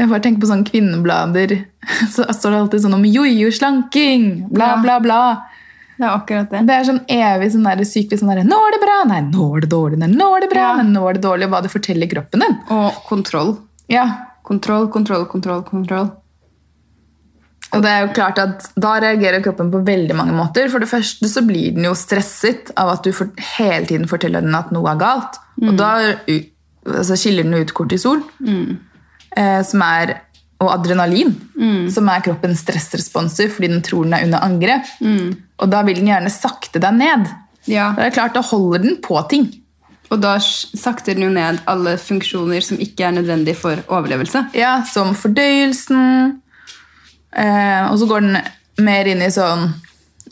Jeg 0.00 0.08
bare 0.08 0.22
tenker 0.24 0.42
på 0.42 0.48
sånne 0.48 0.66
kvinneblader, 0.66 1.52
så 2.14 2.24
står 2.24 2.54
det 2.54 2.60
alltid 2.62 2.84
sånn 2.86 2.96
om 2.96 3.04
jojo-slanking, 3.06 4.24
bla, 4.50 4.74
bla, 4.82 4.96
bla. 5.04 5.22
Det 5.98 6.08
er 6.08 6.14
akkurat 6.16 6.48
det. 6.50 6.62
Det 6.66 6.74
er 6.74 6.86
sånn 6.88 7.02
evig 7.12 7.50
sånn 7.52 7.68
der 7.68 7.84
sykelig 7.86 8.18
sånn 8.18 8.32
derre 8.32 8.46
Nå 8.48 8.58
er 8.66 8.74
det 8.74 8.80
bra! 8.82 8.96
Nei, 9.06 9.20
nå 9.28 9.44
er 9.54 9.62
det 9.62 9.70
dårlig. 9.70 10.00
Nei, 10.00 10.08
nå 10.10 10.30
er 10.34 10.42
det 10.42 10.48
bra! 10.50 10.64
Ja. 10.64 10.72
Nei, 10.80 10.88
nå 10.96 11.04
er 11.06 11.18
det 11.18 11.22
dårlig. 11.28 11.48
Hva 11.52 11.60
det 11.62 11.70
forteller 11.70 12.10
kroppen 12.10 12.42
din. 12.42 12.56
Og 12.74 12.98
kontroll. 13.06 13.52
Ja. 13.92 14.06
Kontroll, 14.48 14.88
kontroll, 14.90 15.28
kontroll. 15.30 15.62
kontroll. 15.68 16.08
Og 17.72 17.80
det 17.80 17.88
er 17.88 18.02
jo 18.04 18.12
klart 18.12 18.38
at 18.42 18.66
Da 18.76 18.96
reagerer 19.00 19.40
kroppen 19.44 19.70
på 19.72 19.80
veldig 19.86 20.16
mange 20.18 20.34
måter. 20.36 20.68
For 20.68 20.82
det 20.82 20.90
første 20.90 21.28
så 21.30 21.42
blir 21.46 21.72
den 21.76 21.86
jo 21.88 21.94
stresset 21.96 22.72
av 22.76 22.90
at 22.96 23.04
du 23.06 23.12
for, 23.16 23.30
hele 23.56 23.86
tiden 23.88 24.08
forteller 24.10 24.44
den 24.44 24.54
at 24.58 24.72
noe 24.74 24.90
er 24.92 25.00
galt. 25.00 25.38
Og 25.62 25.72
da 25.78 25.92
altså, 26.18 27.16
skiller 27.16 27.46
den 27.46 27.54
ut 27.62 27.72
kortisol, 27.76 28.20
eh, 29.36 29.62
som 29.64 29.84
er, 29.86 30.18
og 30.62 30.70
adrenalin, 30.76 31.32
som 31.90 32.08
er 32.12 32.22
kroppens 32.22 32.60
stressresponser 32.62 33.48
fordi 33.50 33.68
den 33.72 33.82
tror 33.82 34.04
den 34.04 34.14
er 34.14 34.26
under 34.28 34.44
angrep. 34.44 34.92
Og 35.62 35.70
da 35.72 35.82
vil 35.86 35.96
den 36.02 36.12
gjerne 36.12 36.30
sakte 36.30 36.78
deg 36.82 36.94
ned. 37.00 37.26
Ja. 37.70 37.92
Da 37.96 38.02
er 38.04 38.10
det 38.10 38.16
klart, 38.18 38.34
da 38.34 38.42
holder 38.42 38.82
den 38.82 39.00
på 39.02 39.16
ting. 39.30 39.48
Og 40.12 40.20
da 40.20 40.36
sakter 40.42 41.14
den 41.16 41.24
jo 41.24 41.32
ned 41.32 41.62
alle 41.70 41.96
funksjoner 41.96 42.60
som 42.60 42.80
ikke 42.82 43.06
er 43.06 43.14
nødvendig 43.16 43.56
for 43.56 43.80
overlevelse. 43.88 44.50
Ja, 44.54 44.82
Som 44.84 45.14
fordøyelsen. 45.16 46.41
Eh, 47.32 47.90
og 47.90 47.98
så 48.00 48.06
går 48.10 48.20
den 48.26 48.38
mer 48.84 49.08
inn 49.08 49.22
i 49.24 49.30
sånn 49.32 49.70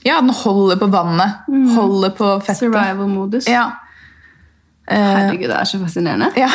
Ja, 0.05 0.19
den 0.21 0.31
holder 0.33 0.77
på 0.81 0.89
vannet. 0.93 1.43
Holder 1.77 2.13
på 2.17 2.29
fettet. 2.45 2.59
Survival-modus. 2.63 3.49
Ja. 3.49 3.67
Eh, 4.89 4.97
Herregud, 4.97 5.49
det 5.51 5.57
er 5.61 5.69
så 5.69 5.81
fascinerende. 5.83 6.31
ja. 6.37 6.49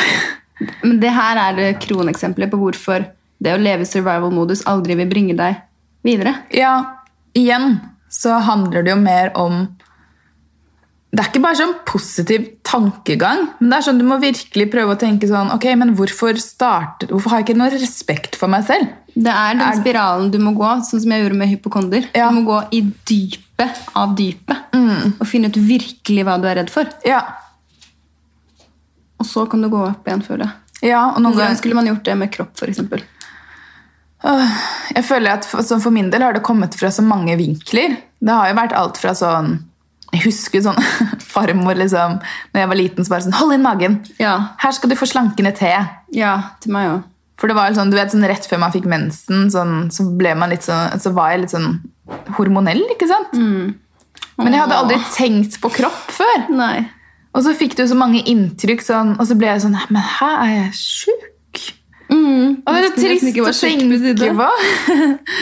Men 0.82 1.00
det 1.02 1.10
her 1.12 1.36
er 1.36 1.56
det 1.58 1.66
kroneksempelet 1.84 2.50
på 2.50 2.58
hvorfor 2.58 3.04
det 3.44 3.52
å 3.52 3.60
leve 3.60 3.84
i 3.84 3.88
survival-modus 3.90 4.62
aldri 4.66 4.96
vil 4.96 5.10
bringe 5.10 5.36
deg 5.38 5.58
videre. 6.06 6.34
ja. 6.50 6.76
Igjen 7.36 7.74
så 8.08 8.38
handler 8.40 8.80
det 8.86 8.94
jo 8.94 8.96
mer 9.02 9.28
om 9.36 9.66
det 11.16 11.22
er 11.22 11.28
ikke 11.30 11.40
bare 11.46 11.56
sånn 11.56 11.70
positiv 11.88 12.42
tankegang, 12.66 13.46
men 13.60 13.70
det 13.72 13.76
er 13.78 13.84
sånn 13.86 14.00
du 14.00 14.04
må 14.04 14.18
virkelig 14.20 14.66
prøve 14.72 14.92
å 14.96 14.98
tenke 15.00 15.28
sånn 15.30 15.48
Ok, 15.54 15.64
men 15.80 15.94
hvorfor 15.96 16.36
starte, 16.42 17.06
Hvorfor 17.08 17.32
har 17.32 17.40
jeg 17.40 17.46
ikke 17.48 17.56
noe 17.62 17.70
respekt 17.72 18.36
for 18.36 18.52
meg 18.52 18.66
selv? 18.68 18.90
Det 19.16 19.32
er 19.32 19.54
den 19.56 19.62
Er- 19.64 19.78
spiralen 19.80 20.30
du 20.34 20.36
må 20.42 20.52
gå, 20.58 20.68
sånn 20.84 21.00
som 21.00 21.10
jeg 21.14 21.22
gjorde 21.24 21.38
med 21.40 21.48
hypokonder. 21.48 22.08
Ja. 22.14 22.28
Du 22.28 22.36
må 22.40 22.44
gå 22.50 22.58
i 22.76 22.82
dypet 23.08 23.78
av 23.96 24.12
dypet 24.18 24.76
og 24.76 25.26
finne 25.26 25.48
ut 25.48 25.56
virkelig 25.56 26.24
hva 26.28 26.36
du 26.42 26.46
er 26.50 26.56
redd 26.60 26.68
for. 26.70 26.84
Ja, 27.06 27.22
Og 29.18 29.24
så 29.24 29.46
kan 29.48 29.62
du 29.62 29.70
gå 29.72 29.80
opp 29.88 30.04
igjen, 30.06 30.20
føler 30.26 30.44
jeg. 30.44 30.90
ja 30.90 31.06
og 31.14 31.22
noen 31.22 31.32
Hvordan 31.32 31.46
ganger 31.46 31.56
skulle 31.62 31.74
man 31.78 31.86
gjort 31.88 32.04
det 32.04 32.16
med 32.20 32.30
kropp, 32.34 32.52
for 32.58 32.66
eksempel? 32.68 33.00
Jeg 34.94 35.04
føler 35.06 35.32
at 35.38 35.44
for, 35.46 35.62
sånn 35.62 35.80
for 35.80 35.94
min 35.94 36.10
del 36.10 36.20
har 36.24 36.34
det 36.34 36.42
kommet 36.42 36.74
fra 36.74 36.88
så 36.92 37.02
mange 37.06 37.36
vinkler. 37.38 37.96
Det 38.20 38.32
har 38.34 38.48
jo 38.50 38.56
vært 38.58 38.74
alt 38.76 38.96
fra 39.00 39.14
sånn 39.14 39.62
Jeg 40.14 40.22
husker 40.28 40.62
sånn 40.62 40.78
farmor 41.34 41.76
liksom 41.78 42.20
Når 42.54 42.60
jeg 42.60 42.70
var 42.70 42.78
liten, 42.78 43.04
så 43.04 43.12
bare 43.12 43.24
sånn 43.26 43.36
Hold 43.40 43.56
inn 43.56 43.64
magen! 43.64 43.98
Ja. 44.22 44.36
Her 44.62 44.74
skal 44.76 44.92
du 44.92 44.96
få 44.98 45.08
slankende 45.10 45.52
te. 45.56 45.72
Ja, 46.14 46.36
til 46.62 46.74
meg 46.76 46.92
også. 46.92 47.10
For 47.36 47.52
det 47.52 47.56
var 47.58 47.74
sånn, 47.76 47.90
du 47.92 47.98
vet, 47.98 48.12
sånn 48.14 48.24
rett 48.24 48.46
før 48.48 48.62
man 48.62 48.72
fikk 48.72 48.86
mensen, 48.88 49.50
sånn, 49.52 49.90
så, 49.92 50.06
sånn, 50.64 51.00
så 51.02 51.10
var 51.12 51.34
jeg 51.34 51.42
litt 51.42 51.52
sånn 51.52 51.66
hormonell, 52.38 52.80
ikke 52.94 53.08
sant? 53.10 53.34
Men 54.40 54.54
jeg 54.56 54.62
hadde 54.62 54.78
aldri 54.78 54.96
tenkt 55.12 55.58
på 55.60 55.68
kropp 55.74 56.14
før. 56.16 56.46
Nei. 56.56 56.86
Og 57.36 57.44
så 57.44 57.52
fikk 57.56 57.76
du 57.76 57.84
så 57.84 57.96
mange 57.98 58.22
inntrykk, 58.24 58.84
sånn, 58.84 59.14
og 59.20 59.28
så 59.28 59.36
ble 59.36 59.50
jeg 59.50 59.66
sånn 59.66 59.76
Men 59.92 60.00
her 60.00 60.38
er 60.46 60.52
jeg 60.54 60.78
sjuk? 60.80 61.64
Mm. 62.06 62.62
Og 62.62 62.68
det 62.70 62.80
er 62.80 62.86
så 62.86 62.96
trist 62.96 63.28
å 63.28 63.44
på 63.44 63.54
tenke 63.60 64.32
på. 64.38 64.50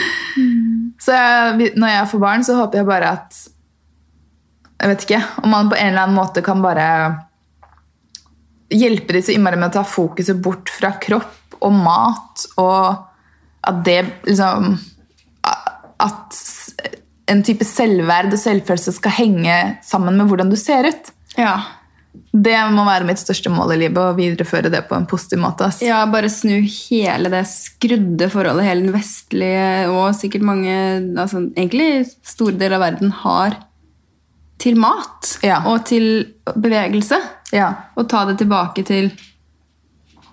så 1.05 1.15
jeg, 1.15 1.73
når 1.79 1.93
jeg 1.93 2.09
får 2.11 2.23
barn, 2.27 2.43
så 2.43 2.57
håper 2.59 2.81
jeg 2.81 2.89
bare 2.89 3.11
at 3.19 3.43
Jeg 4.85 4.91
vet 4.91 5.03
ikke 5.07 5.21
om 5.41 5.49
man 5.49 5.69
på 5.71 5.77
en 5.79 5.87
eller 5.89 6.03
annen 6.03 6.19
måte 6.19 6.43
kan 6.45 6.59
bare 6.61 6.85
hjelpe 8.69 9.15
de 9.15 9.21
så 9.25 9.33
innmari 9.33 9.57
med 9.57 9.71
å 9.71 9.79
ta 9.79 9.81
fokuset 9.87 10.37
bort 10.45 10.69
fra 10.69 10.91
kropp 11.01 11.57
og 11.57 11.73
mat, 11.73 12.43
og 12.61 13.65
at 13.65 13.79
det 13.87 14.01
liksom 14.27 14.75
At 16.05 16.37
en 17.31 17.41
type 17.45 17.65
selvverd 17.65 18.33
og 18.35 18.37
selvfølelse 18.37 18.93
skal 18.99 19.13
henge 19.15 19.57
sammen 19.85 20.19
med 20.19 20.27
hvordan 20.29 20.51
du 20.51 20.57
ser 20.59 20.85
ut. 20.85 21.07
Ja. 21.39 21.55
Det 22.13 22.57
må 22.75 22.83
være 22.85 23.07
mitt 23.07 23.21
største 23.21 23.49
mål 23.49 23.73
i 23.73 23.79
livet, 23.85 23.97
å 23.97 24.13
videreføre 24.17 24.69
det 24.69 24.83
på 24.89 24.97
en 24.97 25.07
positiv 25.09 25.41
måte. 25.41 25.71
ass. 25.71 25.81
ja, 25.81 26.03
bare 26.05 26.29
snu 26.29 26.59
hele 26.61 27.31
det 27.33 27.41
skrudde 27.49 28.29
forholdet 28.29 28.67
hele 28.67 28.85
den 28.85 28.93
vestlige 28.93 29.87
og 29.89 30.11
sikkert 30.19 30.45
mange 30.45 30.75
altså 31.15 31.47
Egentlig 31.47 32.05
store 32.27 32.59
deler 32.59 32.77
av 32.77 32.85
verden 32.85 33.15
har 33.23 33.57
til 34.59 34.77
mat 34.79 35.37
Ja. 35.43 35.61
og 35.67 35.85
til 35.85 36.33
bevegelse. 36.55 37.17
Ja. 37.53 37.73
Og 37.97 38.07
ta 38.09 38.25
det 38.25 38.37
tilbake 38.39 38.83
til 38.87 39.09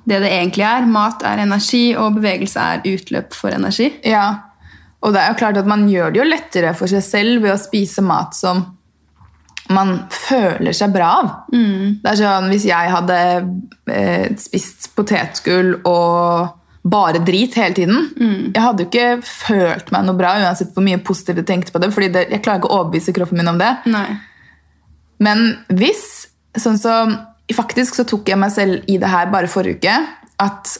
det 0.05 0.19
det 0.23 0.31
egentlig 0.33 0.65
er. 0.67 0.87
Mat 0.87 1.23
er 1.23 1.39
energi, 1.45 1.95
og 1.97 2.15
bevegelse 2.17 2.59
er 2.61 2.81
utløp 2.95 3.35
for 3.35 3.55
energi. 3.55 3.93
Ja, 4.05 4.29
og 5.03 5.13
det 5.15 5.21
er 5.23 5.29
jo 5.33 5.39
klart 5.39 5.57
at 5.59 5.67
man 5.67 5.89
gjør 5.91 6.13
det 6.13 6.21
jo 6.23 6.29
lettere 6.31 6.75
for 6.75 6.87
seg 6.91 7.03
selv 7.03 7.43
ved 7.43 7.53
å 7.55 7.59
spise 7.61 8.03
mat 8.03 8.35
som 8.35 8.65
man 9.73 10.03
føler 10.11 10.75
seg 10.75 10.93
bra 10.93 11.11
av. 11.23 11.29
Det 11.51 12.11
er 12.11 12.19
sånn, 12.19 12.49
Hvis 12.51 12.67
jeg 12.67 12.91
hadde 12.91 13.19
eh, 13.89 14.35
spist 14.37 14.91
potetgull 14.97 15.77
og 15.87 16.51
bare 16.83 17.21
drit 17.23 17.55
hele 17.55 17.75
tiden 17.77 18.09
Jeg 18.19 18.59
hadde 18.59 18.83
jo 18.83 18.89
ikke 18.89 19.23
følt 19.23 19.93
meg 19.95 20.03
noe 20.07 20.19
bra 20.19 20.33
uansett 20.43 20.73
hvor 20.75 20.83
mye 20.83 20.99
positivt 20.99 21.39
jeg 21.39 21.47
tenkte 21.47 21.73
på 21.75 21.79
det. 21.79 21.93
fordi 21.95 22.09
det, 22.11 22.25
jeg 22.33 22.43
klarer 22.43 22.59
ikke 22.59 22.71
å 22.73 22.81
overbevise 22.81 23.15
kroppen 23.15 23.39
min 23.39 23.53
om 23.53 23.61
det. 23.61 23.71
Nei. 23.87 24.09
Men 25.23 25.45
hvis 25.71 26.29
sånn 26.59 26.81
så, 26.83 26.97
Faktisk 27.53 27.95
så 27.99 28.05
tok 28.09 28.29
jeg 28.33 28.39
meg 28.41 28.51
selv 28.55 28.89
i 28.91 28.97
det 28.99 29.09
her 29.13 29.29
bare 29.31 29.51
forrige 29.51 29.79
uke. 29.79 29.95
At 30.41 30.71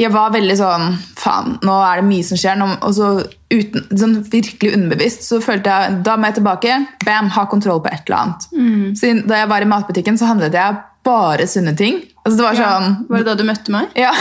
jeg 0.00 0.12
var 0.14 0.30
veldig 0.32 0.54
sånn 0.56 0.84
Faen, 1.18 1.56
nå 1.66 1.74
er 1.84 2.00
det 2.00 2.06
mye 2.08 2.24
som 2.24 2.38
skjer. 2.40 2.56
Nå, 2.60 2.68
og 2.86 2.94
så 2.96 3.08
uten, 3.50 3.88
sånn 3.98 4.14
virkelig 4.32 4.76
underbevisst 4.76 5.26
så 5.26 5.40
følte 5.44 5.72
jeg 5.74 5.98
da 6.06 6.14
må 6.16 6.30
jeg 6.30 6.38
tilbake. 6.38 6.76
Bam, 7.04 7.28
ha 7.34 7.44
kontroll 7.50 7.82
på 7.84 7.90
et 7.92 8.06
eller 8.08 8.22
annet. 8.22 8.96
Så 9.00 9.12
da 9.28 9.42
jeg 9.42 9.50
var 9.50 9.66
i 9.66 9.68
matbutikken, 9.72 10.16
så 10.20 10.30
handlet 10.30 10.56
jeg 10.56 10.78
bare 11.04 11.48
sunne 11.50 11.74
ting. 11.76 12.00
Altså 12.24 12.38
det 12.38 12.46
var 12.46 12.60
sånn 12.60 12.96
Var 13.08 13.22
det 13.22 13.28
da 13.28 13.34
du 13.40 13.44
møtte 13.48 13.74
meg? 13.74 13.92
ja, 13.98 14.12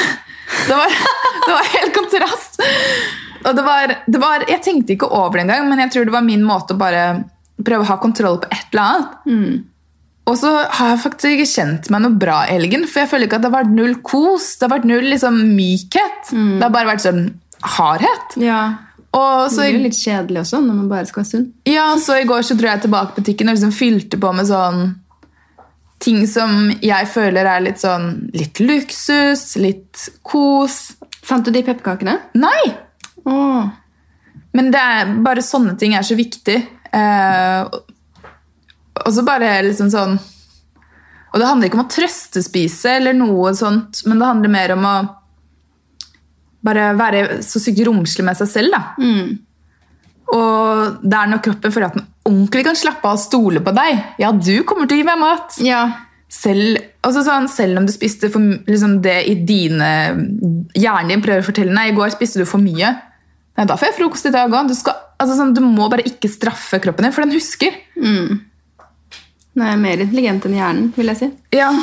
det 0.68 0.78
var, 0.78 0.94
det 1.48 1.56
var 1.56 1.74
helt 1.76 1.96
kontrast. 1.96 2.62
Og 3.46 3.56
det 3.56 3.64
var, 3.64 3.96
det 4.08 4.20
var, 4.22 4.46
jeg 4.52 4.62
tenkte 4.66 4.96
ikke 4.96 5.10
over 5.10 5.40
det 5.40 5.46
engang, 5.48 5.68
men 5.72 5.80
jeg 5.86 5.94
tror 5.96 6.10
det 6.10 6.16
var 6.16 6.26
min 6.26 6.44
måte 6.46 6.76
å 6.76 6.80
bare 6.80 7.04
prøve 7.60 7.86
å 7.86 7.90
ha 7.90 7.98
kontroll 8.02 8.40
på 8.44 8.50
et 8.52 8.74
eller 8.74 8.84
annet. 8.86 9.62
Og 10.30 10.36
så 10.38 10.52
har 10.62 10.92
jeg 10.94 11.02
faktisk 11.02 11.32
ikke 11.38 11.48
kjent 11.50 11.88
meg 11.90 12.04
noe 12.04 12.18
bra 12.22 12.42
i 12.46 12.54
helgen, 12.58 12.84
for 12.86 13.02
jeg 13.02 13.10
føler 13.10 13.26
ikke 13.30 13.40
at 13.40 13.46
det 13.46 13.50
har 13.50 13.64
vært 13.64 13.72
null 13.74 13.96
kos. 14.06 14.52
Det 14.60 14.68
har 14.68 14.76
vært 14.76 14.86
null 14.92 15.08
liksom, 15.10 15.40
mykhet. 15.58 16.30
Det 16.36 16.62
har 16.68 16.76
bare 16.76 16.92
vært 16.92 17.06
sånn 17.08 17.24
hardhet. 17.78 18.36
Ja. 18.44 18.60
Og 19.18 19.48
Så 19.50 19.64
det 19.64 19.70
er 19.72 19.74
jo 19.74 19.86
litt 19.88 19.98
kjedelig 19.98 20.44
også, 20.44 20.60
når 20.62 20.76
man 20.84 20.90
bare 20.92 21.08
skal 21.10 21.24
være 21.24 21.32
sunn. 21.32 21.48
ja, 21.66 21.88
så 21.98 22.20
i 22.22 22.28
går 22.30 22.44
så 22.46 22.54
dro 22.60 22.70
jeg 22.70 22.84
tilbake 22.84 23.16
på 23.16 23.24
butikken 23.24 23.50
og 23.50 23.58
liksom 23.58 23.74
fylte 23.74 24.20
på 24.22 24.34
med 24.38 24.46
sånn 24.52 24.84
ting 26.00 26.24
som 26.28 26.70
jeg 26.82 27.10
føler 27.12 27.48
er 27.48 27.64
litt 27.64 27.82
sånn 27.82 28.32
litt 28.36 28.62
luksus, 28.64 29.54
litt 29.60 30.08
kos. 30.26 30.96
Fant 31.26 31.46
du 31.46 31.52
de 31.54 31.64
pepperkakene? 31.66 32.16
Nei! 32.40 32.64
Åh. 33.28 33.70
Men 34.56 34.72
det 34.74 34.82
er, 34.82 35.14
bare 35.26 35.44
sånne 35.46 35.76
ting 35.80 35.94
er 35.98 36.06
så 36.08 36.18
viktig. 36.18 36.58
Eh, 36.96 37.80
og 39.00 39.12
så 39.14 39.24
bare 39.24 39.52
liksom 39.64 39.92
sånn 39.94 40.16
Og 41.30 41.36
det 41.38 41.46
handler 41.46 41.70
ikke 41.70 41.78
om 41.78 41.84
å 41.84 41.92
trøstespise, 41.94 42.96
eller 42.98 43.14
noe 43.14 43.52
sånt, 43.54 44.02
men 44.10 44.18
det 44.18 44.30
handler 44.32 44.50
mer 44.56 44.74
om 44.74 44.88
å 44.90 44.96
bare 46.66 46.88
være 46.98 47.20
så 47.46 47.62
sykt 47.62 47.84
romslig 47.86 48.26
med 48.26 48.40
seg 48.40 48.50
selv. 48.50 48.74
da. 48.74 48.82
Og 50.34 50.98
det 51.06 51.20
er 51.20 51.30
når 51.30 51.44
kroppen 51.46 51.76
føler 51.76 51.92
at 51.92 52.00
den 52.00 52.09
ordentlig 52.28 52.66
kan 52.68 52.78
slappe 52.78 53.08
av 53.08 53.18
og 53.18 53.24
stole 53.24 53.64
på 53.64 53.74
deg. 53.76 54.04
Ja, 54.22 54.32
du 54.36 54.62
kommer 54.68 54.90
til 54.90 55.00
å 55.00 55.02
gi 55.02 55.08
meg 55.08 55.22
mat. 55.22 55.60
Ja. 55.64 55.84
Selv, 56.30 56.82
sånn, 57.02 57.48
selv 57.50 57.80
om 57.82 57.88
du 57.88 57.94
spiste 57.94 58.30
for, 58.30 58.44
liksom 58.70 59.00
det 59.02 59.16
i 59.32 59.34
dine 59.50 59.88
Hjernen 60.78 61.10
din 61.10 61.24
prøver 61.26 61.42
å 61.42 61.48
fortelle 61.48 61.74
Nei, 61.74 61.88
i 61.90 61.96
går 61.98 62.12
spiste 62.14 62.44
du 62.44 62.46
for 62.50 62.62
mye. 62.62 62.92
Nei, 63.58 63.66
da 63.66 63.78
får 63.80 63.90
jeg 63.90 63.98
frokost 63.98 64.30
i 64.30 64.34
dag 64.36 64.54
òg. 64.54 64.70
Du, 64.70 64.76
altså 65.18 65.40
sånn, 65.40 65.56
du 65.58 65.64
må 65.66 65.90
bare 65.92 66.06
ikke 66.08 66.30
straffe 66.32 66.82
kroppen 66.84 67.08
din, 67.08 67.16
for 67.16 67.26
den 67.26 67.34
husker. 67.34 67.80
Den 67.98 69.66
er 69.66 69.82
mer 69.82 70.06
intelligent 70.06 70.46
enn 70.46 70.60
hjernen, 70.60 70.94
vil 70.96 71.12
jeg 71.12 71.22
si. 71.24 71.32
Ja, 71.58 71.74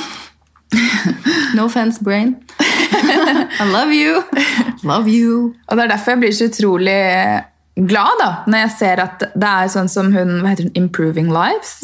No 1.54 1.64
offense, 1.66 2.00
brain. 2.02 2.36
I 2.60 3.64
love 3.72 3.92
you. 3.92 4.22
Love 4.82 5.10
you. 5.10 5.54
Og 5.68 5.76
det 5.76 5.84
er 5.84 5.88
derfor 5.88 6.14
jeg 6.14 6.22
blir 6.22 6.34
så 6.36 6.48
utrolig 6.50 6.96
glad 7.76 8.20
da, 8.22 8.30
når 8.48 8.64
jeg 8.64 8.74
ser 8.78 9.02
at 9.04 9.24
det 9.36 9.48
er 9.52 9.72
sånn 9.72 9.90
som 9.92 10.12
hun 10.14 10.38
hva 10.40 10.54
heter 10.54 10.68
hun, 10.68 10.76
Improving 10.80 11.28
Lives. 11.34 11.78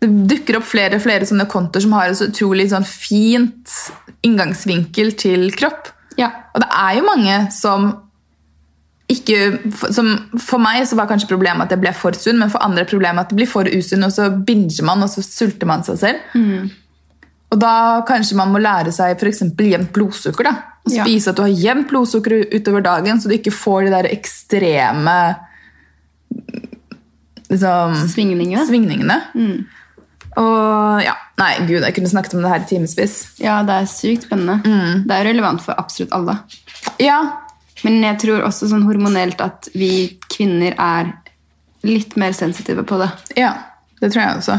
Det 0.00 0.08
dukker 0.30 0.56
opp 0.56 0.68
flere 0.68 0.96
og 0.96 1.04
flere 1.04 1.28
sånne 1.28 1.48
kontoer 1.50 1.84
som 1.84 1.96
har 1.98 2.08
et 2.08 2.16
så 2.16 2.30
utrolig 2.30 2.70
sånn 2.72 2.86
fint 2.88 3.74
inngangsvinkel 4.24 5.12
til 5.20 5.50
kropp. 5.56 5.90
Ja. 6.20 6.30
Og 6.54 6.64
det 6.64 6.70
er 6.72 6.94
jo 6.98 7.08
mange 7.08 7.42
som 7.54 7.90
ikke 9.10 9.36
som 9.90 10.12
For 10.38 10.62
meg 10.62 10.84
så 10.86 10.94
var 10.94 11.08
kanskje 11.10 11.32
problemet 11.32 11.66
at 11.66 11.72
jeg 11.74 11.82
ble 11.82 11.90
for 11.98 12.14
sunn, 12.14 12.38
men 12.38 12.52
for 12.52 12.62
andre 12.62 12.84
problemet 12.86 13.24
at 13.24 13.32
det 13.32 13.40
blir 13.40 13.50
for 13.50 13.66
usunn, 13.66 14.06
og 14.06 14.12
så 14.14 14.28
binger 14.30 14.86
man, 14.86 15.02
og 15.02 15.10
så 15.10 15.24
sulter 15.26 15.66
man 15.66 15.82
seg 15.82 15.98
selv. 15.98 16.20
Og 17.50 17.58
da 17.58 18.02
kanskje 18.06 18.36
man 18.38 18.52
må 18.54 18.60
lære 18.62 18.92
seg 18.94 19.18
eksempel 19.26 19.72
jevnt 19.72 19.92
blodsukker. 19.92 20.44
da. 20.44 20.50
Og 20.86 20.92
Ja. 20.94 21.04
Spise 21.04 21.30
at 21.30 21.36
du 21.36 21.42
har 21.42 21.50
jevnt 21.50 21.88
blodsukker 21.90 22.46
utover 22.54 22.82
dagen, 22.82 23.18
så 23.20 23.28
du 23.28 23.34
ikke 23.36 23.52
får 23.52 23.84
de 23.84 23.90
der 23.90 24.08
ekstreme 24.14 25.36
liksom, 27.50 27.94
Svingningene. 28.08 28.64
svingningene. 28.66 29.18
Og 30.38 31.02
ja, 31.04 31.16
Nei, 31.40 31.54
gud, 31.66 31.80
jeg 31.80 31.94
kunne 31.96 32.08
snakket 32.10 32.34
om 32.36 32.42
det 32.44 32.50
her 32.52 32.60
i 32.60 32.68
timevis. 32.68 33.14
Ja, 33.40 33.62
det 33.64 33.72
er 33.80 33.86
sykt 33.88 34.26
spennende. 34.28 34.60
Det 35.08 35.14
er 35.16 35.24
relevant 35.24 35.62
for 35.64 35.72
absolutt 35.80 36.12
alle. 36.12 36.38
Ja, 37.00 37.22
Men 37.82 38.02
jeg 38.02 38.18
tror 38.20 38.42
også 38.44 38.66
sånn 38.68 38.84
hormonelt 38.84 39.40
at 39.40 39.70
vi 39.72 40.18
kvinner 40.28 40.74
er 40.76 41.14
litt 41.82 42.12
mer 42.20 42.32
sensitive 42.36 42.82
på 42.84 42.98
det. 43.00 43.08
ja, 43.38 43.54
det 44.02 44.12
tror 44.12 44.20
jeg 44.22 44.36
også. 44.36 44.58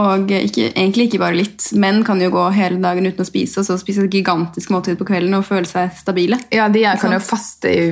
Og 0.00 0.30
ikke, 0.34 0.72
egentlig 0.72 1.08
ikke 1.08 1.20
bare 1.22 1.38
litt. 1.38 1.68
Menn 1.78 2.02
kan 2.06 2.18
jo 2.22 2.32
gå 2.34 2.48
hele 2.56 2.80
dagen 2.82 3.06
uten 3.06 3.22
å 3.22 3.28
spise, 3.28 3.60
og 3.60 3.68
så 3.68 3.76
spise 3.78 4.06
et 4.06 4.16
gigantisk 4.16 4.72
måltid 4.74 4.98
på 4.98 5.06
kvelden 5.06 5.36
og 5.38 5.46
føle 5.46 5.68
seg 5.70 5.92
stabile. 5.98 6.40
Ja, 6.54 6.66
de 6.72 6.82
er, 6.82 6.98
kan 6.98 7.14
jo 7.14 7.20
faste 7.22 7.70
i 7.70 7.84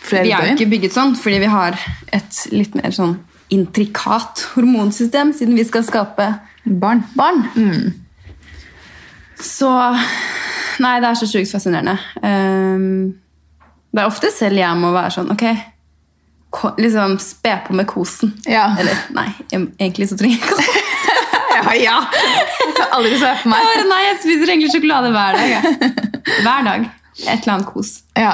flere 0.00 0.22
døgn. 0.22 0.28
Vi 0.28 0.36
er 0.36 0.46
jo 0.46 0.58
ikke 0.58 0.70
bygget 0.76 0.94
sånn, 0.94 1.16
fordi 1.18 1.40
vi 1.42 1.50
har 1.50 1.78
et 2.14 2.44
litt 2.54 2.78
mer 2.78 2.94
sånn 2.94 3.16
intrikat 3.50 4.44
hormonsystem, 4.54 5.34
siden 5.34 5.58
vi 5.58 5.66
skal 5.66 5.82
skape 5.86 6.28
Barn. 6.64 7.02
barn. 7.16 7.42
Så 9.40 9.70
Nei, 10.80 10.94
det 11.00 11.10
er 11.10 11.18
så 11.18 11.26
sjukt 11.28 11.50
fascinerende. 11.52 11.96
Um, 12.22 13.18
det 13.90 14.00
er 14.00 14.08
ofte 14.08 14.30
selv 14.32 14.60
jeg 14.60 14.78
må 14.80 14.92
være 14.94 15.10
sånn 15.12 15.32
Ok, 15.34 15.42
liksom 16.80 17.18
spe 17.20 17.56
på 17.66 17.76
med 17.76 17.88
kosen. 17.90 18.32
Ja. 18.48 18.70
Eller 18.80 19.02
nei, 19.16 19.28
egentlig 19.52 20.08
så 20.08 20.16
trenger 20.20 20.38
jeg 20.38 20.46
ikke 20.46 20.89
Jeg 21.60 21.66
bare, 21.66 21.80
ja! 21.82 21.96
Jeg 22.80 22.86
aldri 22.96 23.16
se 23.20 23.32
for 23.42 23.44
Jeg 23.44 23.50
meg. 23.52 23.66
bare, 23.68 23.88
Nei, 23.90 24.00
jeg 24.06 24.18
spiser 24.22 24.52
egentlig 24.54 24.70
sjokolade 24.72 25.10
hver 25.12 25.36
dag. 25.36 25.50
Jeg. 25.52 25.90
Hver 26.44 26.64
dag. 26.66 26.86
Et 27.20 27.34
eller 27.34 27.52
annet 27.56 27.68
kos. 27.68 27.90
Ja. 28.16 28.30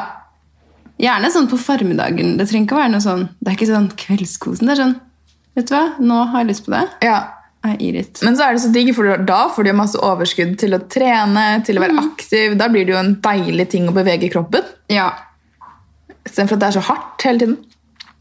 Gjerne 1.03 1.31
sånn 1.35 1.49
på 1.51 1.59
formiddagen. 1.61 2.37
Det 2.39 2.47
trenger 2.49 2.69
ikke 2.69 2.77
å 2.77 2.83
være 2.85 2.93
noe 2.95 3.05
sånn 3.05 3.25
Det 3.41 3.51
er 3.51 3.57
ikke 3.59 3.69
sånn 3.69 3.89
kveldskosen. 4.01 4.69
Det 4.71 4.77
er 4.77 4.81
sånn 4.85 4.95
Vet 5.57 5.71
du 5.71 5.75
hva, 5.75 5.83
nå 6.05 6.21
har 6.31 6.43
jeg 6.45 6.51
lyst 6.53 6.65
på 6.69 6.73
det. 6.77 6.85
ja. 7.09 7.19
Men 7.67 8.37
så 8.39 8.45
er 8.47 8.53
det 8.55 8.61
så 8.63 8.69
digg, 8.71 8.93
for 8.95 9.09
da 9.27 9.39
får 9.51 9.65
du 9.67 9.71
masse 9.75 9.99
overskudd 9.99 10.53
til 10.61 10.77
å 10.77 10.79
trene, 10.87 11.47
til 11.67 11.81
å 11.81 11.83
være 11.83 11.97
aktiv. 11.99 12.53
Da 12.61 12.69
blir 12.71 12.85
det 12.87 12.93
jo 12.93 12.99
en 13.01 13.17
deilig 13.25 13.67
ting 13.73 13.89
å 13.91 13.95
bevege 13.97 14.29
kroppen. 14.31 14.63
Ja. 14.93 15.09
Istedenfor 16.29 16.61
at 16.61 16.63
det 16.63 16.69
er 16.69 16.77
så 16.77 16.85
hardt 16.87 17.25
hele 17.27 17.43
tiden. 17.43 17.57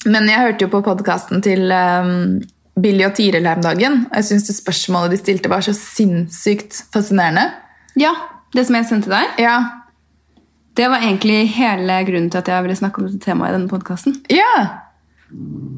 Men 0.09 0.31
jeg 0.31 0.41
hørte 0.47 0.65
jo 0.65 0.71
på 0.73 0.81
podkasten 0.87 1.43
til 1.45 1.69
um, 1.69 2.39
Billy 2.81 3.05
og 3.07 3.13
Tiril 3.15 3.45
her 3.47 3.55
om 3.55 3.63
dagen. 3.63 4.01
Jeg 4.13 4.25
syns 4.27 4.47
det 4.49 4.55
spørsmålet 4.57 5.11
de 5.15 5.17
stilte, 5.21 5.49
var 5.49 5.61
så 5.63 5.73
sinnssykt 5.73 6.83
fascinerende. 6.93 7.51
ja. 7.95 8.13
Det 8.55 8.63
som 8.67 8.75
jeg 8.77 8.85
sendte 8.87 9.09
deg, 9.11 9.39
Ja. 9.39 9.55
det 10.77 10.85
var 10.89 11.01
egentlig 11.03 11.49
hele 11.57 11.97
grunnen 12.07 12.29
til 12.31 12.37
at 12.39 12.47
jeg 12.47 12.63
ville 12.63 12.75
snakke 12.75 12.99
om 13.01 13.07
dette 13.09 13.19
temaet 13.25 13.49
i 13.51 13.57
denne 13.57 13.67
podkasten. 13.67 14.15
Ja. 14.31 14.79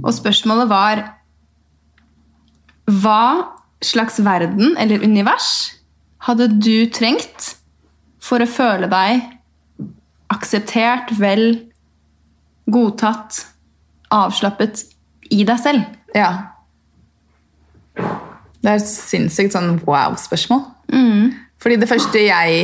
Og 0.03 0.13
spørsmålet 0.13 0.69
var 0.69 1.01
Hva 2.87 3.47
slags 3.81 4.19
verden 4.23 4.75
eller 4.77 5.01
univers 5.03 5.73
hadde 6.27 6.47
du 6.59 6.85
trengt 6.93 7.55
for 8.19 8.39
å 8.39 8.47
føle 8.47 8.87
deg 8.91 9.25
akseptert, 10.29 11.11
vel, 11.17 11.63
godtatt, 12.69 13.45
avslappet 14.11 14.85
i 15.31 15.43
deg 15.43 15.59
selv? 15.59 15.83
ja. 16.13 16.53
Det 18.67 18.73
er 18.73 18.81
et 18.81 18.89
sinnssykt 18.91 19.55
sånn 19.55 19.77
wow-spørsmål. 19.87 20.65
Fordi 21.63 21.77
det 21.79 21.87
første 21.87 22.19
jeg 22.19 22.57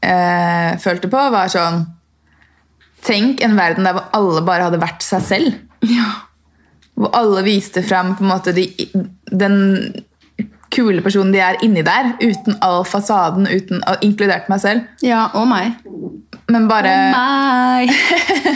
eh, 0.00 0.70
følte 0.80 1.10
på, 1.12 1.24
var 1.34 1.52
sånn 1.52 1.82
Tenk 3.04 3.40
en 3.44 3.56
verden 3.56 3.86
der 3.88 3.94
hvor 3.96 4.08
alle 4.16 4.40
bare 4.44 4.66
hadde 4.68 4.80
vært 4.80 5.04
seg 5.04 5.22
selv. 5.24 5.54
Ja. 5.88 6.08
Hvor 7.00 7.12
alle 7.16 7.44
viste 7.46 7.80
fram 7.84 8.14
på 8.16 8.26
en 8.26 8.28
måte 8.28 8.52
de, 8.52 8.66
den 9.32 9.56
kule 10.72 11.00
personen 11.00 11.32
de 11.32 11.40
er 11.40 11.56
inni 11.64 11.80
der, 11.86 12.12
uten 12.20 12.58
all 12.60 12.84
fasaden, 12.84 13.48
uten, 13.48 13.80
inkludert 14.04 14.50
meg 14.52 14.60
selv. 14.60 14.84
Ja, 15.00 15.30
og 15.32 15.48
meg. 15.48 15.80
Men 16.50 16.66
bare 16.70 16.92
Meg! 17.14 17.92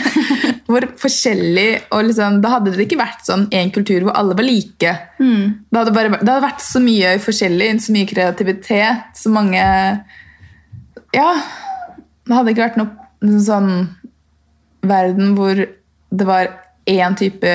hvor 0.69 0.85
forskjellig 0.99 1.67
og 1.93 2.07
liksom, 2.07 2.39
Da 2.43 2.55
hadde 2.55 2.73
det 2.73 2.87
ikke 2.87 2.99
vært 2.99 3.25
sånn 3.27 3.47
en 3.53 3.71
kultur 3.73 4.07
hvor 4.07 4.17
alle 4.17 4.37
var 4.37 4.47
like. 4.47 4.93
Det, 5.19 5.77
hadde 5.77 5.93
bare, 5.95 6.15
det 6.17 6.29
hadde 6.29 6.45
vært 6.47 6.63
så 6.65 6.81
mye 6.83 7.15
forskjellig, 7.23 7.69
så 7.85 7.95
mye 7.95 8.09
kreativitet, 8.09 9.11
så 9.17 9.33
mange 9.33 9.61
Ja. 11.15 11.29
Det 12.25 12.33
hadde 12.33 12.55
ikke 12.55 12.65
vært 12.65 12.79
noe 12.81 13.41
sånn 13.45 13.71
verden 14.85 15.35
hvor 15.37 15.59
det 15.61 16.25
var 16.25 16.49
én 16.89 17.15
type 17.17 17.51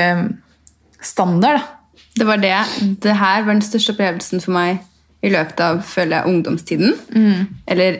standard. 1.01 1.59
da. 1.59 1.97
Det 2.20 2.26
var 2.26 2.41
det. 2.43 2.57
Det 3.03 3.16
her 3.16 3.43
var 3.47 3.55
den 3.55 3.64
største 3.64 3.95
opplevelsen 3.95 4.43
for 4.45 4.55
meg 4.55 4.80
i 5.20 5.30
løpet 5.32 5.60
av 5.60 5.82
føler 5.84 6.20
jeg, 6.20 6.30
ungdomstiden. 6.30 6.94
Eller 7.68 7.98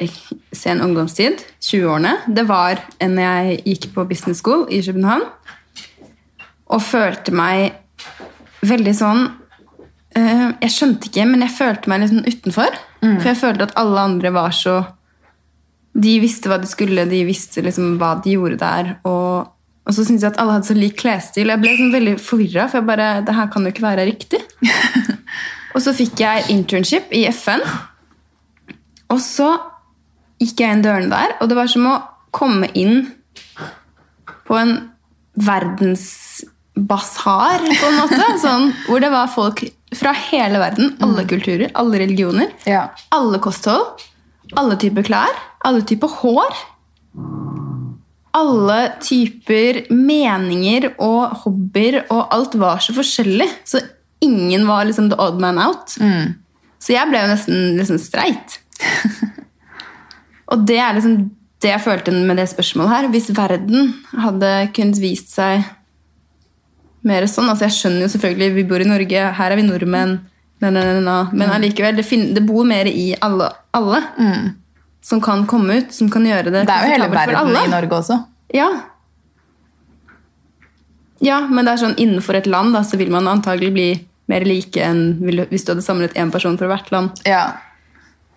sen 0.57 0.81
ungdomstid. 0.81 1.43
20-årene. 1.61 2.15
Det 2.33 2.47
var 2.49 2.81
enn 3.03 3.19
jeg 3.21 3.59
gikk 3.67 3.91
på 3.97 4.07
business 4.09 4.41
school 4.41 4.65
i 4.73 4.81
København. 4.85 5.27
Og 6.71 6.83
følte 6.87 7.35
meg 7.35 7.75
veldig 8.65 8.93
sånn 8.95 9.23
eh, 10.15 10.49
Jeg 10.63 10.73
skjønte 10.75 11.09
ikke, 11.11 11.25
men 11.27 11.45
jeg 11.45 11.57
følte 11.57 11.91
meg 11.91 12.03
litt 12.03 12.13
sånn 12.15 12.27
utenfor. 12.29 12.81
For 13.01 13.31
jeg 13.31 13.41
følte 13.41 13.69
at 13.69 13.77
alle 13.81 14.03
andre 14.11 14.33
var 14.35 14.53
så 14.53 14.75
De 15.97 16.19
visste 16.21 16.51
hva 16.51 16.59
de 16.61 16.69
skulle, 16.69 17.07
de 17.09 17.23
visste 17.27 17.65
liksom 17.65 17.97
hva 18.01 18.15
de 18.25 18.37
gjorde 18.37 18.61
der. 18.61 18.93
Og, 19.09 19.49
og 19.85 19.97
så 19.97 20.05
syntes 20.07 20.25
jeg 20.25 20.33
at 20.33 20.41
alle 20.41 20.57
hadde 20.57 20.71
så 20.71 20.77
lik 20.79 21.01
klesstil. 21.03 21.53
Jeg 21.53 21.61
ble 21.61 21.77
sånn 21.77 21.97
veldig 21.97 22.19
forvirra, 22.23 22.69
for 22.71 22.81
jeg 22.81 22.93
bare 22.95 23.15
Det 23.27 23.37
her 23.37 23.51
kan 23.53 23.67
jo 23.67 23.75
ikke 23.75 23.89
være 23.91 24.09
riktig. 24.09 24.41
og 25.75 25.83
så 25.85 25.93
fikk 25.97 26.21
jeg 26.23 26.49
internship 26.53 27.07
i 27.15 27.25
FN. 27.35 27.61
Og 29.11 29.21
så 29.23 29.51
gikk 30.41 30.61
jeg 30.63 30.71
inn 30.77 30.85
dørene 30.85 31.11
der, 31.13 31.31
og 31.41 31.49
det 31.51 31.57
var 31.59 31.69
som 31.71 31.87
å 31.91 31.95
komme 32.35 32.69
inn 32.79 32.97
på 34.47 34.55
en 34.59 34.73
verdensbasar, 35.41 37.59
på 37.67 37.87
en 37.91 37.99
måte. 38.01 38.25
Sånn, 38.45 38.65
hvor 38.89 38.99
det 39.03 39.11
var 39.13 39.29
folk 39.33 39.59
fra 39.97 40.13
hele 40.31 40.59
verden, 40.63 40.87
alle 41.03 41.25
kulturer, 41.29 41.69
alle 41.79 41.99
religioner, 42.05 42.49
Ja. 42.69 42.83
alle 43.15 43.39
kosthold, 43.43 43.87
alle 44.59 44.77
typer 44.81 45.03
klær, 45.07 45.35
alle 45.67 45.83
typer 45.87 46.09
hår. 46.21 46.53
Alle 48.39 48.81
typer 49.03 49.81
meninger 49.91 50.93
og 51.03 51.33
hobbyer, 51.43 52.05
og 52.15 52.29
alt 52.35 52.55
var 52.61 52.79
så 52.85 52.93
forskjellig. 52.95 53.49
Så 53.67 53.79
ingen 54.21 54.67
var 54.69 54.85
liksom 54.89 55.11
the 55.11 55.19
odd 55.21 55.41
man 55.43 55.59
out. 55.59 55.97
Så 56.81 56.95
jeg 56.95 57.11
ble 57.11 57.21
jo 57.21 57.29
nesten 57.31 57.77
liksom 57.77 58.01
streit. 58.01 58.61
og 60.53 60.65
det 60.69 60.79
er 60.81 60.97
liksom 60.97 61.19
det 61.61 61.75
jeg 61.75 61.85
følte 61.85 62.15
med 62.15 62.41
det 62.41 62.49
spørsmålet 62.49 62.95
her. 62.95 63.11
Hvis 63.13 63.29
verden 63.37 63.93
hadde 64.17 64.53
kunnet 64.77 65.01
vist 65.03 65.35
seg 65.35 65.67
mer 67.07 67.25
sånn 67.31 67.49
altså 67.49 67.65
Jeg 67.65 67.77
skjønner 67.79 68.05
jo 68.05 68.13
selvfølgelig, 68.13 68.55
vi 68.59 68.67
bor 68.69 68.83
i 68.83 68.89
Norge, 68.89 69.29
her 69.37 69.53
er 69.53 69.57
vi 69.57 69.65
nordmenn, 69.65 70.19
na, 70.61 70.69
na, 70.75 70.83
na, 71.01 71.15
men 71.33 71.49
allikevel, 71.49 71.97
det, 71.97 72.05
det 72.37 72.43
bor 72.45 72.67
mer 72.69 72.89
i 72.91 73.15
alle, 73.25 73.47
alle 73.73 74.03
som 75.01 75.23
kan 75.25 75.47
komme 75.49 75.79
ut, 75.81 75.95
som 75.97 76.11
kan 76.13 76.27
gjøre 76.29 76.53
det 76.53 76.67
Det 76.69 76.75
er 76.75 76.85
jo 76.85 76.93
hele 76.93 77.09
verden 77.13 77.57
i 77.57 77.71
Norge 77.73 77.97
også. 78.03 78.19
Ja. 78.53 78.69
ja, 81.25 81.39
men 81.49 81.65
det 81.65 81.73
er 81.73 81.83
sånn 81.87 81.97
innenfor 81.97 82.37
et 82.37 82.51
land 82.51 82.77
da, 82.77 82.83
så 82.85 83.01
vil 83.01 83.13
man 83.15 83.31
antagelig 83.31 83.73
bli 83.73 83.89
mer 84.31 84.47
like 84.47 84.83
enn 84.85 85.19
hvis 85.51 85.67
du 85.67 85.75
hadde 85.75 85.85
samlet 85.85 86.17
én 86.19 86.33
person 86.33 86.59
fra 86.61 86.71
hvert 86.71 86.91
land. 86.95 87.23
Ja. 87.29 87.45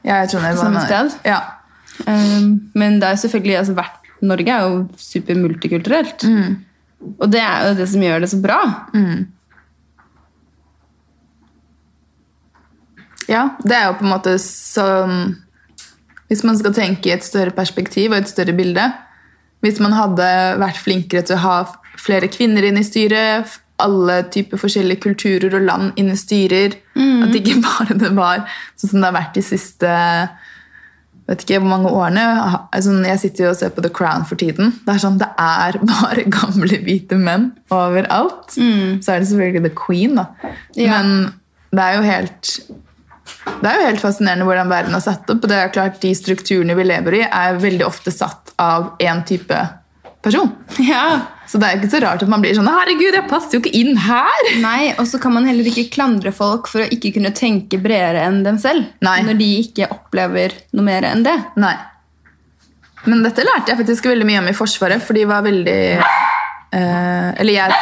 ja 0.06 0.24
jeg 0.24 0.34
tror 0.34 0.46
det 0.46 0.56
Samme 0.60 0.82
du 0.82 0.88
sted? 0.88 1.20
Ja. 1.30 1.42
Um, 2.08 2.72
men 2.74 2.98
det 3.00 3.08
er 3.08 3.16
jo 3.18 3.24
selvfølgelig, 3.28 3.58
altså, 3.62 3.78
hvert, 3.78 4.12
Norge 4.24 4.56
er 4.56 4.68
jo 4.68 4.82
super 4.98 5.38
multikulturelt. 5.38 6.26
Og 7.20 7.32
det 7.32 7.42
er 7.44 7.70
jo 7.70 7.78
det 7.78 7.88
som 7.92 8.04
gjør 8.04 8.24
det 8.24 8.30
så 8.32 8.40
bra. 8.42 8.60
Ja, 13.30 13.48
det 13.64 13.76
er 13.76 13.88
jo 13.88 13.98
på 14.00 14.06
en 14.06 14.12
måte 14.12 14.36
sånn 14.42 15.18
Hvis 16.28 16.44
man 16.48 16.58
skal 16.60 16.74
tenke 16.76 17.10
i 17.10 17.14
et 17.16 17.26
større 17.26 17.54
perspektiv 17.56 18.12
og 18.12 18.20
et 18.20 18.32
større 18.32 18.56
bilde 18.58 18.84
Hvis 19.64 19.80
man 19.84 19.96
hadde 19.96 20.28
vært 20.62 20.82
flinkere 20.84 21.24
til 21.28 21.38
å 21.38 21.44
ha 21.44 21.58
flere 22.04 22.28
kvinner 22.28 22.66
inn 22.68 22.80
i 22.80 22.84
styret, 22.84 23.48
alle 23.86 24.22
typer 24.34 24.62
forskjellige 24.62 25.04
kulturer 25.04 25.54
og 25.58 25.68
land 25.68 26.00
inne 26.00 26.16
styrer. 26.20 26.78
Mm. 26.96 27.28
At 27.28 27.38
ikke 27.40 27.60
bare 27.68 28.00
det 28.00 28.14
var 28.18 28.48
sånn 28.76 28.96
som 28.96 29.04
det 29.04 29.12
har 29.12 29.20
vært 29.20 29.38
de 29.40 29.46
siste 29.46 29.94
vet 31.30 31.44
ikke 31.46 31.62
hvor 31.64 31.72
mange 31.72 31.92
årene. 31.92 32.24
Altså, 32.76 32.96
jeg 33.08 33.22
sitter 33.22 33.46
jo 33.46 33.52
og 33.54 33.60
ser 33.60 33.74
på 33.76 33.84
The 33.86 33.92
Crown 33.96 34.26
for 34.28 34.40
tiden. 34.40 34.74
Det 34.84 34.96
er 34.96 35.04
sånn, 35.04 35.20
det 35.22 35.30
er 35.40 35.80
bare 35.94 36.28
gamle, 36.32 36.80
hvite 36.84 37.20
menn 37.20 37.52
overalt. 37.74 38.56
Så 38.56 39.14
er 39.14 39.24
det 39.24 39.30
selvfølgelig 39.32 39.66
The 39.68 39.76
Queen, 39.86 40.18
da. 40.20 40.30
Ja. 40.80 40.98
Men 40.98 41.32
det 41.74 41.84
er 41.84 42.00
jo 42.00 42.08
helt 42.08 42.56
det 43.64 43.70
er 43.70 43.78
jo 43.80 43.86
helt 43.88 44.04
fascinerende 44.04 44.46
hvordan 44.48 44.72
verden 44.72 44.96
er 44.98 45.04
satt 45.04 45.30
opp. 45.32 45.46
og 45.46 45.52
det 45.52 45.56
er 45.56 45.72
klart 45.72 46.02
De 46.04 46.12
strukturene 46.16 46.76
vi 46.76 46.86
lever 46.86 47.22
i, 47.22 47.24
er 47.24 47.62
veldig 47.62 47.86
ofte 47.88 48.12
satt 48.12 48.52
av 48.60 48.94
én 49.04 49.24
type 49.28 49.62
person. 50.24 50.52
Ja. 50.84 51.06
Så 51.50 51.60
det 51.60 51.68
er 51.68 51.80
ikke 51.80 51.92
så 51.92 52.02
rart 52.04 52.24
at 52.24 52.32
man 52.32 52.42
blir 52.44 52.56
sånn 52.56 52.70
Herregud, 52.72 53.14
jeg 53.14 53.30
passer 53.30 53.58
jo 53.58 53.62
ikke 53.62 53.74
inn 53.78 53.98
her! 54.06 54.50
Nei, 54.64 54.94
Og 54.98 55.08
så 55.10 55.20
kan 55.22 55.36
man 55.36 55.48
heller 55.48 55.68
ikke 55.70 55.90
klandre 55.94 56.32
folk 56.36 56.70
for 56.72 56.84
å 56.84 56.92
ikke 56.94 57.14
kunne 57.18 57.34
tenke 57.36 57.80
bredere 57.84 58.24
enn 58.28 58.42
dem 58.46 58.60
selv. 58.62 58.88
Nei. 59.06 59.20
Når 59.28 59.40
de 59.42 59.50
ikke 59.62 59.90
opplever 59.94 60.56
noe 60.74 60.88
mer 60.88 61.08
enn 61.10 61.26
det. 61.26 61.36
Nei. 61.62 61.76
Men 63.10 63.26
dette 63.26 63.44
lærte 63.44 63.74
jeg 63.74 63.82
faktisk 63.82 64.08
veldig 64.08 64.28
mye 64.28 64.44
om 64.44 64.48
i 64.48 64.56
Forsvaret, 64.56 65.04
for 65.04 65.18
de 65.18 65.26
var 65.28 65.44
veldig 65.44 65.80
eh, 66.00 67.30
Eller 67.44 67.58
jeg 67.58 67.82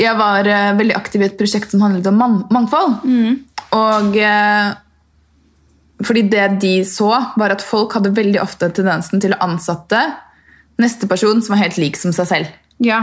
Jeg 0.00 0.18
var 0.18 0.48
eh, 0.50 0.72
veldig 0.80 0.96
aktiv 0.98 1.22
i 1.22 1.28
et 1.28 1.38
prosjekt 1.38 1.70
som 1.70 1.84
handlet 1.86 2.10
om 2.10 2.18
man 2.20 2.40
mangfold. 2.52 2.98
Og 3.76 4.18
eh, 4.18 4.74
fordi 6.04 6.26
det 6.28 6.48
de 6.60 6.74
så, 6.84 7.08
var 7.40 7.54
at 7.54 7.64
folk 7.64 7.94
hadde 7.96 8.12
veldig 8.16 8.42
ofte 8.42 8.68
tendensen 8.76 9.22
til 9.22 9.32
å 9.32 9.40
ansette 9.46 10.02
neste 10.82 11.08
person 11.08 11.40
som 11.42 11.54
var 11.56 11.62
helt 11.64 11.78
lik 11.80 11.96
som 11.96 12.12
seg 12.12 12.26
selv. 12.28 12.50
Ja. 12.84 13.00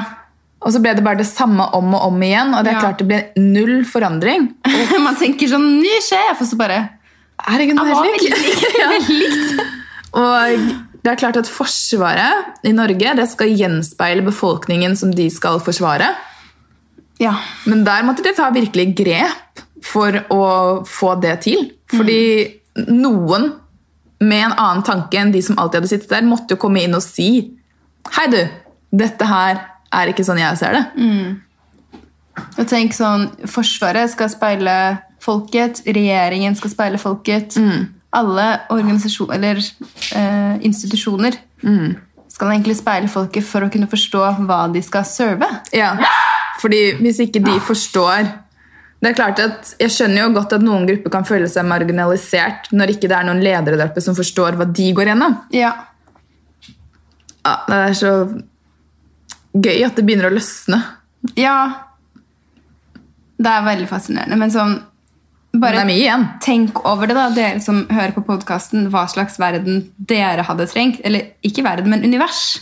Og 0.63 0.71
så 0.75 0.79
ble 0.79 0.93
det 0.95 1.03
bare 1.03 1.19
det 1.19 1.27
samme 1.27 1.65
om 1.75 1.93
og 1.97 2.05
om 2.11 2.21
igjen, 2.23 2.53
og 2.55 2.63
det 2.63 2.71
er 2.73 2.77
Ja. 2.77 2.83
klart 2.85 2.99
det 3.01 3.07
ble 3.09 3.21
null 3.41 3.83
forandring. 3.89 4.49
Man 5.05 5.15
tenker 5.19 5.49
sånn 5.51 5.65
Ny 5.81 5.95
sjef! 6.05 6.39
Og 6.41 6.47
så 6.47 6.59
bare 6.59 6.81
Herregud, 7.43 7.75
det 7.75 7.91
er 7.91 8.91
helt 8.93 9.09
likt. 9.21 9.63
Og 10.13 10.59
det 11.03 11.11
er 11.11 11.17
klart 11.19 11.35
at 11.41 11.49
Forsvaret 11.49 12.61
i 12.63 12.71
Norge 12.71 13.15
det 13.17 13.25
skal 13.31 13.49
gjenspeile 13.51 14.23
befolkningen 14.23 14.95
som 14.95 15.11
de 15.11 15.25
skal 15.33 15.59
forsvare. 15.59 16.11
Ja. 17.19 17.33
Men 17.65 17.83
der 17.83 18.05
måtte 18.07 18.23
de 18.23 18.31
ta 18.37 18.47
virkelig 18.53 18.93
grep 19.01 19.63
for 19.83 20.15
å 20.31 20.43
få 20.87 21.15
det 21.19 21.41
til. 21.49 21.65
Fordi 21.91 22.21
noen 22.87 23.49
med 24.23 24.45
en 24.45 24.55
annen 24.55 24.85
tanke 24.87 25.19
enn 25.19 25.33
de 25.33 25.41
som 25.43 25.57
alltid 25.59 25.81
hadde 25.81 25.91
sittet 25.91 26.13
der, 26.13 26.23
måtte 26.23 26.55
jo 26.55 26.61
komme 26.61 26.85
inn 26.85 26.95
og 26.95 27.03
si 27.03 27.57
Hei, 28.11 28.27
du. 28.31 28.41
Dette 28.93 29.25
her 29.25 29.61
er 29.93 30.11
ikke 30.11 30.25
sånn 30.25 30.41
jeg 30.41 30.57
ser 30.59 30.73
det. 30.77 30.83
Og 32.57 32.67
tenk 32.69 32.93
sånn, 32.97 33.27
Forsvaret 33.49 34.11
skal 34.13 34.29
speile 34.29 34.75
folket, 35.23 35.83
regjeringen 35.85 36.55
skal 36.59 36.73
speile 36.73 36.99
folket. 37.01 37.57
Alle 38.13 38.47
organisasjoner, 38.73 39.33
eller 39.37 39.61
eh, 40.13 40.57
institusjoner 40.67 41.37
skal 42.33 42.51
egentlig 42.51 42.75
speile 42.77 43.07
folket 43.09 43.45
for 43.45 43.65
å 43.65 43.69
kunne 43.73 43.89
forstå 43.89 44.23
hva 44.45 44.67
de 44.73 44.81
skal 44.85 45.05
serve. 45.05 45.47
Ja, 45.73 45.95
fordi 46.61 46.95
hvis 47.01 47.19
ikke 47.23 47.41
de 47.43 47.59
forstår 47.65 48.29
Det 49.03 49.09
er 49.09 49.15
klart 49.17 49.39
at 49.41 49.73
Jeg 49.81 49.91
skjønner 49.91 50.21
jo 50.21 50.33
godt 50.37 50.53
at 50.55 50.61
noen 50.63 50.85
grupper 50.87 51.11
kan 51.11 51.25
føle 51.27 51.49
seg 51.51 51.65
marginalisert 51.67 52.69
når 52.71 52.93
ikke 52.93 53.09
det 53.11 53.17
er 53.17 53.25
noen 53.27 53.41
ledere 53.43 53.75
der 53.75 53.89
oppe 53.89 53.99
som 54.01 54.15
forstår 54.15 54.55
hva 54.55 54.63
de 54.69 54.85
går 54.95 55.09
gjennom. 55.11 55.35
Ja. 55.51 55.73
Ja, 57.43 57.57
det 57.67 57.79
er 57.89 57.93
så 57.99 58.11
gøy 59.53 59.83
at 59.85 59.97
det 59.97 60.05
begynner 60.07 60.29
å 60.31 60.35
løsne. 60.37 60.81
ja. 61.39 61.57
Det 63.43 63.49
er 63.49 63.63
veldig 63.65 63.87
fascinerende. 63.89 64.37
Men 64.39 64.51
sånn 64.53 64.75
bare 65.59 65.81
tenk 66.41 66.79
over 66.87 67.09
det, 67.09 67.15
da, 67.17 67.25
dere 67.33 67.59
som 67.61 67.81
hører 67.89 68.13
på 68.15 68.23
podkasten, 68.25 68.85
hva 68.93 69.03
slags 69.11 69.35
verden 69.41 69.81
dere 69.97 70.45
hadde 70.47 70.67
trengt. 70.71 71.01
Eller 71.03 71.33
ikke 71.43 71.65
verden, 71.65 71.89
men 71.91 72.05
univers. 72.05 72.61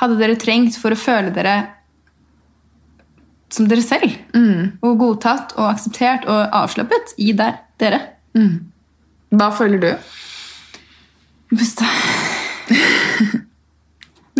Hadde 0.00 0.16
dere 0.18 0.38
trengt 0.40 0.78
for 0.80 0.94
å 0.94 0.98
føle 0.98 1.34
dere 1.34 1.58
som 3.52 3.68
dere 3.68 3.82
selv. 3.84 4.14
Og 4.86 4.96
godtatt 5.02 5.52
og 5.58 5.68
akseptert 5.74 6.24
og 6.30 6.48
avslappet 6.62 7.12
i 7.18 7.32
der, 7.36 7.60
dere. 7.82 8.00
Hva 9.30 9.50
føler 9.58 9.78
du? 9.84 9.90
Puste. 11.50 11.84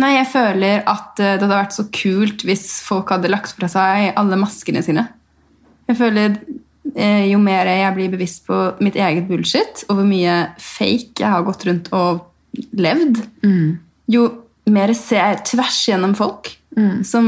Nei, 0.01 0.15
jeg 0.15 0.29
føler 0.31 0.83
at 0.89 1.19
eh, 1.21 1.35
det 1.35 1.45
hadde 1.45 1.59
vært 1.59 1.77
så 1.77 1.85
kult 1.93 2.45
hvis 2.47 2.65
folk 2.85 3.11
hadde 3.13 3.31
lagt 3.31 3.53
fra 3.57 3.69
seg 3.71 4.11
alle 4.17 4.39
maskene 4.39 4.81
sine. 4.85 5.05
Jeg 5.89 5.99
føler 5.99 6.37
eh, 6.95 7.27
jo 7.29 7.41
mer 7.43 7.69
jeg 7.69 7.95
blir 7.97 8.13
bevisst 8.13 8.45
på 8.47 8.59
mitt 8.81 8.97
eget 8.97 9.27
bullshit, 9.29 9.85
og 9.89 9.99
hvor 9.99 10.07
mye 10.07 10.37
fake 10.61 11.21
jeg 11.21 11.33
har 11.35 11.45
gått 11.45 11.67
rundt 11.69 11.91
og 11.95 12.27
levd, 12.75 13.21
jo 14.11 14.25
mer 14.71 14.91
ser 14.97 15.21
jeg 15.21 15.43
tvers 15.53 15.77
gjennom 15.87 16.15
folk 16.17 16.49
som 17.07 17.27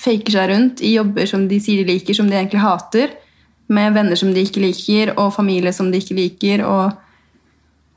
faker 0.00 0.34
seg 0.34 0.50
rundt 0.50 0.82
i 0.86 0.94
jobber 0.94 1.28
som 1.28 1.46
de 1.50 1.58
sier 1.62 1.82
de 1.82 1.94
liker, 1.94 2.16
som 2.16 2.28
de 2.30 2.36
egentlig 2.38 2.62
hater, 2.62 3.14
med 3.70 3.94
venner 3.94 4.18
som 4.18 4.32
de 4.34 4.42
ikke 4.42 4.62
liker, 4.62 5.12
og 5.20 5.34
familie 5.34 5.72
som 5.74 5.90
de 5.92 6.00
ikke 6.02 6.16
liker, 6.18 6.64
og 6.66 6.96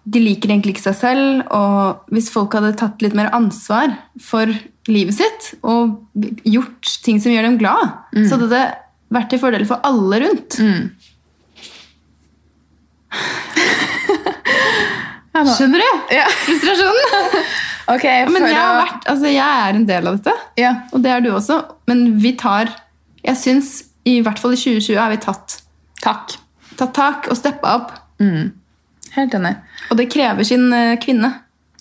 de 0.03 0.19
liker 0.19 0.51
egentlig 0.51 0.75
ikke 0.75 0.89
seg 0.89 0.97
selv, 0.99 1.43
og 1.55 2.11
hvis 2.11 2.31
folk 2.33 2.53
hadde 2.57 2.73
tatt 2.79 3.01
litt 3.03 3.15
mer 3.15 3.31
ansvar 3.35 3.93
for 4.21 4.51
livet 4.91 5.15
sitt 5.15 5.53
og 5.63 6.03
gjort 6.43 6.89
ting 7.05 7.21
som 7.23 7.31
gjør 7.31 7.47
dem 7.47 7.59
glad, 7.61 7.93
så 8.27 8.35
hadde 8.35 8.49
det 8.51 8.65
vært 9.13 9.29
til 9.31 9.39
fordel 9.39 9.65
for 9.69 9.79
alle 9.87 10.19
rundt. 10.25 10.57
Skjønner 15.33 15.81
du? 15.81 15.89
Ja. 16.13 16.27
Frustrasjonen? 16.43 17.07
okay, 17.95 18.27
Men 18.29 18.45
jeg, 18.47 18.59
har 18.59 18.75
vært, 18.83 19.07
altså 19.09 19.31
jeg 19.31 19.65
er 19.67 19.79
en 19.79 19.87
del 19.89 20.09
av 20.09 20.19
dette, 20.19 20.35
ja. 20.61 20.73
og 20.93 21.03
det 21.05 21.11
er 21.13 21.23
du 21.25 21.31
også. 21.33 21.57
Men 21.89 22.05
vi 22.21 22.31
tar 22.39 22.65
Jeg 23.23 23.39
syns 23.39 23.69
i 24.09 24.17
hvert 24.23 24.39
fall 24.41 24.53
i 24.53 24.59
2020 24.59 24.99
har 24.99 25.13
vi 25.13 25.19
tatt, 25.23 25.61
Takk. 26.03 26.35
tatt 26.75 26.91
tak 26.95 27.29
og 27.31 27.37
steppa 27.39 27.77
opp. 27.79 27.93
Helt 29.15 29.33
enig. 29.37 29.55
Og 29.91 29.97
det 29.99 30.09
krever 30.13 30.43
sin 30.47 30.67
kvinne. 30.69 30.97
kvinne. 31.03 31.31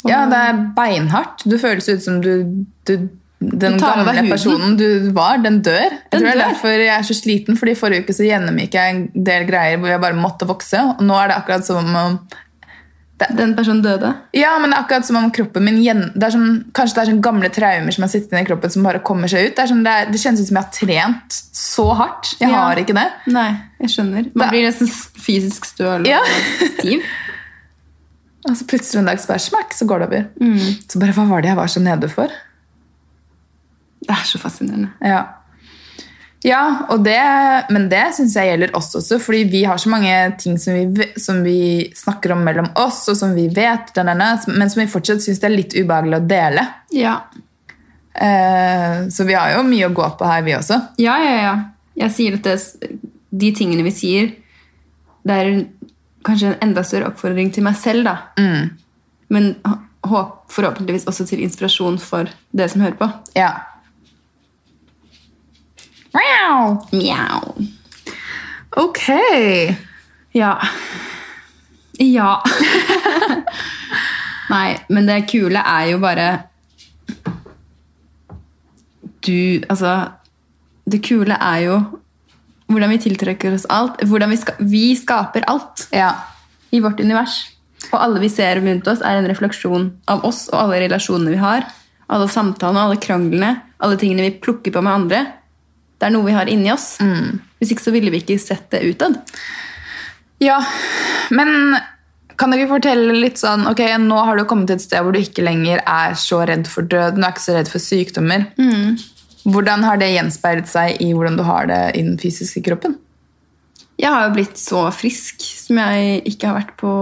Ja, 0.09 0.25
det 0.27 0.39
er 0.39 0.63
beinhardt. 0.77 1.45
Du 1.47 1.59
føles 1.63 1.87
ut 1.89 2.03
som 2.03 2.21
du, 2.25 2.65
du 2.89 2.97
den 3.43 3.79
gamle 3.79 4.13
personen 4.29 4.77
du 4.79 5.11
var, 5.15 5.39
den 5.43 5.61
dør. 5.63 5.89
Jeg 5.91 6.11
Den 6.13 6.21
tror 6.21 6.27
det 6.27 6.33
er 6.33 6.39
dør. 6.39 6.49
derfor 6.53 6.69
jeg 6.69 6.93
er 6.95 7.03
så 7.03 7.15
sliten, 7.15 7.57
fordi 7.59 7.75
forrige 7.79 8.05
uke 8.05 8.15
så 8.15 8.27
gjennomgikk 8.27 8.75
jeg 8.79 8.95
en 8.95 9.25
del 9.27 9.47
greier 9.49 9.79
hvor 9.83 9.91
jeg 9.91 10.03
bare 10.03 10.19
måtte 10.19 10.47
vokse, 10.47 10.79
og 10.99 11.03
nå 11.07 11.17
er 11.19 11.33
det 11.33 11.39
akkurat 11.41 11.67
som 11.67 11.89
om 11.95 12.19
Den 13.31 13.55
personen 13.57 13.83
døde. 13.83 14.15
ja, 14.33 14.59
men 14.59 14.71
det 14.71 14.77
er 14.79 14.83
akkurat 14.85 15.05
som 15.07 15.17
om 15.17 15.31
kroppen 15.31 15.65
min 15.65 15.79
det 15.83 16.23
er 16.27 16.31
sånn, 16.31 16.65
Kanskje 16.73 16.95
det 16.95 17.03
er 17.03 17.11
sånn 17.13 17.21
gamle 17.23 17.49
traumer 17.51 17.93
som 17.93 18.03
har 18.03 18.09
sittet 18.09 18.33
i 18.41 18.45
kroppen 18.45 18.71
som 18.71 18.83
bare 18.83 18.99
kommer 19.01 19.29
seg 19.29 19.49
ut. 19.51 19.57
Det, 19.57 19.69
sånn, 19.69 19.83
det, 19.85 19.91
er, 19.93 20.11
det 20.11 20.21
kjennes 20.21 20.41
ut 20.41 20.49
som 20.49 20.57
jeg 20.57 20.65
har 20.65 20.73
trent 20.73 21.33
så 21.53 21.87
hardt. 21.95 22.37
Jeg 22.41 22.51
Ja. 22.51 22.57
har 22.67 22.77
ikke 22.77 22.95
det. 22.95 23.07
Nei, 23.33 23.51
jeg 23.81 23.89
skjønner. 23.91 24.31
Man 24.35 24.47
Da- 24.47 24.51
blir 24.51 24.67
nesten 24.67 24.89
fysisk 24.89 25.65
støl 25.65 26.01
og 26.01 26.07
Ja. 26.07 26.21
stiv. 26.79 27.03
Og 28.49 28.57
så 28.59 28.65
plutselig 28.67 28.99
en 28.99 29.05
dag 29.07 29.19
så 29.21 29.29
bare 29.29 29.39
smakk, 29.39 29.73
så 29.73 29.87
går 29.87 29.99
det 30.01 30.09
over. 30.09 30.27
Mm. 30.41 30.89
Så 30.89 30.99
bare, 30.99 31.13
Hva 31.13 31.29
var 31.29 31.41
det 31.43 31.49
jeg 31.49 31.57
var 31.57 31.67
så 31.67 31.81
nede 31.83 32.09
for? 32.11 32.29
Det 34.03 34.11
er 34.11 34.25
så 34.27 34.39
fascinerende. 34.39 34.91
Ja. 35.01 35.25
Ja, 36.45 36.89
det, 36.99 37.19
men 37.71 37.87
det 37.91 38.03
syns 38.17 38.35
jeg 38.35 38.49
gjelder 38.51 38.73
oss 38.75 38.91
også, 38.99 39.21
fordi 39.23 39.45
vi 39.53 39.63
har 39.69 39.79
så 39.79 39.93
mange 39.93 40.15
ting 40.43 40.57
som 40.59 40.75
vi, 40.75 41.07
som 41.21 41.39
vi 41.45 41.93
snakker 41.95 42.35
om 42.35 42.43
mellom 42.43 42.73
oss, 42.83 43.05
og 43.13 43.19
som 43.19 43.37
vi 43.37 43.47
vet, 43.55 43.93
denne, 43.95 44.17
men 44.51 44.71
som 44.71 44.83
vi 44.83 44.89
fortsatt 44.91 45.23
syns 45.23 45.39
det 45.43 45.49
er 45.49 45.55
litt 45.55 45.77
ubehagelig 45.79 46.19
å 46.19 46.27
dele. 46.33 46.67
Ja. 46.99 47.15
Eh, 48.15 49.07
så 49.15 49.29
vi 49.29 49.39
har 49.39 49.55
jo 49.55 49.63
mye 49.69 49.87
å 49.87 49.95
gå 49.95 50.11
på 50.19 50.29
her, 50.29 50.43
vi 50.43 50.59
også. 50.59 50.81
ja, 51.03 51.17
ja, 51.23 51.39
ja. 51.47 51.55
Jeg 52.03 52.15
sier 52.17 52.39
at 52.39 52.47
det, 52.49 52.91
de 53.31 53.55
tingene 53.55 53.85
vi 53.87 53.95
sier, 53.95 54.31
det 55.23 55.39
er 55.39 55.51
kanskje 56.27 56.53
en 56.53 56.71
enda 56.71 56.83
større 56.87 57.13
oppfordring 57.13 57.53
til 57.55 57.67
meg 57.67 57.77
selv, 57.79 58.09
da. 58.09 58.17
Men 59.33 59.53
håp, 60.09 60.39
forhåpentligvis 60.53 61.07
også 61.07 61.27
til 61.29 61.45
inspirasjon 61.45 62.01
for 62.03 62.31
dere 62.51 62.73
som 62.73 62.83
hører 62.83 62.99
på. 62.99 63.09
Ja. 63.39 63.53
Mjau. 66.93 67.55
Ok. 68.77 69.03
Ja. 70.33 70.55
Ja. 72.01 72.43
Nei, 74.53 74.69
men 74.93 75.07
det 75.09 75.23
kule 75.31 75.61
er 75.61 75.87
jo 75.93 75.99
bare 76.03 76.27
Du, 79.23 79.63
altså 79.71 79.93
Det 80.89 80.99
kule 81.07 81.37
er 81.39 81.59
jo 81.69 81.81
hvordan 82.73 82.89
vi 82.95 83.03
tiltrekker 83.05 83.53
oss 83.53 83.67
alt. 83.69 84.01
Hvordan 84.09 84.31
vi, 84.33 84.37
ska, 84.41 84.55
vi 84.65 84.95
skaper 84.97 85.45
alt 85.51 85.83
Ja. 85.93 86.15
i 86.73 86.81
vårt 86.81 87.01
univers. 87.05 87.35
Og 87.91 87.99
alle 88.01 88.23
vi 88.23 88.31
ser 88.33 88.63
rundt 88.63 88.87
oss, 88.89 89.03
er 89.05 89.19
en 89.21 89.29
refleksjon 89.29 89.91
av 90.09 90.23
oss 90.25 90.47
og 90.49 90.57
alle 90.63 90.79
relasjonene 90.87 91.35
vi 91.35 91.41
har. 91.43 91.67
Alle 92.09 92.31
samtalene, 92.33 92.87
alle 92.87 92.97
kranglene, 92.97 93.51
alle 93.77 93.99
tingene 94.01 94.25
vi 94.25 94.39
plukker 94.41 94.73
på 94.73 94.81
med 94.81 94.93
andre. 95.03 95.21
Det 96.03 96.09
er 96.09 96.15
noe 96.17 96.27
vi 96.27 96.35
har 96.35 96.51
inni 96.51 96.73
oss. 96.75 96.97
Hvis 97.63 97.71
ikke 97.77 97.85
så 97.85 97.93
ville 97.95 98.11
vi 98.11 98.19
ikke 98.25 98.35
sett 98.43 98.67
det 98.75 98.83
utad. 98.91 99.21
ja. 100.43 100.59
Men 101.31 101.77
kan 102.37 102.51
du 102.51 102.57
ikke 102.57 102.73
fortelle 102.73 103.15
litt 103.15 103.39
sånn 103.39 103.69
Ok, 103.71 103.79
nå 104.03 104.17
har 104.27 104.35
du 104.37 104.43
kommet 104.51 104.67
til 104.67 104.81
et 104.81 104.83
sted 104.83 105.05
hvor 105.05 105.15
du 105.15 105.21
ikke 105.21 105.45
lenger 105.47 105.79
er 105.87 106.17
så 106.19 106.41
redd 106.49 106.67
for 106.67 106.83
døden, 106.83 107.21
du 107.23 107.27
er 107.29 107.31
ikke 107.37 107.45
så 107.45 107.55
redd 107.55 107.71
for 107.71 107.79
sykdommer. 107.85 108.49
Hvordan 109.47 109.85
har 109.87 110.01
det 110.03 110.11
gjenspeilet 110.13 110.69
seg 110.71 110.99
i 111.03 111.13
hvordan 111.15 111.39
du 111.39 111.45
har 111.47 111.71
det 111.71 111.81
i 111.95 112.03
den 112.03 112.19
fysiske 112.19 112.65
kroppen? 112.67 112.99
Jeg 114.03 114.11
har 114.11 114.27
jo 114.27 114.35
blitt 114.35 114.59
så 114.59 114.89
frisk 114.95 115.45
som 115.47 115.79
jeg 115.79 116.23
ikke 116.33 116.51
har 116.51 116.59
vært 116.59 116.75
på 116.81 116.93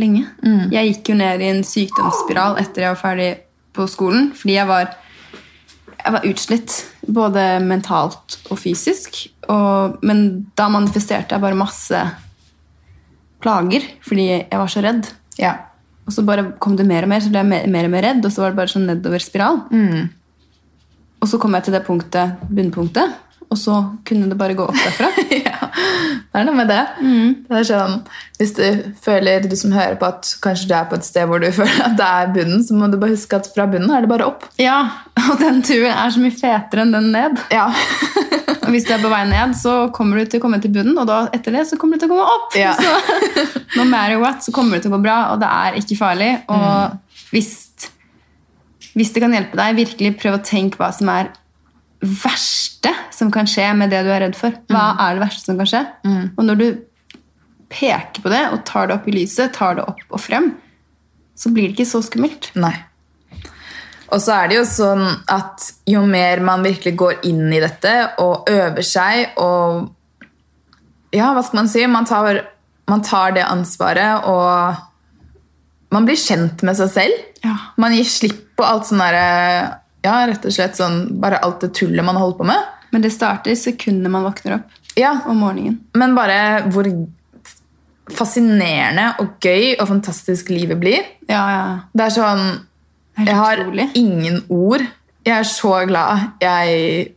lenge. 0.00 0.24
Jeg 0.72 0.94
gikk 0.94 1.12
jo 1.12 1.18
ned 1.20 1.44
i 1.44 1.50
en 1.52 1.62
sykdomsspiral 1.66 2.56
etter 2.62 2.86
jeg 2.86 2.94
var 2.94 3.00
ferdig 3.04 3.30
på 3.76 3.86
skolen, 3.90 4.30
fordi 4.34 4.56
jeg 4.56 4.68
var, 4.70 4.94
jeg 6.00 6.14
var 6.16 6.26
utslitt, 6.28 6.76
både 7.06 7.44
mentalt 7.64 8.38
og 8.50 8.58
fysisk. 8.60 9.22
Og, 9.52 9.98
men 10.06 10.26
da 10.58 10.68
manifesterte 10.72 11.36
jeg 11.36 11.44
bare 11.44 11.58
masse 11.58 12.04
plager, 13.40 13.86
fordi 14.06 14.28
jeg 14.30 14.60
var 14.60 14.70
så 14.72 14.84
redd. 14.84 15.10
Ja. 15.40 15.56
Og 16.06 16.14
så 16.16 16.24
bare 16.26 16.50
kom 16.62 16.76
det 16.78 16.88
mer 16.88 17.06
og 17.06 17.12
mer, 17.12 17.22
så 17.22 17.32
ble 17.32 17.42
jeg 17.44 17.50
mer, 17.50 17.68
mer 17.70 17.88
og 17.88 17.94
mer 17.94 18.06
redd, 18.08 18.24
og 18.24 18.32
så 18.34 18.44
var 18.44 18.52
det 18.52 18.60
bare 18.60 18.72
sånn 18.72 18.88
nedover 18.88 19.22
spiral. 19.22 19.62
Og 21.20 21.28
så 21.28 21.40
kom 21.40 21.54
jeg 21.56 21.66
til 21.66 21.76
det 21.76 21.84
punktet, 21.86 22.40
bunnpunktet, 22.48 23.16
og 23.50 23.58
så 23.58 23.76
kunne 24.06 24.28
det 24.30 24.38
bare 24.38 24.54
gå 24.54 24.62
opp 24.62 24.78
derfra. 24.78 25.08
ja, 25.34 25.68
det 26.30 26.38
er 26.38 26.44
noe 26.46 26.54
med 26.54 26.68
det. 26.70 26.82
Det 27.48 27.56
er 27.58 27.66
sånn, 27.66 27.96
Hvis 28.38 28.52
du 28.54 28.66
føler, 29.02 29.42
du 29.42 29.56
som 29.58 29.74
hører 29.74 29.96
på, 29.98 30.06
at 30.06 30.28
kanskje 30.44 30.68
du 30.70 30.74
er 30.78 30.86
på 30.90 30.98
et 31.00 31.06
sted 31.06 31.26
hvor 31.26 31.42
du 31.42 31.48
føler 31.58 31.82
at 31.88 31.96
det 31.98 32.06
er 32.06 32.30
bunnen, 32.36 32.62
så 32.62 32.78
må 32.78 32.86
du 32.92 32.94
bare 33.00 33.16
huske 33.16 33.40
at 33.40 33.50
fra 33.50 33.66
bunnen 33.70 33.90
er 33.90 34.06
det 34.06 34.12
bare 34.12 34.28
opp. 34.30 34.46
Ja, 34.62 34.78
og 35.26 35.42
den 35.42 35.64
turen 35.66 35.90
er 35.90 36.14
så 36.14 36.22
mye 36.22 36.36
fetere 36.36 36.86
enn 36.86 36.94
den 36.94 37.10
ned. 37.16 37.42
Ja. 37.54 37.66
Og 38.60 38.74
hvis 38.74 38.84
du 38.86 38.92
er 38.94 39.00
på 39.02 39.10
vei 39.10 39.24
ned, 39.26 39.54
så 39.58 39.72
kommer 39.94 40.20
du 40.20 40.30
til 40.30 40.38
å 40.38 40.44
komme 40.44 40.60
til 40.62 40.70
bunnen, 40.70 40.94
og 41.00 41.08
da 41.08 41.24
etter 41.34 41.54
det 41.56 41.64
så 41.66 41.78
kommer 41.80 41.98
du 41.98 42.04
til 42.04 42.10
å 42.10 42.12
komme 42.12 42.26
opp. 42.36 42.54
Ja. 42.54 42.74
Så 42.78 43.46
no 43.80 43.86
matter 43.88 44.20
what, 44.22 44.44
så 44.44 44.54
kommer 44.54 44.76
det 44.76 44.84
til 44.84 44.92
å 44.92 44.98
gå 44.98 45.00
bra, 45.02 45.16
og 45.32 45.40
det 45.42 45.48
er 45.50 45.78
ikke 45.80 45.96
farlig. 45.98 46.28
Og 46.52 47.32
hvis, 47.32 47.50
hvis 48.94 49.10
det 49.16 49.24
kan 49.24 49.34
hjelpe 49.34 49.58
deg, 49.58 49.80
virkelig 49.80 50.12
prøv 50.20 50.38
å 50.38 50.42
tenke 50.46 50.78
hva 50.78 50.92
som 50.94 51.10
er 51.10 51.32
verste 52.00 52.92
som 53.12 53.30
kan 53.32 53.48
skje 53.48 53.66
med 53.76 53.92
det 53.92 54.02
du 54.06 54.10
er 54.12 54.24
redd 54.24 54.36
for? 54.38 54.54
Hva 54.72 54.94
er 55.04 55.16
det 55.16 55.24
verste 55.24 55.50
som 55.50 55.58
kan 55.60 55.68
skje? 55.68 55.82
Og 56.36 56.46
når 56.46 56.60
du 56.60 56.66
peker 57.70 58.24
på 58.24 58.32
det 58.32 58.42
og 58.50 58.62
tar 58.68 58.88
det 58.88 58.96
opp 58.96 59.08
i 59.08 59.14
lyset, 59.14 59.52
tar 59.54 59.76
det 59.78 59.86
opp 59.86 60.02
og 60.08 60.22
frem, 60.22 60.52
så 61.38 61.52
blir 61.54 61.68
det 61.68 61.76
ikke 61.78 61.90
så 61.92 62.02
skummelt. 62.04 62.50
Nei. 62.58 62.74
Og 64.10 64.18
så 64.18 64.34
er 64.40 64.50
det 64.50 64.58
jo 64.58 64.66
sånn 64.66 65.04
at 65.30 65.68
jo 65.88 66.02
mer 66.08 66.42
man 66.42 66.64
virkelig 66.66 66.96
går 66.98 67.26
inn 67.30 67.46
i 67.54 67.62
dette 67.62 67.94
og 68.22 68.50
øver 68.50 68.86
seg 68.86 69.38
og 69.40 69.88
Ja, 71.10 71.32
hva 71.34 71.42
skal 71.42 71.58
man 71.58 71.68
si? 71.70 71.82
Man 71.90 72.06
tar, 72.06 72.36
man 72.86 73.00
tar 73.02 73.32
det 73.34 73.42
ansvaret 73.42 74.26
og 74.30 74.86
man 75.90 76.06
blir 76.06 76.18
kjent 76.18 76.62
med 76.62 76.78
seg 76.78 76.92
selv. 76.92 77.24
Ja. 77.42 77.56
Man 77.82 77.96
gir 77.96 78.06
slipp 78.06 78.44
på 78.54 78.66
alt 78.66 78.86
sånn 78.86 79.02
derre 79.02 79.79
Ja, 80.04 80.26
rett 80.26 80.44
og 80.48 80.52
slett 80.54 80.78
sånn 80.78 81.02
Bare 81.20 81.36
alt 81.44 81.60
det 81.60 81.74
tullet 81.76 82.04
man 82.06 82.16
holder 82.16 82.38
på 82.38 82.46
med. 82.48 82.68
Men 82.90 83.02
det 83.04 83.10
starter 83.12 83.54
sekundet 83.58 84.10
man 84.10 84.24
våkner 84.24 84.54
opp 84.58 84.96
Ja, 84.98 85.12
om 85.28 85.36
morgenen. 85.44 85.76
Men 85.94 86.14
bare 86.16 86.38
hvor 86.72 86.88
fascinerende 88.10 89.04
og 89.22 89.36
gøy 89.44 89.76
og 89.78 89.86
fantastisk 89.90 90.48
livet 90.50 90.80
blir. 90.82 91.04
Ja, 91.30 91.42
ja. 91.54 91.64
Det 91.94 92.08
er 92.08 92.14
sånn 92.16 92.42
Helt 93.20 93.28
Jeg 93.28 93.36
har 93.36 93.60
utrolig. 93.60 93.88
ingen 93.98 94.36
ord. 94.48 94.82
Jeg 95.26 95.34
er 95.36 95.46
så 95.48 95.72
glad 95.86 96.28
jeg 96.40 97.14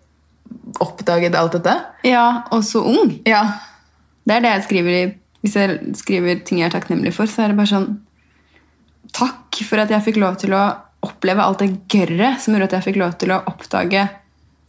oppdaget 0.84 1.36
alt 1.38 1.54
dette. 1.56 1.76
Ja, 2.04 2.44
og 2.52 2.64
så 2.68 2.82
ung. 2.84 3.14
Ja. 3.30 3.44
Det 4.26 4.36
er 4.36 4.42
det 4.44 4.52
jeg 4.58 4.64
skriver 4.70 4.98
i 4.98 5.04
Hvis 5.44 5.56
jeg 5.60 5.96
skriver 6.00 6.40
ting 6.46 6.60
jeg 6.62 6.70
er 6.70 6.76
takknemlig 6.80 7.14
for, 7.14 7.26
så 7.28 7.44
er 7.44 7.52
det 7.54 7.58
bare 7.60 7.72
sånn 7.74 7.90
Takk 9.14 9.60
for 9.68 9.78
at 9.84 9.92
jeg 9.94 10.02
fikk 10.08 10.18
lov 10.24 10.38
til 10.42 10.54
å 10.58 10.62
oppleve 11.04 11.44
alt 11.44 11.60
det 11.64 11.72
gørret 11.92 12.40
som 12.42 12.54
gjorde 12.56 12.70
at 12.72 12.76
jeg 12.80 12.86
fikk 12.90 13.00
lov 13.02 13.16
til 13.22 13.34
å 13.36 13.42
oppdage 13.50 14.08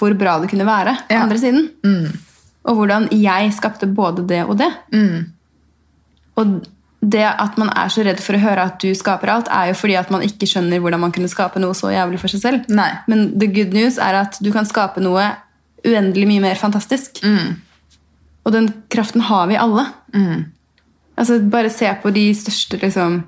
hvor 0.01 0.15
bra 0.19 0.39
det 0.43 0.51
kunne 0.51 0.67
være 0.67 0.97
på 1.09 1.15
Ja. 1.15 1.23
andre 1.23 1.39
siden. 1.39 1.69
Og 2.65 2.77
hvordan 2.79 3.09
jeg 3.13 3.53
skapte 3.55 3.87
både 3.87 4.27
det 4.27 4.43
og 4.45 4.57
det. 4.59 4.71
Og 6.37 6.65
det 7.05 7.23
at 7.29 7.59
man 7.61 7.69
er 7.77 7.91
så 7.93 8.03
redd 8.07 8.21
for 8.25 8.35
å 8.37 8.41
høre 8.43 8.63
at 8.65 8.79
du 8.81 8.89
skaper 8.97 9.29
alt, 9.29 9.49
er 9.53 9.69
jo 9.71 9.75
fordi 9.77 9.97
at 10.01 10.11
man 10.11 10.23
ikke 10.25 10.49
skjønner 10.49 10.81
hvordan 10.81 11.01
man 11.05 11.13
kunne 11.13 11.29
skape 11.29 11.61
noe 11.61 11.77
så 11.77 11.93
jævlig 11.93 12.19
for 12.23 12.33
seg 12.33 12.41
selv. 12.41 12.65
Nei. 12.73 12.91
Men 13.07 13.27
the 13.39 13.47
good 13.47 13.75
news 13.77 13.99
er 14.01 14.17
at 14.23 14.39
du 14.43 14.51
kan 14.55 14.65
skape 14.67 15.03
noe 15.05 15.27
uendelig 15.85 16.27
mye 16.31 16.41
mer 16.41 16.57
fantastisk. 16.57 17.21
Og 18.45 18.53
den 18.53 18.71
kraften 18.93 19.21
har 19.29 19.47
vi 19.53 19.57
alle. 19.61 19.87
Altså, 21.17 21.39
bare 21.49 21.71
se 21.71 21.87
på 22.03 22.11
de 22.13 22.25
største, 22.35 22.81
liksom, 22.83 23.21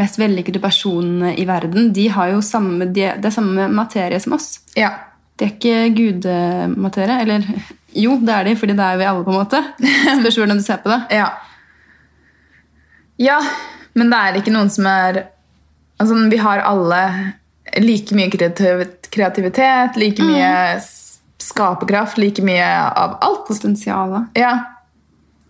mest 0.00 0.18
vellykkede 0.20 0.62
personene 0.62 1.34
i 1.38 1.44
verden. 1.48 1.92
De 1.96 2.08
har 2.12 2.32
jo 2.32 2.40
samme, 2.44 2.88
de, 2.88 3.06
det 3.20 3.30
er 3.30 3.36
samme 3.36 3.68
materie 3.72 4.20
som 4.22 4.36
oss. 4.38 4.56
ja. 4.78 4.96
De 5.40 5.46
er 5.46 5.54
ikke 5.54 5.76
gudematerie. 5.96 7.20
Eller 7.24 7.46
jo, 8.04 8.18
det 8.20 8.34
er 8.34 8.48
de, 8.50 8.56
fordi 8.60 8.76
det 8.76 8.86
er 8.86 8.98
vi 9.00 9.06
alle, 9.08 9.24
på 9.24 9.32
en 9.32 9.38
måte. 9.40 9.62
Spørs 10.20 10.36
hvordan 10.36 10.60
du 10.60 10.64
ser 10.66 10.82
på 10.84 10.92
det. 10.92 11.00
Ja. 11.16 11.30
Ja, 13.20 13.38
men 13.96 14.12
det 14.12 14.18
er 14.20 14.40
ikke 14.40 14.54
noen 14.54 14.72
som 14.72 14.88
er 14.88 15.26
Altså, 16.00 16.16
vi 16.32 16.36
har 16.40 16.62
alle 16.64 17.00
like 17.84 18.16
mye 18.16 18.30
kreativitet, 18.32 19.98
like 20.00 20.24
mye 20.24 20.78
mm. 20.78 20.86
skaperkraft, 21.44 22.16
like 22.16 22.40
mye 22.40 22.64
av 22.88 23.18
alt. 23.20 23.42
Potensialet. 23.50 24.30
Ja. 24.40 24.54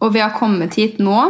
Og 0.03 0.11
vi 0.17 0.25
har 0.25 0.35
kommet 0.35 0.75
hit 0.75 0.99
nå 0.99 1.29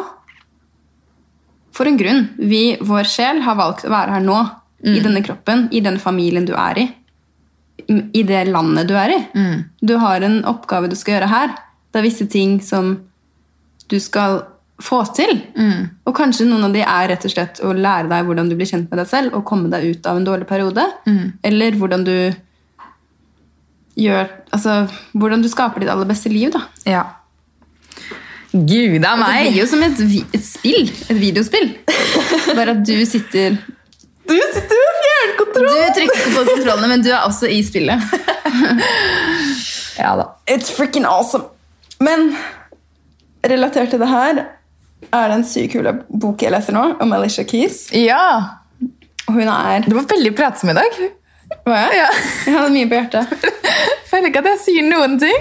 for 1.77 1.87
en 1.87 1.97
grunn. 2.01 2.25
Vi, 2.39 2.77
vår 2.81 3.05
sjel, 3.09 3.41
har 3.47 3.57
valgt 3.59 3.85
å 3.87 3.93
være 3.93 4.17
her 4.19 4.25
nå. 4.25 4.39
I 4.81 5.01
denne 5.05 5.21
kroppen, 5.23 5.67
i 5.77 5.81
den 5.85 5.99
familien 6.01 6.47
du 6.49 6.55
er 6.57 6.79
i. 6.81 6.87
I 8.17 8.23
det 8.25 8.47
landet 8.49 8.89
du 8.89 8.95
er 8.97 9.13
i. 9.13 9.19
Du 9.85 9.97
har 10.01 10.21
en 10.25 10.39
oppgave 10.49 10.89
du 10.89 10.97
skal 10.97 11.19
gjøre 11.19 11.29
her. 11.29 11.53
Det 11.93 12.01
er 12.01 12.07
visse 12.07 12.27
ting 12.33 12.61
som 12.65 12.95
du 13.91 13.99
skal 14.01 14.43
få 14.81 15.03
til. 15.13 15.35
Og 16.09 16.15
kanskje 16.17 16.47
noen 16.49 16.65
av 16.65 16.73
de 16.73 16.81
er 16.81 17.09
rett 17.13 17.25
og 17.29 17.33
slett 17.35 17.61
å 17.61 17.75
lære 17.77 18.09
deg 18.09 18.25
hvordan 18.25 18.49
du 18.49 18.57
blir 18.57 18.71
kjent 18.71 18.89
med 18.89 19.03
deg 19.03 19.09
selv 19.11 19.35
og 19.37 19.45
komme 19.45 19.69
deg 19.69 19.85
ut 19.91 20.07
av 20.09 20.17
en 20.17 20.25
dårlig 20.25 20.49
periode. 20.49 20.87
Eller 21.45 21.77
hvordan 21.77 22.05
du 22.09 22.15
gjør 24.01 24.31
Altså 24.55 24.87
hvordan 25.13 25.43
du 25.45 25.49
skaper 25.53 25.83
ditt 25.83 25.91
aller 25.93 26.09
beste 26.09 26.31
liv, 26.33 26.51
da. 26.55 26.63
ja. 26.89 27.03
Gud 28.53 29.05
a 29.07 29.13
Det 29.15 29.19
meg! 29.21 29.51
blir 29.53 29.61
jo 29.61 29.67
som 29.71 29.83
et, 29.87 30.01
et 30.35 30.45
spill. 30.45 30.89
Et 31.09 31.19
videospill. 31.21 31.69
Bare 32.59 32.73
at 32.75 32.81
du 32.87 32.97
sitter 33.07 33.55
Du 34.27 34.35
sitter 34.35 34.81
med 34.81 34.97
Du 34.97 35.05
fjernkontroll! 35.05 35.83
trykker 35.99 36.35
på 36.35 36.45
kontrollene, 36.49 36.89
men 36.91 37.05
du 37.07 37.11
er 37.13 37.23
også 37.29 37.51
i 37.51 37.61
spillet. 37.67 38.03
Ja 40.01 40.15
da. 40.17 40.25
It's 40.49 40.71
freaking 40.73 41.05
awesome. 41.05 41.45
Men 42.01 42.31
relatert 43.45 43.91
til 43.93 44.01
det 44.01 44.09
her 44.09 44.39
er 45.11 45.27
det 45.29 45.35
en 45.37 45.45
sykt 45.45 45.75
kul 45.75 45.89
bok 46.23 46.41
jeg 46.45 46.53
leser 46.55 46.73
nå, 46.77 46.85
om 47.05 47.13
Alicia 47.17 47.45
Keys. 47.49 47.83
Ja. 47.97 48.57
Hun 49.29 49.43
er 49.49 49.85
Det 49.85 49.93
var 49.97 50.07
veldig 50.09 50.33
pratsom 50.39 50.73
i 50.73 50.77
dag. 50.79 50.97
Hva 51.67 51.83
er 51.91 51.97
Ja. 51.99 52.09
Jeg 52.47 52.55
hadde 52.57 52.73
mye 52.79 52.89
på 52.89 52.97
hjertet. 52.97 53.51
Føler 54.11 54.31
ikke 54.31 54.43
at 54.45 54.49
jeg 54.55 54.63
sier 54.65 54.89
noen 54.89 55.19
ting. 55.21 55.37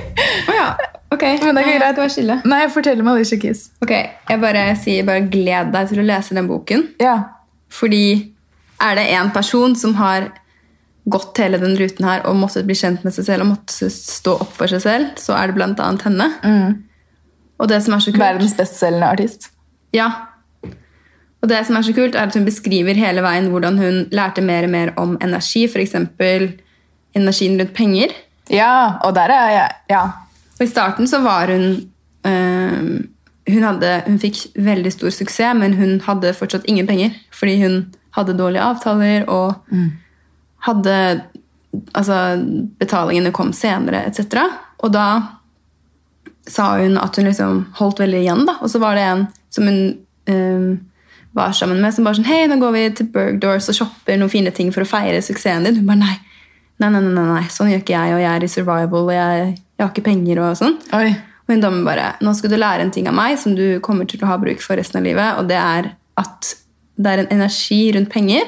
Oh, 0.50 0.56
ja. 0.58 0.68
Ok, 1.12 1.24
Men 1.42 1.56
det 1.56 1.64
er 1.64 1.68
ikke 1.68 1.80
greit. 1.80 1.94
skal 1.94 2.04
være 2.04 2.14
stille. 2.14 2.36
Nei, 2.46 2.60
fortell 2.70 3.00
om 3.02 3.08
Alicia 3.08 3.40
Keys. 3.42 3.64
Ok, 3.82 3.92
Jeg 4.30 4.42
bare 4.42 4.66
sier 4.78 5.06
bare 5.08 5.24
gled 5.32 5.72
deg 5.74 5.88
til 5.90 6.04
å 6.04 6.06
lese 6.06 6.36
den 6.38 6.48
boken. 6.48 6.84
Ja. 7.02 7.16
Fordi 7.74 8.04
er 8.82 8.96
det 8.96 9.08
en 9.18 9.32
person 9.34 9.74
som 9.76 9.96
har 9.98 10.30
gått 11.10 11.38
hele 11.42 11.58
den 11.58 11.74
ruten 11.80 12.06
her 12.06 12.22
og 12.30 12.38
måttet 12.38 12.68
bli 12.70 12.76
kjent 12.78 13.04
med 13.04 13.16
seg 13.16 13.26
selv 13.26 13.42
og 13.48 13.56
måttet 13.56 13.92
stå 13.96 14.36
opp 14.46 14.54
for 14.54 14.70
seg 14.70 14.84
selv, 14.84 15.10
så 15.18 15.34
er 15.40 15.50
det 15.50 15.58
blant 15.58 15.80
annet 15.82 16.06
henne. 16.06 16.28
Og 17.60 17.68
det 17.68 17.82
som 17.84 17.96
er 17.98 18.04
så 18.06 18.14
kult 18.14 18.22
Verdens 18.22 18.54
bestselgende 18.56 19.10
artist. 19.10 19.50
Ja. 19.96 20.12
Og 21.42 21.50
det 21.50 21.64
som 21.66 21.80
er 21.80 21.88
så 21.88 21.94
kult, 21.96 22.16
er 22.16 22.28
at 22.30 22.36
hun 22.38 22.46
beskriver 22.46 22.94
hele 23.00 23.24
veien 23.26 23.50
hvordan 23.50 23.80
hun 23.82 24.00
lærte 24.14 24.44
mer 24.46 24.68
og 24.68 24.74
mer 24.76 24.94
om 25.00 25.18
energi, 25.24 25.66
f.eks. 25.66 25.96
energien 27.16 27.58
rundt 27.60 27.74
penger. 27.74 28.14
Ja, 28.54 29.00
og 29.04 29.16
der 29.16 29.34
er 29.34 29.52
jeg. 29.56 29.78
Ja. 29.90 30.04
Og 30.60 30.66
I 30.66 30.70
starten 30.70 31.08
så 31.08 31.22
var 31.24 31.52
hun 31.54 31.66
øh, 32.28 33.00
hun, 33.50 33.64
hadde, 33.64 34.04
hun 34.06 34.20
fikk 34.22 34.44
veldig 34.56 34.92
stor 34.94 35.14
suksess, 35.16 35.58
men 35.58 35.74
hun 35.80 35.98
hadde 36.06 36.36
fortsatt 36.38 36.68
ingen 36.70 36.88
penger. 36.88 37.16
Fordi 37.34 37.56
hun 37.64 37.82
hadde 38.18 38.38
dårlige 38.38 38.66
avtaler 38.66 39.28
og 39.30 39.56
hadde 40.68 40.96
Altså, 41.94 42.16
betalingene 42.82 43.30
kom 43.32 43.52
senere, 43.54 44.02
etc. 44.10 44.40
Og 44.82 44.90
da 44.94 45.22
sa 46.50 46.72
hun 46.80 46.98
at 46.98 47.16
hun 47.16 47.28
liksom 47.30 47.60
holdt 47.78 48.02
veldig 48.02 48.22
igjen. 48.24 48.46
da. 48.48 48.56
Og 48.62 48.72
så 48.74 48.82
var 48.82 48.98
det 48.98 49.04
en 49.06 49.28
som 49.54 49.68
hun 49.70 49.98
øh, 50.34 50.78
var 51.38 51.52
sammen 51.52 51.82
med, 51.82 51.94
som 51.94 52.08
bare 52.08 52.18
sånn 52.18 52.26
Hei, 52.26 52.48
nå 52.50 52.58
går 52.58 52.74
vi 52.74 52.84
til 52.98 53.12
Bergdors 53.14 53.70
og 53.70 53.78
shopper 53.78 54.18
noen 54.18 54.34
fine 54.34 54.54
ting 54.56 54.74
for 54.74 54.82
å 54.82 54.90
feire 54.90 55.22
suksessen 55.22 55.68
din. 55.68 55.78
Hun 55.78 55.92
bare 55.92 56.02
nei. 56.02 56.16
Nei, 56.80 56.90
nei, 56.94 57.02
nei, 57.04 57.26
nei, 57.28 57.48
sånn 57.52 57.74
gjør 57.74 57.82
ikke 57.84 57.96
jeg, 57.96 58.14
og 58.16 58.22
jeg 58.24 58.30
er 58.32 58.46
i 58.46 58.52
survival, 58.52 59.10
og 59.10 59.16
jeg, 59.16 59.50
jeg 59.76 59.84
har 59.84 59.92
ikke 59.92 60.06
penger 60.06 60.40
og 60.44 60.56
sånn. 60.60 60.78
Oi. 60.96 61.10
Og 61.44 61.52
hun 61.52 61.64
damen 61.64 61.82
bare 61.88 62.12
Nå 62.22 62.32
skal 62.38 62.54
du 62.54 62.60
lære 62.60 62.86
en 62.86 62.92
ting 62.94 63.08
av 63.10 63.16
meg 63.18 63.40
som 63.42 63.56
du 63.58 63.82
kommer 63.84 64.08
til 64.08 64.22
å 64.24 64.30
ha 64.30 64.38
bruk 64.40 64.62
for 64.64 64.80
resten 64.80 65.02
av 65.02 65.08
livet, 65.08 65.40
og 65.42 65.50
det 65.50 65.60
er 65.60 65.94
at 66.20 66.54
det 67.00 67.12
er 67.12 67.24
en 67.24 67.32
energi 67.40 67.82
rundt 67.96 68.12
penger. 68.12 68.48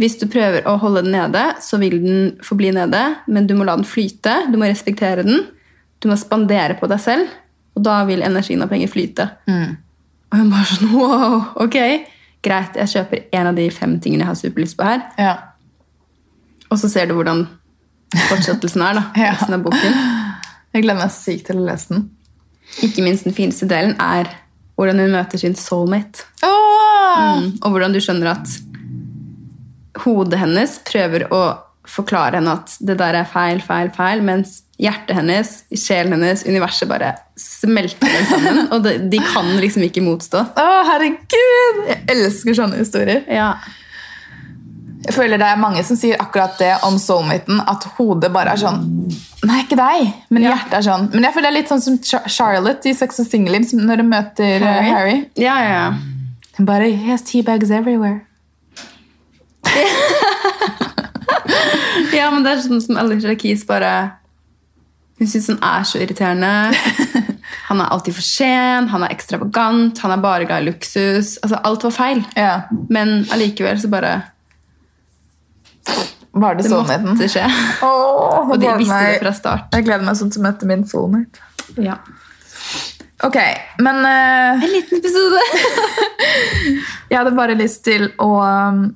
Hvis 0.00 0.16
du 0.20 0.26
prøver 0.30 0.66
å 0.68 0.74
holde 0.82 1.04
den 1.04 1.14
nede, 1.14 1.42
så 1.62 1.78
vil 1.80 2.00
den 2.02 2.24
forbli 2.44 2.72
nede, 2.74 3.02
men 3.30 3.46
du 3.46 3.54
må 3.56 3.66
la 3.66 3.76
den 3.78 3.86
flyte, 3.88 4.34
du 4.50 4.58
må 4.60 4.66
respektere 4.68 5.24
den, 5.26 5.46
du 6.02 6.10
må 6.10 6.18
spandere 6.20 6.76
på 6.80 6.88
deg 6.90 7.00
selv, 7.00 7.30
og 7.74 7.86
da 7.86 8.00
vil 8.08 8.24
energien 8.26 8.62
av 8.64 8.72
penger 8.72 8.90
flyte. 8.92 9.28
Og 10.32 10.40
hun 10.40 10.52
bare 10.52 10.68
sånn 10.70 10.92
Wow, 10.98 11.38
ok, 11.64 11.78
greit, 12.44 12.76
jeg 12.82 12.92
kjøper 12.96 13.24
en 13.38 13.50
av 13.52 13.58
de 13.58 13.68
fem 13.72 13.96
tingene 14.02 14.26
jeg 14.26 14.32
har 14.32 14.40
superlyst 14.42 14.78
på 14.78 14.88
her. 14.88 15.04
Ja. 15.20 15.34
Og 16.74 16.80
så 16.82 16.90
ser 16.90 17.06
du 17.06 17.14
hvordan 17.14 17.46
fortsettelsen 18.28 18.82
er, 18.82 18.98
da. 18.98 19.06
Ja. 19.24 19.32
Resten 19.36 19.56
av 19.56 19.64
boken. 19.66 19.98
Jeg 20.74 20.82
gleder 20.82 21.04
meg 21.04 21.12
sykt 21.14 21.46
til 21.48 21.60
å 21.60 21.66
lese 21.68 21.94
den. 21.94 22.08
Ikke 22.82 23.04
minst 23.06 23.28
den 23.28 23.36
fineste 23.36 23.68
delen 23.70 23.94
er 24.02 24.30
hvordan 24.74 24.98
hun 25.04 25.14
møter 25.14 25.38
sin 25.38 25.54
soulmate. 25.54 26.26
Oh! 26.42 27.38
Mm, 27.38 27.52
og 27.62 27.68
hvordan 27.70 27.94
du 27.94 28.00
skjønner 28.02 28.32
at 28.32 28.56
hodet 30.02 30.40
hennes 30.40 30.80
prøver 30.88 31.28
å 31.30 31.44
forklare 31.86 32.40
henne 32.40 32.56
at 32.58 32.74
det 32.82 32.96
der 32.98 33.20
er 33.20 33.28
feil, 33.28 33.60
feil, 33.62 33.92
feil, 33.94 34.24
mens 34.24 34.62
hjertet 34.80 35.14
hennes, 35.20 35.52
sjelen 35.78 36.16
hennes, 36.16 36.42
universet 36.48 36.90
bare 36.90 37.12
smelter 37.38 38.10
dem 38.10 38.26
sammen. 38.32 38.60
Og 38.74 38.82
de, 38.82 38.96
de 39.12 39.20
kan 39.22 39.52
liksom 39.62 39.86
ikke 39.86 40.02
motstå. 40.02 40.42
Å, 40.58 40.68
herregud! 40.90 41.84
Jeg 41.92 42.00
elsker 42.16 42.58
sånne 42.58 42.82
historier. 42.82 43.22
Ja. 43.30 43.52
Jeg 45.04 45.12
føler 45.14 45.36
det 45.40 45.46
er 45.46 45.58
mange 45.60 45.82
som 45.84 45.96
sier 46.00 46.16
akkurat 46.22 46.56
det 46.58 46.70
om 46.86 46.94
soulmaten, 46.98 47.58
at 47.68 47.84
hodet 47.98 48.30
bare 48.32 48.54
er 48.54 48.60
sånn 48.62 48.78
Nei, 49.44 49.58
ikke 49.66 49.76
deg, 49.76 50.06
men 50.32 50.42
Ja. 50.46 50.54
hjertet 50.54 50.78
er 50.78 50.84
sånn. 50.86 51.10
Men 51.12 51.24
jeg 51.26 51.34
føler 51.34 51.50
det 51.50 51.52
er 51.52 51.58
litt 51.60 51.68
sånn 51.68 51.82
som 51.84 51.98
Charlotte 52.32 52.86
i 52.88 52.94
Sex 52.96 53.18
and 53.20 53.28
Single 53.28 53.58
når 53.84 54.00
hun 54.00 54.08
møter 54.08 54.64
Harry. 54.64 54.88
Harry. 54.88 55.16
Ja, 55.36 55.58
ja, 55.60 55.68
ja. 55.74 55.92
Hun 56.56 56.66
bare 56.66 56.88
He 56.90 57.10
has 57.10 57.22
teabags 57.22 57.70
everywhere. 57.70 58.22
Ja, 62.14 62.30
men 62.30 62.44
det 62.44 62.52
er 62.54 62.60
sånn 62.62 62.80
som 62.82 62.96
Alicia 63.00 63.34
Keys 63.38 63.64
bare 63.66 63.90
Hun 65.18 65.28
syns 65.30 65.48
han 65.50 65.58
er 65.62 65.84
så 65.86 66.00
irriterende. 66.02 66.50
Han 67.68 67.80
er 67.80 67.90
alltid 67.94 68.14
for 68.16 68.24
sen, 68.24 68.88
han 68.90 69.02
er 69.06 69.12
ekstravagant, 69.14 69.98
han 70.02 70.10
er 70.12 70.20
bare 70.20 70.44
glad 70.48 70.62
i 70.64 70.66
luksus. 70.66 71.38
Altså, 71.42 71.56
alt 71.64 71.84
var 71.86 71.92
feil. 71.94 72.20
Ja. 72.36 72.54
Men 72.92 73.22
allikevel 73.32 73.78
så 73.80 73.88
bare 73.92 74.10
Var 76.34 76.56
det 76.58 76.64
Det 76.64 76.70
sånn 76.72 77.06
måtte 77.06 77.28
skje. 77.30 77.46
Åh, 77.86 78.50
Og 78.50 78.58
de 78.58 78.66
visste 78.66 78.78
visste 78.82 79.00
det 79.06 79.18
fra 79.22 79.32
start. 79.36 79.66
Jeg 79.76 79.86
gleder 79.86 80.06
meg 80.06 80.18
sånn 80.18 80.32
å 80.34 80.42
møte 80.42 80.66
min 80.66 80.82
soulmate. 80.90 81.44
Ja. 81.78 82.00
Ok, 83.24 83.38
men 83.78 84.02
uh, 84.02 84.58
En 84.58 84.72
liten 84.72 84.98
episode. 84.98 85.40
jeg 87.12 87.16
hadde 87.16 87.36
bare 87.38 87.54
lyst 87.56 87.84
til 87.86 88.08
å 88.18 88.30
um, 88.42 88.88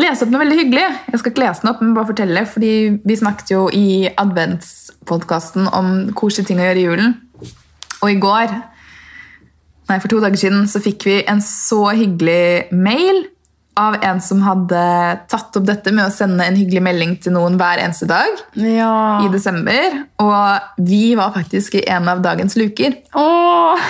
lese 0.00 0.24
opp 0.24 0.32
noe 0.32 0.42
veldig 0.46 0.58
hyggelig. 0.62 0.88
Jeg 1.12 1.20
skal 1.20 1.34
ikke 1.34 1.44
lese 1.44 1.64
den 1.64 1.72
opp, 1.74 1.84
men 1.84 1.94
bare 1.98 2.10
fortelle, 2.14 2.44
fordi 2.48 2.72
vi 3.04 3.18
snakket 3.20 3.52
jo 3.52 3.66
i 3.74 4.08
adventspodkasten 4.08 5.68
om 5.68 5.94
koselige 6.16 6.50
ting 6.50 6.62
å 6.62 6.70
gjøre 6.70 6.80
i 6.80 6.86
julen. 6.88 7.16
Og 7.98 8.12
i 8.14 8.20
går, 8.22 8.54
nei, 9.90 9.98
for 9.98 10.08
to 10.08 10.22
dager 10.24 10.40
siden, 10.40 10.64
så 10.70 10.80
fikk 10.80 11.04
vi 11.08 11.20
en 11.28 11.44
så 11.44 11.90
hyggelig 11.92 12.72
mail 12.72 13.26
av 13.78 13.96
en 14.02 14.20
som 14.24 14.40
hadde 14.42 14.82
tatt 15.30 15.56
opp 15.58 15.66
dette 15.68 15.92
med 15.94 16.08
å 16.08 16.12
sende 16.14 16.44
en 16.46 16.58
hyggelig 16.58 16.82
melding 16.82 17.16
til 17.22 17.34
noen 17.36 17.56
hver 17.60 17.80
eneste 17.82 18.08
dag 18.10 18.40
Ja. 18.58 19.22
i 19.24 19.30
desember. 19.32 20.00
Og 20.24 20.84
vi 20.90 21.14
var 21.18 21.32
faktisk 21.36 21.78
i 21.78 21.84
en 21.88 22.08
av 22.10 22.22
dagens 22.24 22.56
luker. 22.58 22.96
Åh. 23.14 23.88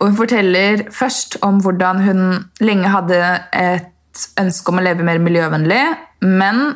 Og 0.00 0.08
hun 0.10 0.16
forteller 0.18 0.86
først 0.92 1.38
om 1.46 1.60
hvordan 1.62 2.02
hun 2.04 2.22
lenge 2.60 2.90
hadde 2.90 3.20
et 3.54 4.26
ønske 4.38 4.70
om 4.70 4.78
å 4.78 4.84
leve 4.84 5.06
mer 5.06 5.18
miljøvennlig, 5.22 5.82
men 6.22 6.74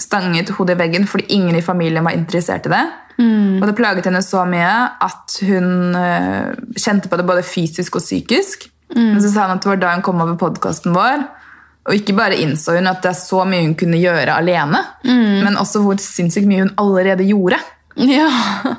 stanget 0.00 0.50
hodet 0.56 0.76
i 0.76 0.80
veggen 0.82 1.06
fordi 1.08 1.30
ingen 1.36 1.56
i 1.56 1.64
familien 1.64 2.04
var 2.04 2.16
interessert 2.16 2.66
i 2.68 2.72
det. 2.72 2.84
Og 3.16 3.64
det 3.64 3.76
plaget 3.78 4.04
henne 4.04 4.20
så 4.20 4.42
mye 4.44 4.72
at 5.00 5.38
hun 5.46 5.94
øh, 5.96 6.50
kjente 6.76 7.08
på 7.08 7.16
det 7.16 7.24
både 7.24 7.44
fysisk 7.48 7.96
og 7.96 8.04
psykisk. 8.04 8.66
Men 8.92 9.22
så 9.24 9.30
sa 9.32 9.46
hun 9.46 9.56
at 9.56 9.64
det 9.64 9.70
var 9.70 9.80
da 9.80 9.94
hun 9.94 10.04
kom 10.04 10.20
over 10.20 10.36
podkasten 10.40 10.92
vår. 10.94 11.24
Og 11.86 11.94
ikke 11.94 12.16
bare 12.18 12.38
innså 12.42 12.74
hun 12.74 12.90
at 12.90 13.04
det 13.04 13.12
er 13.12 13.18
så 13.18 13.44
mye 13.46 13.62
hun 13.62 13.76
kunne 13.78 14.00
gjøre 14.00 14.34
alene, 14.34 14.80
men 15.46 15.58
også 15.60 15.84
hvor 15.84 16.00
sinnssykt 16.02 16.48
mye 16.50 16.64
hun 16.64 16.74
allerede 16.82 17.26
gjorde. 17.28 17.60
Ja. 18.02 18.26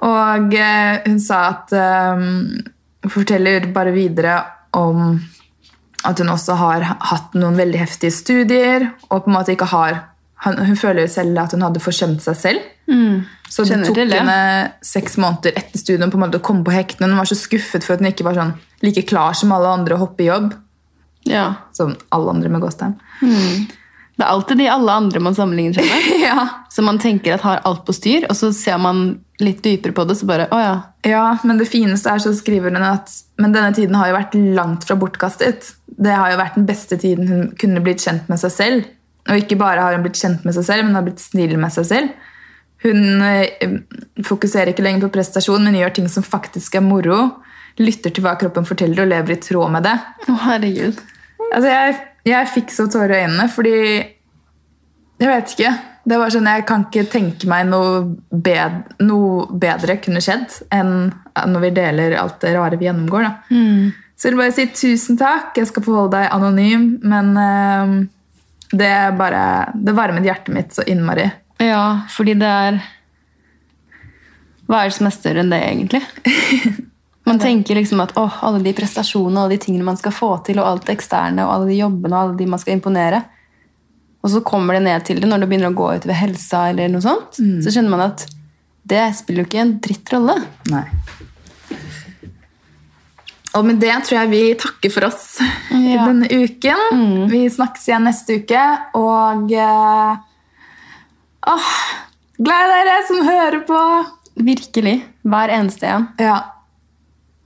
Og 0.00 0.54
eh, 0.56 1.02
hun 1.04 1.18
sa 1.20 1.42
at 1.50 1.74
um, 1.76 2.54
forteller 3.10 3.66
bare 3.74 3.92
videre 3.92 4.38
om 4.78 5.18
at 6.08 6.22
hun 6.22 6.32
også 6.32 6.56
har 6.56 6.86
hatt 7.10 7.34
noen 7.36 7.58
veldig 7.60 7.82
heftige 7.82 8.14
studier, 8.14 8.86
og 9.10 9.26
på 9.26 9.30
en 9.30 9.36
måte 9.36 9.52
ikke 9.56 9.68
har 9.74 10.06
Hun 10.40 10.76
føler 10.76 11.04
selv 11.12 11.36
at 11.36 11.52
hun 11.52 11.60
hadde 11.60 11.82
forsømt 11.84 12.22
seg 12.24 12.36
selv. 12.40 12.60
Så 13.52 13.66
det 13.68 13.82
tok 13.84 13.98
det. 13.98 14.06
henne 14.14 14.70
seks 14.80 15.18
måneder 15.20 15.52
etter 15.52 15.76
studien 15.76 16.08
på 16.08 16.16
en 16.16 16.22
måte 16.24 16.40
å 16.40 16.44
komme 16.46 16.64
på 16.64 16.72
hektene. 16.72 17.10
Hun 17.10 17.20
var 17.20 17.28
så 17.28 17.36
skuffet 17.36 17.84
for 17.84 17.92
at 17.92 18.00
hun 18.00 18.08
ikke 18.08 18.24
var 18.24 18.38
sånn 18.38 18.54
like 18.80 19.04
klar 19.04 19.36
som 19.36 19.52
alle 19.52 19.68
andre 19.68 19.98
å 19.98 20.00
hoppe 20.06 20.24
i 20.24 20.30
jobb. 20.30 20.54
Ja. 21.28 21.54
Som 21.76 21.94
alle 22.08 22.30
andre 22.30 22.48
med 22.48 22.62
gåstegn. 22.64 22.96
Det 24.20 24.26
er 24.26 24.34
alltid 24.34 24.58
de 24.60 24.68
alle 24.68 24.92
andre 24.92 25.20
man 25.24 25.36
sammenligner 25.36 25.78
seg 25.80 25.88
med. 25.88 26.08
Ja. 26.30 26.46
Som 26.70 26.84
man 26.90 27.00
tenker 27.00 27.34
at 27.34 27.44
har 27.44 27.62
alt 27.64 27.86
på 27.86 27.94
styr, 27.96 28.26
og 28.28 28.36
så 28.36 28.50
ser 28.52 28.76
man 28.80 29.20
litt 29.40 29.62
dypere 29.64 29.94
på 29.96 30.04
det, 30.04 30.18
så 30.20 30.28
bare 30.28 30.48
Å 30.52 30.60
ja. 30.60 30.74
Ja, 31.08 31.24
men 31.48 31.60
det 31.60 31.70
fineste 31.70 32.12
er 32.12 32.20
så 32.20 32.34
skriver 32.36 32.74
hun 32.74 32.84
at 32.84 33.08
Men 33.40 33.54
denne 33.56 33.72
tiden 33.72 33.96
har 33.96 34.10
jo 34.10 34.18
vært 34.18 34.36
langt 34.58 34.84
fra 34.84 34.98
bortkastet. 35.00 35.70
Det 35.88 36.12
har 36.12 36.34
jo 36.34 36.40
vært 36.40 36.58
den 36.60 36.68
beste 36.68 37.00
tiden 37.00 37.30
hun 37.30 37.46
kunne 37.60 37.80
blitt 37.84 38.04
kjent 38.04 38.28
med 38.28 38.42
seg 38.42 38.52
selv. 38.52 38.90
Og 39.30 39.40
ikke 39.40 39.58
bare 39.60 39.80
har 39.84 39.96
hun 39.96 40.04
blitt 40.04 40.20
kjent 40.20 40.44
med 40.44 40.56
seg 40.56 40.68
selv, 40.68 40.84
men 40.84 40.98
har 40.98 41.06
blitt 41.06 41.22
snill 41.22 41.56
med 41.60 41.72
seg 41.72 41.88
selv. 41.88 42.12
Hun 42.84 43.22
eh, 43.24 43.74
fokuserer 44.24 44.72
ikke 44.72 44.84
lenger 44.84 45.06
på 45.06 45.14
prestasjon, 45.18 45.64
men 45.66 45.76
gjør 45.76 45.96
ting 45.98 46.08
som 46.12 46.24
faktisk 46.24 46.78
er 46.78 46.84
moro. 46.84 47.18
Lytter 47.80 48.12
til 48.14 48.24
hva 48.24 48.36
kroppen 48.40 48.68
forteller, 48.68 49.04
og 49.04 49.12
lever 49.12 49.36
i 49.36 49.40
tråd 49.42 49.74
med 49.76 49.86
det. 49.88 49.96
Å, 50.26 50.38
herregud. 50.46 51.04
Altså, 51.50 51.68
jeg, 51.68 52.00
jeg 52.30 52.50
fikk 52.54 52.74
så 52.74 52.88
tårer 52.90 53.16
i 53.16 53.22
øynene, 53.26 53.46
fordi 53.52 53.76
Jeg 55.20 55.28
vet 55.28 55.50
ikke. 55.52 55.72
Det 56.10 56.16
var 56.16 56.32
sånn, 56.32 56.48
Jeg 56.48 56.64
kan 56.68 56.86
ikke 56.86 57.10
tenke 57.12 57.48
meg 57.50 57.66
noe, 57.68 58.04
bed, 58.32 58.94
noe 59.04 59.58
bedre 59.60 59.98
kunne 60.00 60.22
skjedd 60.24 60.62
enn 60.72 61.10
når 61.50 61.64
vi 61.66 61.70
deler 61.76 62.16
alt 62.16 62.40
det 62.40 62.54
rare 62.56 62.78
vi 62.80 62.88
gjennomgår. 62.88 63.26
Da. 63.26 63.34
Så 64.16 64.28
jeg 64.28 64.34
vil 64.34 64.40
bare 64.40 64.54
si 64.56 64.66
tusen 64.72 65.20
takk. 65.20 65.52
Jeg 65.56 65.68
skal 65.68 65.84
få 65.84 65.94
holde 65.96 66.16
deg 66.16 66.32
anonym, 66.32 66.86
men 67.08 67.30
uh, 67.36 67.92
det, 68.72 68.90
bare, 69.20 69.44
det 69.76 69.94
varmet 69.96 70.26
hjertet 70.26 70.52
mitt 70.56 70.74
så 70.76 70.84
innmari. 70.88 71.28
Ja, 71.60 72.06
fordi 72.08 72.34
det 72.40 72.48
er 72.48 72.78
Hva 74.70 74.80
er 74.80 74.88
det 74.88 74.96
som 74.96 75.08
er 75.08 75.14
større 75.14 75.42
enn 75.42 75.52
det, 75.52 75.60
egentlig? 75.66 76.00
Man 77.28 77.38
tenker 77.38 77.76
liksom 77.76 78.00
at 78.02 78.14
å, 78.18 78.24
alle 78.46 78.62
de 78.64 78.72
prestasjonene 78.74 79.44
og 79.44 79.52
de 79.52 79.58
tingene 79.60 79.86
man 79.86 79.98
skal 79.98 80.10
få 80.14 80.30
til, 80.46 80.58
og 80.58 80.66
alt 80.66 80.88
det 80.88 80.96
eksterne, 80.96 81.44
og 81.44 81.52
alle 81.52 81.68
de 81.68 81.76
jobbene 81.76 82.16
og 82.16 82.22
alle 82.24 82.38
de 82.40 82.46
man 82.50 82.58
skal 82.58 82.74
imponere. 82.74 83.20
Og 84.24 84.32
så 84.32 84.40
kommer 84.42 84.74
det 84.74 84.80
ned 84.88 85.04
til 85.06 85.20
det 85.22 85.28
når 85.30 85.44
det 85.44 85.48
begynner 85.52 85.70
å 85.70 85.76
gå 85.78 85.90
utover 86.00 86.18
helsa, 86.18 86.64
eller 86.72 86.90
noe 86.90 87.04
sånt. 87.04 87.38
Så 87.62 87.70
skjønner 87.70 87.92
man 87.92 88.02
at 88.08 88.24
det 88.90 89.04
spiller 89.14 89.44
jo 89.44 89.50
ikke 89.50 89.62
en 89.62 89.76
dritt 89.84 90.10
rolle. 90.14 90.36
Nei. 90.72 90.82
Og 93.58 93.66
med 93.66 93.80
det 93.82 93.92
tror 94.06 94.16
jeg 94.16 94.30
vi 94.30 94.42
takker 94.62 94.92
for 94.94 95.08
oss 95.08 95.24
i 95.74 95.94
denne 95.94 96.28
uken. 96.30 97.30
Vi 97.30 97.44
snakkes 97.50 97.88
igjen 97.90 98.06
neste 98.06 98.40
uke, 98.42 98.66
og 98.98 99.54
eh, 99.54 100.20
åh, 101.46 101.70
Glad 102.40 102.70
i 102.72 102.76
dere 102.84 103.00
som 103.08 103.26
hører 103.26 103.60
på! 103.68 103.80
Virkelig. 104.40 104.94
Hver 105.28 105.52
eneste 105.52 105.88
en. 105.90 106.06
Ja. 106.20 106.38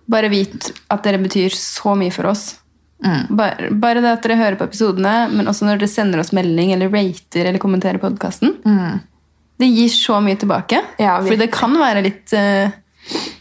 Bare 0.07 0.28
vit 0.30 0.68
at 0.92 1.03
dere 1.03 1.18
betyr 1.18 1.51
så 1.57 1.97
mye 1.99 2.12
for 2.14 2.28
oss. 2.30 2.61
Bare, 3.05 3.68
bare 3.74 4.01
det 4.01 4.12
at 4.14 4.22
dere 4.24 4.36
hører 4.38 4.57
på 4.61 4.68
episodene, 4.68 5.14
men 5.32 5.49
også 5.51 5.66
når 5.66 5.80
dere 5.82 5.90
sender 5.90 6.22
oss 6.22 6.30
melding 6.36 6.70
eller 6.76 6.92
rater 6.92 7.49
eller 7.51 7.61
kommenterer 7.61 7.99
podkasten. 8.01 8.55
Det 9.61 9.66
gir 9.68 9.90
så 9.92 10.20
mye 10.24 10.38
tilbake. 10.40 10.80
Ja, 11.03 11.18
Fordi 11.20 11.40
det 11.42 11.51
kan 11.55 11.74
være 11.78 12.05
litt 12.07 12.32
eh, 12.34 12.72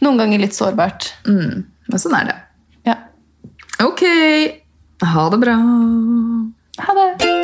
Noen 0.04 0.18
ganger 0.20 0.42
litt 0.42 0.56
sårbart. 0.58 1.12
Mm. 1.24 1.64
Men 1.88 2.02
sånn 2.02 2.18
er 2.18 2.28
det. 2.28 2.36
Ja. 2.90 2.98
Ok. 3.86 4.04
Ha 5.04 5.30
det 5.32 5.40
bra. 5.46 5.56
Ha 6.84 6.98
det! 7.00 7.43